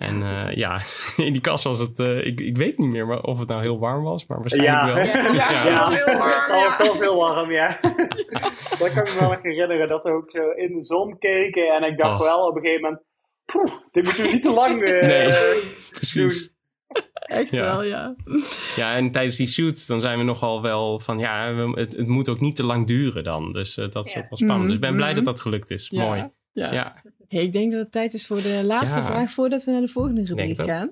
En 0.00 0.22
eh, 0.22 0.56
ja, 0.56 0.80
in 1.26 1.32
die 1.32 1.40
kast 1.40 1.64
was 1.64 1.78
het, 1.78 1.98
eh, 1.98 2.26
ik, 2.26 2.40
ik 2.40 2.56
weet 2.56 2.78
niet 2.78 2.90
meer 2.90 3.06
maar 3.06 3.20
of 3.22 3.38
het 3.38 3.48
nou 3.48 3.60
heel 3.60 3.78
warm 3.78 4.02
was, 4.04 4.26
maar 4.26 4.38
waarschijnlijk 4.38 4.76
Ja. 4.76 4.94
wel. 4.94 5.04
Ja. 5.34 5.50
Ja. 5.52 5.64
Ja, 5.66 5.78
dat 5.78 5.90
was 5.90 6.04
heel 6.04 6.18
warm, 6.18 6.30
Het 6.30 6.50
was 6.50 6.76
ja. 6.78 6.84
wel 6.84 6.94
veel 6.96 7.16
warm, 7.16 7.50
ja. 7.50 7.78
dat 8.78 8.92
kan 8.92 9.02
ik 9.04 9.12
me 9.14 9.16
wel 9.20 9.28
nog 9.30 9.42
herinneren, 9.42 9.88
dat 9.88 10.02
we 10.02 10.10
ook 10.10 10.30
zo 10.30 10.50
in 10.50 10.78
de 10.78 10.84
zon 10.84 11.18
keken. 11.18 11.74
En 11.74 11.82
ik 11.92 11.98
dacht 11.98 12.20
Oh. 12.20 12.26
wel 12.26 12.46
op 12.46 12.56
een 12.56 12.62
gegeven 12.62 12.82
moment, 12.82 13.02
poeh, 13.44 13.72
dit 13.90 14.04
moeten 14.04 14.24
we 14.24 14.30
niet 14.30 14.42
te 14.42 14.50
lang 14.50 14.82
eh, 14.82 15.06
Nee, 15.06 15.26
doen. 15.26 15.70
precies. 15.90 16.54
Echt 17.14 17.50
Ja. 17.50 17.62
wel, 17.62 17.82
ja. 17.82 18.14
Ja, 18.76 18.96
en 18.96 19.10
tijdens 19.10 19.36
die 19.36 19.46
shoots 19.46 19.86
dan 19.86 20.00
zijn 20.00 20.18
we 20.18 20.24
nogal 20.24 20.62
wel 20.62 20.98
van 21.00 21.18
ja, 21.18 21.54
we- 21.54 21.80
het, 21.80 21.96
het 21.96 22.06
moet 22.08 22.28
ook 22.28 22.40
niet 22.40 22.56
te 22.56 22.64
lang 22.64 22.86
duren 22.86 23.24
dan. 23.24 23.52
Dus 23.52 23.76
eh, 23.76 23.88
dat 23.90 24.06
is 24.06 24.12
Ja. 24.12 24.20
ook 24.20 24.28
wel 24.28 24.38
spannend. 24.38 24.66
Dus 24.66 24.74
ik 24.74 24.80
ben 24.80 24.94
blij 24.96 25.06
Mhm. 25.12 25.16
dat 25.16 25.24
dat 25.24 25.40
gelukt 25.40 25.70
is. 25.70 25.88
Ja. 25.88 26.04
Mooi. 26.06 26.30
Ja. 26.52 27.02
Hey, 27.30 27.42
ik 27.42 27.52
denk 27.52 27.72
dat 27.72 27.80
het 27.80 27.92
tijd 27.92 28.12
is 28.12 28.26
voor 28.26 28.36
de 28.36 28.60
laatste 28.64 28.98
Ja. 28.98 29.04
vraag 29.04 29.30
voordat 29.30 29.64
we 29.64 29.70
naar 29.70 29.80
de 29.80 29.88
volgende 29.88 30.24
rubriek 30.24 30.60
gaan. 30.60 30.90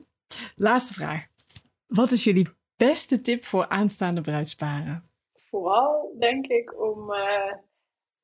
Laatste 0.57 0.95
vraag. 0.95 1.27
Wat 1.87 2.11
is 2.11 2.25
jullie 2.25 2.49
beste 2.77 3.21
tip 3.21 3.45
voor 3.45 3.69
aanstaande 3.69 4.21
bruidsparen? 4.21 5.03
Vooral 5.51 6.15
denk 6.19 6.47
ik 6.47 6.81
om 6.81 7.13
eh, 7.13 7.53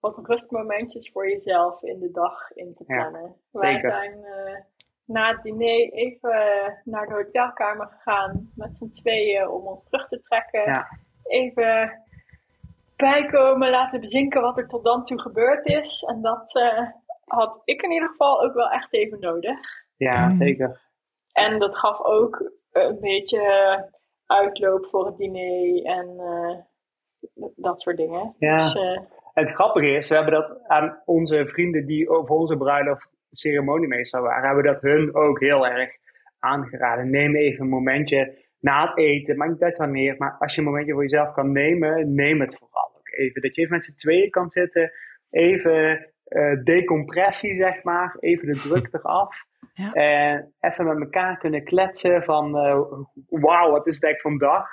wat 0.01 0.19
rustmomentjes 0.23 1.11
voor 1.13 1.29
jezelf 1.31 1.83
in 1.83 1.99
de 1.99 2.11
dag 2.11 2.51
in 2.51 2.75
te 2.75 2.85
Ja, 2.87 2.97
plannen. 2.97 3.35
Wij 3.51 3.81
zijn 3.81 4.13
eh, 4.25 4.61
na 5.05 5.33
het 5.33 5.43
diner 5.43 5.93
even 5.93 6.31
eh, 6.31 6.73
naar 6.85 7.07
de 7.07 7.15
hotelkamer 7.15 7.87
gegaan 7.87 8.51
met 8.55 8.77
z'n 8.77 8.91
tweeën 8.91 9.49
om 9.49 9.67
ons 9.67 9.85
terug 9.85 10.09
te 10.09 10.21
trekken. 10.23 10.63
Ja. 10.65 10.87
Even 11.25 12.03
bijkomen, 12.97 13.71
laten 13.71 14.01
bezinken 14.01 14.41
wat 14.41 14.59
er 14.59 14.69
tot 14.69 14.85
dan 14.85 15.05
toe 15.05 15.21
gebeurd 15.21 15.67
is. 15.67 16.03
En 16.07 16.23
dat 16.23 16.55
eh, 16.55 16.89
had 17.25 17.61
ik 17.65 17.83
in 17.83 17.91
ieder 17.93 18.09
geval 18.09 18.43
ook 18.45 18.55
wel 18.55 18.71
echt 18.71 18.93
even 18.93 19.21
nodig. 19.21 19.59
Ja, 19.97 20.29
Mm. 20.29 20.37
zeker. 20.37 20.81
En 21.33 21.59
dat 21.59 21.77
gaf 21.77 22.01
ook 22.05 22.51
een 22.73 22.99
beetje 23.01 23.43
uitloop 24.27 24.87
voor 24.91 25.07
het 25.07 25.17
diner 25.17 25.85
en 25.85 26.15
eh, 26.19 26.57
dat 27.57 27.81
soort 27.81 27.97
dingen. 27.97 28.35
Ja. 28.39 28.57
Dus, 28.57 28.75
eh, 28.75 29.01
het 29.35 29.51
grappige 29.51 29.87
is, 29.91 30.09
we 30.09 30.15
hebben 30.15 30.33
dat 30.35 30.61
aan 30.67 31.03
onze 31.05 31.47
vrienden 31.47 31.87
die 31.87 32.09
over 32.09 32.35
onze 32.35 32.57
bruiloft 32.57 33.09
ceremoniemeester 33.31 34.23
waren, 34.23 34.45
hebben 34.47 34.65
we 34.65 34.73
dat 34.73 34.83
hun 34.83 35.15
ook 35.15 35.41
heel 35.41 35.67
erg 35.67 35.91
aangeraden. 36.39 37.11
Neem 37.11 37.37
even 37.37 37.61
een 37.65 37.69
momentje 37.71 38.43
na 38.61 38.87
het 38.89 38.99
eten, 38.99 39.37
maakt 39.37 39.51
niet 39.51 39.63
uit 39.63 39.77
wanneer, 39.77 40.15
maar 40.19 40.37
als 40.39 40.55
je 40.55 40.59
een 40.61 40.67
momentje 40.67 40.93
voor 40.93 41.03
jezelf 41.03 41.33
kan 41.35 41.53
nemen, 41.53 42.15
neem 42.15 42.41
het 42.41 42.57
vooral 42.59 42.91
ook 42.99 43.09
even. 43.09 43.43
Dat 43.43 43.55
je 43.55 43.61
even 43.63 43.75
met 43.77 43.85
z'n 43.85 43.95
tweeën 43.97 44.31
kan 44.31 44.51
zitten, 44.51 44.93
even 45.31 46.07
eh, 46.35 46.65
decompressie 46.65 47.57
zeg 47.57 47.83
maar, 47.83 48.17
even 48.21 48.47
de 48.47 48.59
druk 48.69 48.89
eraf. 48.95 49.37
Ja. 49.75 49.93
En 49.93 50.53
even 50.61 50.85
met 50.87 51.01
elkaar 51.01 51.39
kunnen 51.39 51.65
kletsen 51.65 52.23
van, 52.23 52.57
eh, 52.59 52.81
wauw, 53.29 53.71
wat 53.71 53.87
is 53.87 53.95
het 53.95 54.05
eigenlijk 54.05 54.21
voor 54.21 54.31
een 54.31 54.39
dag? 54.39 54.69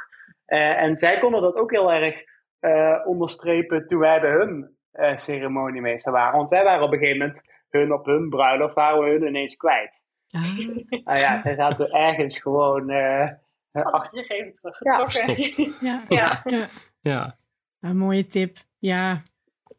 Eh, 0.46 0.82
en 0.82 0.98
zij 0.98 1.20
konden 1.20 1.42
dat 1.42 1.56
ook 1.56 1.72
heel 1.72 1.92
erg 1.94 2.16
eh, 2.60 2.98
onderstrepen 3.06 3.88
toen 3.88 4.00
wij 4.00 4.22
bij 4.22 4.32
hun 4.32 4.76
eh, 4.92 5.20
ceremoniemeester 5.20 6.12
waren. 6.12 6.38
Want 6.38 6.50
wij 6.50 6.64
waren 6.64 6.84
op 6.84 6.92
een 6.92 7.00
gegeven 7.00 7.20
moment, 7.28 7.46
hun 7.70 7.94
op 7.94 8.06
hun 8.06 8.30
bruiloft, 8.30 8.74
waren 8.76 9.04
we 9.04 9.10
hun 9.10 9.28
ineens 9.28 9.56
kwijt. 9.56 9.92
Ah, 10.32 10.58
Nou 11.04 11.20
ja, 11.20 11.42
zij 11.42 11.56
zaten 11.56 11.90
ergens 11.92 12.40
gewoon 12.42 12.90
eh, 12.90 13.30
hadden 13.72 13.92
achter. 13.94 14.10
ze 14.20 14.26
zich 14.26 14.38
even 14.38 14.54
teruggetrokken. 14.54 15.10
Gestopt. 15.12 15.80
ja. 15.90 16.02
Ja. 16.08 16.42
Ja. 16.44 16.68
Ja. 17.02 17.36
Een 17.80 17.98
mooie 17.98 18.28
tip. 18.28 18.58
Ja. 18.80 19.22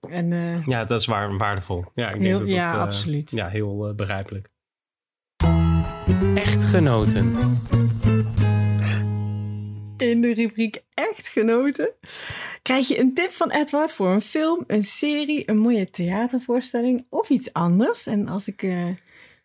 En 0.09 0.33
eh, 0.33 0.67
ja, 0.67 0.85
dat 0.85 1.01
is 1.01 1.07
waar, 1.07 1.37
waardevol. 1.37 1.85
Ja, 1.95 2.07
ik 2.07 2.13
denk 2.13 2.25
Heel- 2.25 2.39
dat 2.39 2.47
dat, 2.49 2.57
ja, 2.57 2.73
eh, 2.73 2.81
absoluut. 2.81 3.31
Ja, 3.31 3.49
heel 3.49 3.89
eh, 3.89 3.95
begrijpelijk. 3.95 4.49
Echtgenoten. 6.35 7.35
in 9.99 10.21
de 10.21 10.35
rubriek 10.35 10.83
Echt 10.95 11.29
Genoten 11.29 11.91
krijg 12.63 12.89
je 12.89 12.99
een 12.99 13.15
tip 13.15 13.31
van 13.31 13.51
Edward 13.51 13.93
voor 13.93 14.11
een 14.11 14.23
film, 14.23 14.65
een 14.67 14.85
serie, 14.85 15.51
een 15.51 15.59
mooie 15.59 15.91
theatervoorstelling 15.91 17.07
of 17.09 17.29
iets 17.31 17.53
anders. 17.53 18.07
En 18.07 18.29
als 18.29 18.49
ik 18.49 18.63
eh, 18.63 18.89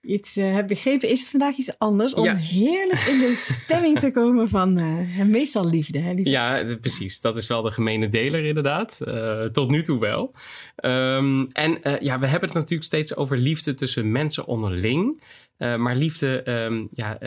iets 0.08 0.38
uh, 0.38 0.53
heb 0.53 0.68
begrepen, 0.68 1.10
is 1.10 1.20
het 1.20 1.30
vandaag 1.30 1.55
iets 1.55 1.80
anders. 1.80 2.14
Om 2.14 2.24
Ja. 2.24 2.36
heerlijk 2.36 2.99
in 2.99 3.20
de 3.20 3.34
stemming 3.36 3.99
te 3.99 4.12
komen 4.22 4.49
van 4.49 4.78
eh, 4.78 5.26
meestal 5.26 5.70
liefde. 5.70 5.99
Hè? 5.99 6.14
liefde. 6.14 6.30
Ja, 6.30 6.76
precies. 6.82 7.22
Dat 7.22 7.38
is 7.38 7.47
wel 7.47 7.62
de 7.62 7.72
gemene 7.72 8.10
deler 8.10 8.45
inderdaad. 8.45 9.01
Eh, 9.01 9.43
tot 9.43 9.70
nu 9.70 9.82
toe 9.82 9.99
wel. 9.99 10.34
Ehm, 10.76 11.45
en 11.51 11.80
ja, 11.99 12.20
we 12.20 12.28
hebben 12.28 12.49
het 12.49 12.58
natuurlijk 12.58 12.84
steeds 12.84 13.16
over 13.16 13.38
liefde 13.38 13.74
tussen 13.74 14.12
mensen 14.12 14.45
onderling. 14.45 15.22
Maar 15.58 15.95
liefde 15.95 16.41
ehm, 16.41 16.86
ja, 16.93 17.18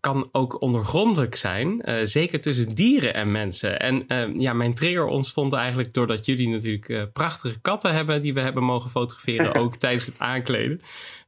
kan 0.00 0.28
ook 0.32 0.60
ondergrondelijk 0.60 1.34
zijn. 1.34 1.82
zeker 2.02 2.40
tussen 2.40 2.74
dieren 2.74 3.14
en 3.14 3.32
mensen. 3.32 3.80
En 3.80 4.06
ehm, 4.06 4.38
ja, 4.40 4.52
mijn 4.52 4.74
trigger 4.74 5.06
ontstond 5.06 5.52
eigenlijk 5.52 5.94
doordat 5.94 6.26
jullie 6.26 6.48
natuurlijk 6.48 7.12
prachtige 7.12 7.60
katten 7.60 7.94
hebben... 7.94 8.22
die 8.22 8.34
we 8.34 8.40
hebben 8.40 8.62
mogen 8.62 8.90
fotograferen, 8.90 9.54
ook 9.62 9.76
tijdens 9.76 10.06
het 10.06 10.18
aankleden. 10.18 10.80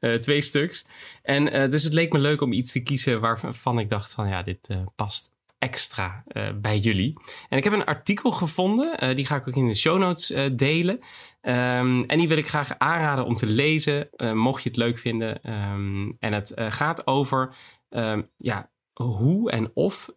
Eh, 0.02 0.14
twee 0.14 0.42
stuks. 0.42 0.86
En 1.22 1.52
eh, 1.52 1.70
dus 1.70 1.82
het 1.82 1.92
leek 1.92 2.12
me 2.12 2.18
leuk 2.18 2.40
om 2.40 2.52
iets 2.52 2.72
te 2.72 2.82
kiezen 2.82 3.20
waarvan 3.20 3.78
ik 3.78 3.88
dacht 3.88 4.12
van... 4.12 4.28
ja, 4.28 4.42
dit 4.42 4.68
eh, 4.68 4.76
past 4.96 5.30
extra 5.58 6.24
bij 6.54 6.78
jullie. 6.78 7.18
En 7.48 7.58
ik 7.58 7.64
heb 7.64 7.72
een 7.72 7.84
artikel 7.84 8.30
gevonden, 8.30 9.16
die 9.16 9.26
ga 9.26 9.36
ik 9.36 9.48
ook 9.48 9.56
in 9.56 9.66
de 9.66 9.74
show 9.74 9.98
notes 9.98 10.52
delen. 10.56 10.98
Ehm, 11.40 12.02
en 12.02 12.18
die 12.18 12.28
wil 12.28 12.36
ik 12.36 12.48
graag 12.48 12.78
aanraden 12.78 13.24
om 13.24 13.36
te 13.36 13.46
lezen, 13.46 14.08
mocht 14.32 14.62
je 14.62 14.68
het 14.68 14.78
leuk 14.78 14.98
vinden. 14.98 15.42
Ehm, 15.42 16.10
en 16.18 16.32
het 16.32 16.52
gaat 16.56 17.06
over 17.06 17.54
ehm, 17.88 18.22
ja, 18.36 18.70
hoe 18.92 19.50
en 19.50 19.70
of 19.74 20.08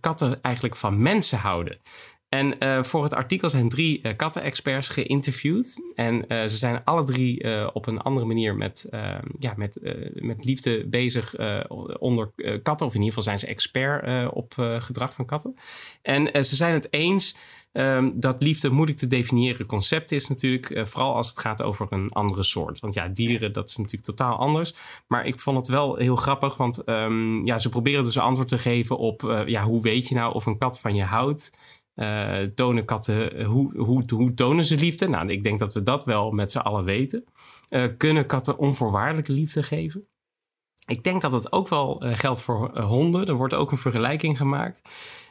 katten 0.00 0.42
eigenlijk 0.42 0.76
van 0.76 1.02
mensen 1.02 1.38
houden. 1.38 1.80
En 2.34 2.58
eh, 2.58 2.82
voor 2.82 3.02
het 3.02 3.14
artikel 3.14 3.50
zijn 3.50 3.68
drie 3.68 4.02
eh, 4.02 4.16
kattenexperts 4.16 4.88
geïnterviewd. 4.88 5.76
En 5.94 6.26
eh, 6.26 6.42
ze 6.42 6.56
zijn 6.56 6.84
alle 6.84 7.04
drie 7.04 7.72
op 7.72 7.86
een 7.86 7.98
andere 7.98 8.26
manier 8.26 8.54
met, 8.54 8.86
eh, 8.90 9.18
ja, 9.38 9.52
met, 9.56 9.78
met 10.14 10.44
liefde 10.44 10.86
bezig 10.86 11.34
onder 11.98 12.30
katten. 12.62 12.86
Of 12.86 12.94
in 12.94 13.02
ieder 13.02 13.14
geval 13.14 13.22
zijn 13.22 13.38
ze 13.38 13.46
expert 13.46 14.32
op 14.32 14.52
gedrag 14.78 15.14
van 15.14 15.26
katten. 15.26 15.54
En 16.02 16.44
ze 16.44 16.56
zijn 16.56 16.72
het 16.72 16.86
eens 16.90 17.36
ehm, 17.72 18.10
dat 18.14 18.42
liefde 18.42 18.70
moeilijk 18.70 18.98
te 18.98 19.06
definiëren 19.06 19.66
concept 19.66 20.12
is 20.12 20.28
natuurlijk. 20.28 20.88
vooral 20.88 21.14
als 21.14 21.28
het 21.28 21.38
gaat 21.38 21.62
over 21.62 21.86
een 21.90 22.10
andere 22.12 22.42
soort. 22.42 22.80
Want 22.80 22.94
ja, 22.94 23.08
dieren, 23.08 23.52
dat 23.52 23.68
is 23.68 23.76
natuurlijk 23.76 24.04
totaal 24.04 24.36
anders. 24.36 24.74
Maar 25.06 25.26
ik 25.26 25.40
vond 25.40 25.56
het 25.56 25.68
wel 25.68 25.96
heel 25.96 26.16
grappig, 26.16 26.56
want 26.56 26.84
ehm, 26.84 27.44
ja, 27.44 27.58
ze 27.58 27.68
proberen 27.68 28.04
dus 28.04 28.14
een 28.14 28.22
antwoord 28.22 28.48
te 28.48 28.58
geven 28.58 28.98
op... 28.98 29.44
ja, 29.46 29.62
hoe 29.62 29.82
weet 29.82 30.08
je 30.08 30.14
nou 30.14 30.34
of 30.34 30.46
een 30.46 30.58
kat 30.58 30.80
van 30.80 30.94
je 30.94 31.04
houdt? 31.04 31.52
Eh, 31.94 32.42
tonen 32.54 32.84
katten, 32.84 33.44
hoe, 33.44 33.78
hoe, 33.78 34.02
hoe 34.14 34.34
tonen 34.34 34.64
ze 34.64 34.76
liefde? 34.76 35.08
Nou, 35.08 35.28
ik 35.28 35.42
denk 35.42 35.58
dat 35.58 35.74
we 35.74 35.82
dat 35.82 36.04
wel 36.04 36.30
met 36.30 36.52
z'n 36.52 36.58
allen 36.58 36.84
weten. 36.84 37.24
Eh, 37.68 37.84
kunnen 37.96 38.26
katten 38.26 38.58
onvoorwaardelijke 38.58 39.32
liefde 39.32 39.62
geven? 39.62 40.06
Ik 40.86 41.04
denk 41.04 41.20
dat 41.20 41.32
het 41.32 41.52
ook 41.52 41.68
wel 41.68 42.02
eh, 42.02 42.18
geldt 42.18 42.42
voor 42.42 42.80
honden. 42.80 43.26
Er 43.26 43.34
wordt 43.34 43.54
ook 43.54 43.70
een 43.70 43.78
vergelijking 43.78 44.36
gemaakt. 44.36 44.82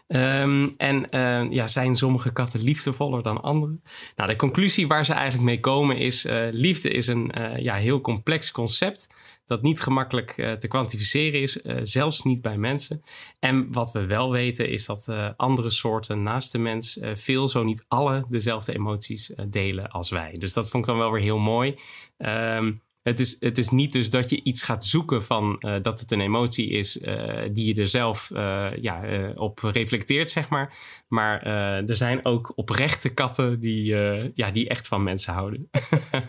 Ehm, 0.07 0.69
en 0.77 1.07
ja, 1.51 1.67
zijn 1.67 1.95
sommige 1.95 2.33
katten 2.33 2.61
liefdevoller 2.61 3.21
dan 3.21 3.41
andere? 3.41 3.79
Nou, 4.15 4.29
de 4.29 4.35
conclusie 4.35 4.87
waar 4.87 5.05
ze 5.05 5.13
eigenlijk 5.13 5.43
mee 5.43 5.59
komen 5.59 5.97
is: 5.97 6.27
liefde 6.51 6.89
is 6.89 7.07
een 7.07 7.31
ja, 7.57 7.75
heel 7.75 8.01
complex 8.01 8.51
concept 8.51 9.07
dat 9.45 9.61
niet 9.61 9.81
gemakkelijk 9.81 10.37
eh, 10.37 10.51
te 10.51 10.67
kwantificeren 10.67 11.41
is, 11.41 11.61
eh, 11.61 11.77
zelfs 11.81 12.23
niet 12.23 12.41
bij 12.41 12.57
mensen. 12.57 13.03
En 13.39 13.71
wat 13.71 13.91
we 13.91 14.05
wel 14.05 14.31
weten 14.31 14.69
is 14.69 14.85
dat 14.85 15.07
eh, 15.07 15.29
andere 15.37 15.69
soorten 15.69 16.23
naast 16.23 16.51
de 16.51 16.57
mens 16.57 16.99
veel, 17.13 17.49
zo 17.49 17.63
niet 17.63 17.85
alle, 17.87 18.25
dezelfde 18.29 18.73
emoties 18.73 19.33
delen 19.49 19.89
als 19.89 20.09
wij. 20.09 20.33
Dus 20.33 20.53
dat 20.53 20.69
vond 20.69 20.83
ik 20.83 20.89
dan 20.89 20.99
wel 20.99 21.11
weer 21.11 21.21
heel 21.21 21.39
mooi. 21.39 21.79
Ehm, 22.17 22.73
het 23.03 23.19
is, 23.19 23.35
het 23.39 23.57
is 23.57 23.69
niet 23.69 23.91
dus 23.91 24.09
dat 24.09 24.29
je 24.29 24.43
iets 24.43 24.63
gaat 24.63 24.85
zoeken 24.85 25.23
van 25.23 25.59
eh, 25.59 25.75
dat 25.81 25.99
het 25.99 26.11
een 26.11 26.21
emotie 26.21 26.69
is 26.69 26.99
eh, 26.99 27.41
die 27.51 27.65
je 27.75 27.81
er 27.81 27.87
zelf 27.87 28.31
eh, 28.31 28.67
ja, 28.81 29.01
op 29.35 29.59
reflecteert, 29.59 30.29
zeg 30.29 30.49
maar. 30.49 30.77
Maar 31.07 31.41
er 31.87 31.95
zijn 31.95 32.25
ook 32.25 32.51
oprechte 32.55 33.09
katten 33.09 33.59
die, 33.59 33.85
ja, 34.33 34.51
die 34.51 34.69
echt 34.69 34.87
van 34.87 35.03
mensen 35.03 35.33
houden. 35.33 35.69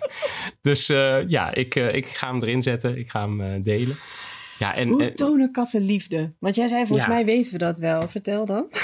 dus 0.63 0.87
ja, 1.27 1.55
ik, 1.55 1.75
ik 1.75 2.07
ga 2.07 2.31
hem 2.33 2.43
erin 2.43 2.63
zetten. 2.63 2.99
Ik 2.99 3.11
ga 3.11 3.29
hem 3.29 3.63
delen. 3.63 3.97
Ja, 4.59 4.75
en, 4.75 4.89
Hoe 4.89 5.05
en- 5.05 5.15
tonen 5.15 5.53
katten 5.53 5.83
liefde? 5.83 6.35
Want 6.39 6.55
jij 6.55 6.69
zei 6.69 6.87
volgens 6.87 7.09
Ja. 7.09 7.15
mij 7.15 7.25
weten 7.25 7.53
we 7.53 7.59
dat 7.59 7.79
wel. 7.79 8.09
Vertel 8.09 8.47
dan. 8.47 8.71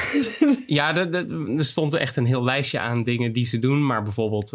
Ja, 0.66 0.96
er, 0.96 1.14
er- 1.14 1.50
er 1.56 1.64
stond 1.64 1.94
echt 1.94 2.16
een 2.16 2.26
heel 2.26 2.44
lijstje 2.44 2.78
aan 2.80 3.02
dingen 3.02 3.32
die 3.32 3.44
ze 3.46 3.58
doen. 3.58 3.86
Maar 3.86 4.02
bijvoorbeeld 4.02 4.50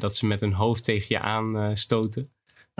dat 0.00 0.16
ze 0.16 0.26
met 0.26 0.40
hun 0.40 0.52
hoofd 0.52 0.84
tegen 0.84 1.06
je 1.08 1.20
aan 1.20 1.76
stoten. 1.76 2.30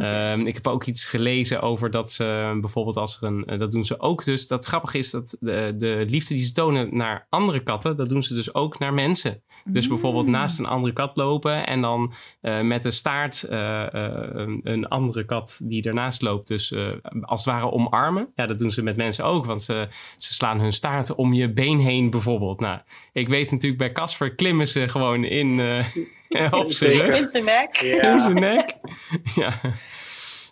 Ehm, 0.00 0.40
ik 0.40 0.54
heb 0.54 0.66
ook 0.66 0.84
iets 0.84 1.06
gelezen 1.06 1.62
over 1.62 1.90
dat 1.90 2.12
ze 2.12 2.58
bijvoorbeeld 2.60 2.96
als 2.96 3.20
er 3.20 3.26
een... 3.26 3.44
eh, 3.44 3.58
dat 3.58 3.72
doen 3.72 3.84
ze 3.84 4.00
ook 4.00 4.24
dus. 4.24 4.46
Dat 4.46 4.64
grappig 4.64 4.94
is 4.94 5.10
dat 5.10 5.36
de, 5.40 5.74
de 5.76 6.04
liefde 6.08 6.34
die 6.34 6.42
ze 6.44 6.52
tonen 6.52 6.96
naar 6.96 7.26
andere 7.28 7.62
katten... 7.62 7.96
dat 7.96 8.08
doen 8.08 8.22
ze 8.22 8.34
dus 8.34 8.54
ook 8.54 8.78
naar 8.78 8.94
mensen. 8.94 9.42
Dus 9.64 9.88
bijvoorbeeld 9.88 10.26
naast 10.26 10.58
een 10.58 10.66
andere 10.66 10.92
kat 10.92 11.16
lopen... 11.16 11.66
en 11.66 11.80
dan 11.80 12.12
eh, 12.40 12.60
met 12.60 12.82
de 12.82 12.90
staart 12.90 13.42
eh, 13.42 13.86
een, 13.90 14.60
een 14.62 14.88
andere 14.88 15.24
kat 15.24 15.60
die 15.62 15.82
ernaast 15.82 16.22
loopt... 16.22 16.48
dus 16.48 16.74
als 17.20 17.44
het 17.44 17.54
ware 17.54 17.72
omarmen. 17.72 18.28
Ja, 18.34 18.46
dat 18.46 18.58
doen 18.58 18.70
ze 18.70 18.82
met 18.82 18.96
mensen 18.96 19.24
ook. 19.24 19.44
Want 19.44 19.62
ze, 19.62 19.88
ze 20.16 20.32
slaan 20.32 20.60
hun 20.60 20.72
staart 20.72 21.14
om 21.14 21.32
je 21.32 21.52
been 21.52 21.78
heen 21.78 22.10
bijvoorbeeld. 22.10 22.60
Nou, 22.60 22.78
ik 23.12 23.28
weet 23.28 23.50
natuurlijk 23.50 23.78
bij 23.78 23.92
Casper 23.92 24.34
klimmen 24.34 24.68
ze 24.68 24.88
gewoon 24.88 25.24
in 25.24 25.60
eh, 26.30 26.52
op 26.52 26.72
zijn. 26.72 27.12
In 27.12 27.28
zijn 27.28 27.44
nek. 27.44 27.76
Ja. 27.76 28.12
In 28.12 28.18
zijn 28.18 28.34
nek. 28.34 28.76
ja. 29.34 29.60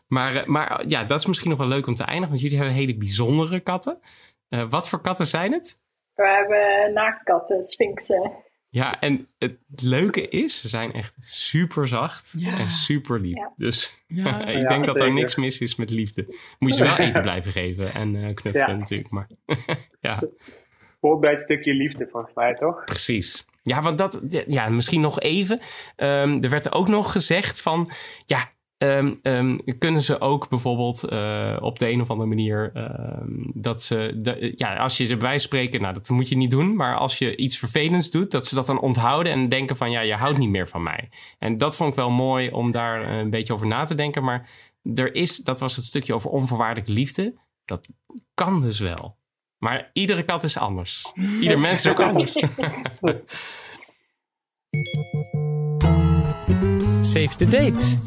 Maar, 0.08 0.36
eh, 0.36 0.46
maar 0.46 0.84
ja, 0.86 1.04
dat 1.04 1.18
is 1.18 1.26
misschien 1.26 1.50
nog 1.50 1.58
wel 1.58 1.68
leuk 1.68 1.86
om 1.86 1.94
te 1.94 2.02
eindigen. 2.04 2.28
Want 2.28 2.40
jullie 2.40 2.56
hebben 2.58 2.74
hele 2.76 2.96
bijzondere 2.96 3.60
katten. 3.60 3.98
Eh, 4.48 4.64
wat 4.68 4.88
voor 4.88 5.00
katten 5.00 5.26
zijn 5.26 5.52
het? 5.52 5.80
We 6.14 6.26
hebben 6.28 6.94
naaktkatten, 6.94 7.66
sphinxen. 7.66 8.32
Ja, 8.70 9.00
en 9.00 9.28
het 9.38 9.56
leuke 9.76 10.28
is, 10.28 10.60
ze 10.60 10.68
zijn 10.68 10.92
echt 10.92 11.14
super 11.20 11.88
zacht 11.88 12.34
Ja. 12.38 12.58
en 12.58 12.68
super 12.68 13.20
lief. 13.20 13.36
Ja. 13.36 13.52
Dus 13.56 14.04
Ja. 14.06 14.44
ik 14.46 14.62
Ja, 14.62 14.68
denk 14.68 14.84
dat 14.86 15.00
er 15.00 15.12
niks 15.12 15.36
mis 15.36 15.60
is 15.60 15.76
met 15.76 15.90
liefde. 15.90 16.24
Moet 16.58 16.70
je 16.70 16.76
ze 16.76 16.82
wel 16.84 16.96
eten 16.96 17.22
blijven 17.22 17.52
geven 17.52 17.94
en 17.94 18.16
eh, 18.16 18.34
knuffelen 18.34 18.68
Ja. 18.70 18.76
natuurlijk. 18.76 19.10
Maar 19.10 19.28
ja, 20.00 20.22
Hoort 21.00 21.20
bij 21.20 21.30
het 21.32 21.40
stukje 21.42 21.74
liefde 21.74 22.08
volgens 22.10 22.34
mij, 22.34 22.54
toch? 22.54 22.84
precies. 22.84 23.44
Ja, 23.68 23.82
want 23.82 23.98
dat, 23.98 24.20
ja, 24.46 24.68
misschien 24.68 25.00
nog 25.00 25.20
even. 25.20 25.60
Ehm, 25.96 26.38
er 26.40 26.50
werd 26.50 26.72
ook 26.72 26.88
nog 26.88 27.12
gezegd 27.12 27.60
van, 27.60 27.90
ja, 28.26 28.50
ehm, 28.78 29.14
ehm, 29.22 29.58
kunnen 29.78 30.00
ze 30.00 30.20
ook 30.20 30.48
bijvoorbeeld 30.48 31.04
eh, 31.04 31.56
op 31.60 31.78
de 31.78 31.90
een 31.90 32.00
of 32.00 32.10
andere 32.10 32.28
manier 32.28 32.72
dat 33.54 33.82
ze, 33.82 34.52
ja, 34.56 34.76
als 34.76 34.96
je 34.96 35.04
ze 35.04 35.16
bij 35.16 35.38
spreken, 35.38 35.80
nou 35.80 35.94
dat 35.94 36.08
moet 36.08 36.28
je 36.28 36.36
niet 36.36 36.50
doen, 36.50 36.76
maar 36.76 36.96
als 36.96 37.18
je 37.18 37.36
iets 37.36 37.58
vervelends 37.58 38.10
doet, 38.10 38.30
dat 38.30 38.46
ze 38.46 38.54
dat 38.54 38.66
dan 38.66 38.80
onthouden 38.80 39.32
en 39.32 39.48
denken 39.48 39.76
van, 39.76 39.90
ja, 39.90 40.00
je 40.00 40.14
houdt 40.14 40.38
niet 40.38 40.50
meer 40.50 40.68
van 40.68 40.82
mij. 40.82 41.08
En 41.38 41.58
dat 41.58 41.76
vond 41.76 41.90
ik 41.90 41.96
wel 41.96 42.10
mooi 42.10 42.50
om 42.50 42.70
daar 42.70 43.02
eh, 43.02 43.18
een 43.18 43.30
beetje 43.30 43.52
over 43.52 43.66
na 43.66 43.84
te 43.84 43.94
denken, 43.94 44.24
maar 44.24 44.50
er 44.94 45.14
is, 45.14 45.36
dat 45.36 45.60
was 45.60 45.76
het 45.76 45.84
stukje 45.84 46.14
over 46.14 46.30
onvoorwaardelijke 46.30 46.92
liefde, 46.92 47.34
dat 47.64 47.88
kan 48.34 48.60
dus 48.60 48.78
wel. 48.78 49.17
Maar 49.58 49.90
iedere 49.92 50.24
kat 50.24 50.44
is 50.44 50.58
anders. 50.58 51.12
Ieder 51.40 51.58
mens 51.58 51.84
is 51.84 51.90
ook 51.90 52.00
anders. 52.00 52.32
Save 57.00 57.36
the 57.36 57.46
date. 57.46 57.98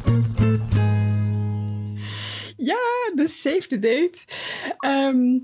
Ja, 2.56 2.78
de 3.14 3.28
save 3.28 3.66
the 3.66 3.78
date. 3.78 4.24
Ehm, 4.78 5.38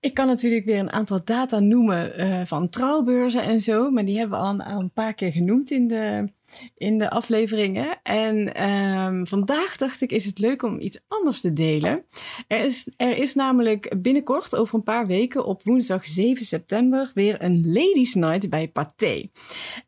ik 0.00 0.14
kan 0.14 0.26
natuurlijk 0.26 0.64
weer 0.64 0.78
een 0.78 0.92
aantal 0.92 1.20
data 1.24 1.60
noemen 1.60 2.16
eh, 2.16 2.40
van 2.44 2.68
trouwbeurzen 2.68 3.42
en 3.42 3.60
zo. 3.60 3.90
Maar 3.90 4.04
die 4.04 4.18
hebben 4.18 4.38
we 4.38 4.44
al 4.44 4.50
een, 4.50 4.60
al 4.62 4.80
een 4.80 4.90
paar 4.90 5.14
keer 5.14 5.32
genoemd 5.32 5.70
in 5.70 5.86
de, 5.86 6.28
in 6.76 6.98
de 6.98 7.10
afleveringen. 7.10 8.00
En 8.02 8.54
ehm, 8.54 9.24
vandaag 9.24 9.76
dacht 9.76 10.00
ik, 10.00 10.12
is 10.12 10.24
het 10.24 10.38
leuk 10.38 10.62
om 10.62 10.80
iets 10.80 11.00
anders 11.08 11.40
te 11.40 11.52
delen. 11.52 12.04
Er 12.48 12.64
is, 12.64 12.92
er 12.96 13.16
is 13.16 13.34
namelijk 13.34 14.02
binnenkort, 14.02 14.56
over 14.56 14.74
een 14.74 14.82
paar 14.82 15.06
weken, 15.06 15.44
op 15.44 15.62
woensdag 15.62 16.06
7 16.06 16.44
september, 16.44 17.10
weer 17.14 17.42
een 17.42 17.72
Ladies 17.72 18.14
Night 18.14 18.50
bij 18.50 18.68
Pathé. 18.68 19.28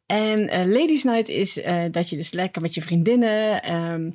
En 0.06 0.48
eh, 0.48 0.66
Ladies 0.66 1.04
Night 1.04 1.28
is 1.28 1.60
eh, 1.60 1.84
dat 1.90 2.08
je 2.08 2.16
dus 2.16 2.32
lekker 2.32 2.62
met 2.62 2.74
je 2.74 2.82
vriendinnen. 2.82 3.62
ehm, 3.62 4.10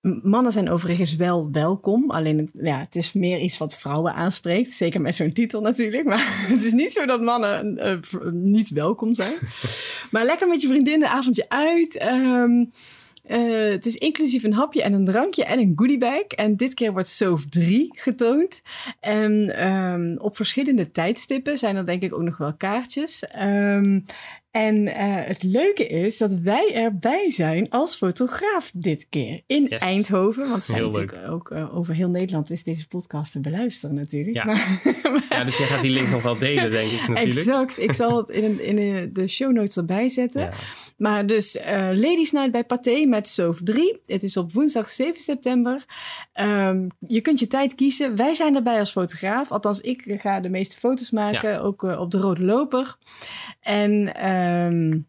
Mannen 0.00 0.52
zijn 0.52 0.70
overigens 0.70 1.16
wel 1.16 1.48
welkom. 1.52 2.10
Alleen 2.10 2.38
het- 2.38 2.52
ja, 2.60 2.78
het 2.78 2.94
is 2.96 3.12
meer 3.12 3.38
iets 3.40 3.58
wat 3.58 3.76
vrouwen 3.76 4.14
aanspreekt. 4.14 4.72
Zeker 4.72 5.02
met 5.02 5.14
zo'n 5.14 5.32
titel 5.32 5.60
natuurlijk. 5.60 6.04
Maar 6.04 6.24
het 6.52 6.64
is 6.64 6.72
niet 6.72 6.92
zo 6.92 7.06
dat 7.06 7.20
mannen 7.20 7.78
eh, 7.78 7.98
niet 8.32 8.68
welkom 8.70 9.14
zijn. 9.14 9.34
maar 10.10 10.24
lekker 10.24 10.48
met 10.48 10.60
je 10.60 10.68
vriendinnen, 10.68 11.10
avondje 11.10 11.48
uit. 11.48 11.96
Ehm, 11.96 12.64
eh, 13.24 13.70
het 13.70 13.86
is 13.86 13.96
inclusief 13.96 14.44
een 14.44 14.52
hapje 14.54 14.82
en 14.82 14.92
een 14.92 15.04
drankje 15.04 15.44
en 15.44 15.58
een 15.58 15.72
goodiebag. 15.76 16.22
En 16.26 16.56
dit 16.56 16.74
keer 16.74 16.92
wordt 16.92 17.08
SOF 17.08 17.44
3 17.48 17.88
getoond. 17.92 18.62
En 19.00 19.56
ehm, 19.56 20.16
op 20.18 20.36
verschillende 20.36 20.90
tijdstippen 20.90 21.58
zijn 21.58 21.76
er 21.76 21.86
denk 21.86 22.02
ik 22.02 22.14
ook 22.14 22.22
nog 22.22 22.36
wel 22.38 22.54
kaartjes. 22.56 23.24
Ehm, 23.24 23.98
En 24.58 24.94
eh, 24.94 25.26
het 25.26 25.42
leuke 25.42 25.86
is 25.86 26.18
dat 26.18 26.32
wij 26.34 26.74
erbij 26.74 27.30
zijn 27.30 27.70
als 27.70 27.94
fotograaf 27.96 28.70
dit 28.74 29.06
keer 29.10 29.42
in 29.46 29.66
Yes. 29.68 29.80
Eindhoven. 29.82 30.48
Want 30.48 30.64
zijn 30.64 30.78
Heel 30.78 30.90
natuurlijk 30.90 31.28
ook 31.30 31.50
eh, 31.50 31.76
over 31.76 31.94
heel 31.94 32.10
Nederland 32.10 32.50
is 32.50 32.62
deze 32.64 32.88
podcast 32.88 33.32
te 33.32 33.40
beluisteren 33.40 33.94
natuurlijk. 33.96 34.36
Ja. 34.36 34.44
Maar, 34.44 34.78
Ja, 35.30 35.44
dus 35.44 35.58
jij 35.58 35.66
gaat 35.66 35.82
die 35.82 35.90
link 35.90 36.08
nog 36.08 36.22
wel 36.22 36.38
delen, 36.38 36.70
denk 36.70 36.90
ik 36.90 37.08
natuurlijk. 37.08 37.36
exact. 37.36 37.78
Ik 37.80 37.92
zal 37.92 38.16
het 38.16 38.28
in, 38.30 38.44
een- 38.44 38.64
in 38.64 38.76
de- 38.76 39.10
de 39.12 39.28
show 39.28 39.52
notes 39.52 39.76
erbij 39.76 40.08
zetten. 40.08 40.40
Ja. 40.40 40.50
Maar 40.96 41.26
dus 41.26 41.56
eh, 41.56 41.76
Ladies 41.94 42.30
Night 42.32 42.50
bij 42.50 42.64
Pathé 42.64 43.04
met 43.06 43.28
Soof 43.28 43.60
3. 43.64 44.00
Het 44.06 44.22
is 44.22 44.36
op 44.36 44.52
woensdag 44.52 44.90
7 44.90 45.20
september. 45.22 45.84
Ehm, 46.32 46.86
je 47.06 47.20
kunt 47.20 47.38
je 47.40 47.46
tijd 47.46 47.74
kiezen. 47.74 48.16
Wij 48.16 48.34
zijn 48.34 48.54
erbij 48.54 48.78
als 48.78 48.90
fotograaf. 48.92 49.50
Althans, 49.50 49.80
ik 49.80 50.04
ga 50.20 50.40
de 50.40 50.48
meeste 50.48 50.76
foto's 50.78 51.10
maken. 51.10 51.62
Ook 51.62 51.82
op 51.82 52.10
de 52.10 52.18
Rode 52.18 52.42
Loper. 52.44 52.96
En 53.60 54.14
ehm, 54.48 55.00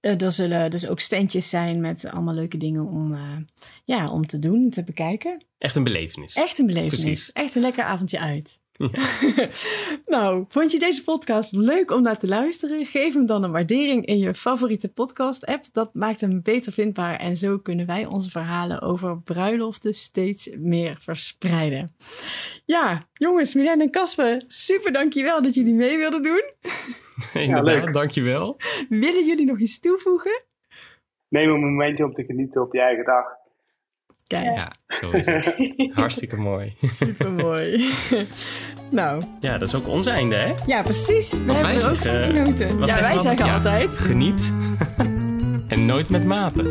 eh, 0.00 0.20
er 0.20 0.32
zullen 0.32 0.70
dus 0.70 0.88
ook 0.88 1.00
standjes 1.00 1.48
zijn 1.48 1.80
met 1.80 2.04
allemaal 2.06 2.34
leuke 2.34 2.56
dingen 2.56 2.86
om, 2.86 3.14
eh, 3.14 3.36
ja, 3.84 4.10
om 4.10 4.26
te 4.26 4.38
doen, 4.38 4.70
te 4.70 4.84
bekijken. 4.84 5.44
Echt 5.58 5.76
een 5.76 5.84
belevenis. 5.84 6.34
Echt 6.34 6.58
een 6.58 6.66
belevenis. 6.66 7.00
Precies. 7.00 7.32
Echt 7.32 7.54
een 7.54 7.62
lekker 7.62 7.84
avondje 7.84 8.18
uit. 8.18 8.60
nou, 10.06 10.44
vond 10.48 10.72
je 10.72 10.78
deze 10.78 11.04
podcast 11.04 11.52
leuk 11.52 11.90
om 11.90 12.02
naar 12.02 12.18
te 12.18 12.28
luisteren? 12.28 12.86
Geef 12.86 13.14
hem 13.14 13.26
dan 13.26 13.42
een 13.42 13.50
waardering 13.50 14.06
in 14.06 14.18
je 14.18 14.34
favoriete 14.34 14.88
podcast-app. 14.88 15.64
Dat 15.72 15.94
maakt 15.94 16.20
hem 16.20 16.42
beter 16.42 16.72
vindbaar 16.72 17.18
en 17.18 17.36
zo 17.36 17.58
kunnen 17.58 17.86
wij 17.86 18.06
onze 18.06 18.30
verhalen 18.30 18.80
over 18.80 19.20
bruiloften 19.20 19.94
steeds 19.94 20.50
meer 20.58 20.96
verspreiden. 21.00 21.94
Ja, 22.64 23.02
jongens, 23.12 23.54
Milan 23.54 23.80
en 23.80 23.90
Casper, 23.90 24.44
super 24.46 24.92
dankjewel 24.92 25.42
dat 25.42 25.54
jullie 25.54 25.74
mee 25.74 25.96
wilden 25.96 26.22
doen. 26.22 26.42
Inderdaad, 27.34 27.64
leuk. 27.84 27.92
dankjewel. 27.92 28.56
Willen 28.88 29.26
jullie 29.26 29.46
nog 29.46 29.58
iets 29.58 29.80
toevoegen? 29.80 30.42
Neem 31.28 31.50
een 31.50 31.60
momentje 31.60 32.04
om 32.04 32.14
te 32.14 32.24
genieten 32.24 32.62
op 32.62 32.72
je 32.72 32.80
eigen 32.80 33.04
dag. 33.04 33.24
Kijk, 34.26 34.44
Ja, 34.56 34.72
zo 34.88 35.10
is 35.10 35.26
het. 35.26 35.56
Hartstikke 35.94 36.36
mooi. 36.36 36.74
super 36.80 37.30
mooi. 37.32 37.92
nou, 38.90 39.22
Ja, 39.40 39.58
dat 39.58 39.68
is 39.68 39.74
ook 39.74 39.88
ons 39.88 40.06
einde, 40.06 40.34
hè? 40.34 40.54
ja, 40.66 40.82
precies. 40.82 41.32
We 41.32 41.52
hebben 41.52 41.62
wij 41.62 41.74
er 41.82 41.90
ook 41.90 41.96
zeggen, 41.96 42.22
genoten. 42.24 42.78
wat 42.78 42.88
Ja, 42.88 42.94
zeggen 42.94 43.02
wij 43.02 43.14
we 43.16 43.20
zeggen 43.22 43.46
Ja. 43.46 43.54
altijd. 43.54 43.98
Geniet. 43.98 44.54
en 45.68 45.84
nooit 45.84 46.10
met 46.10 46.24
mate. 46.24 46.62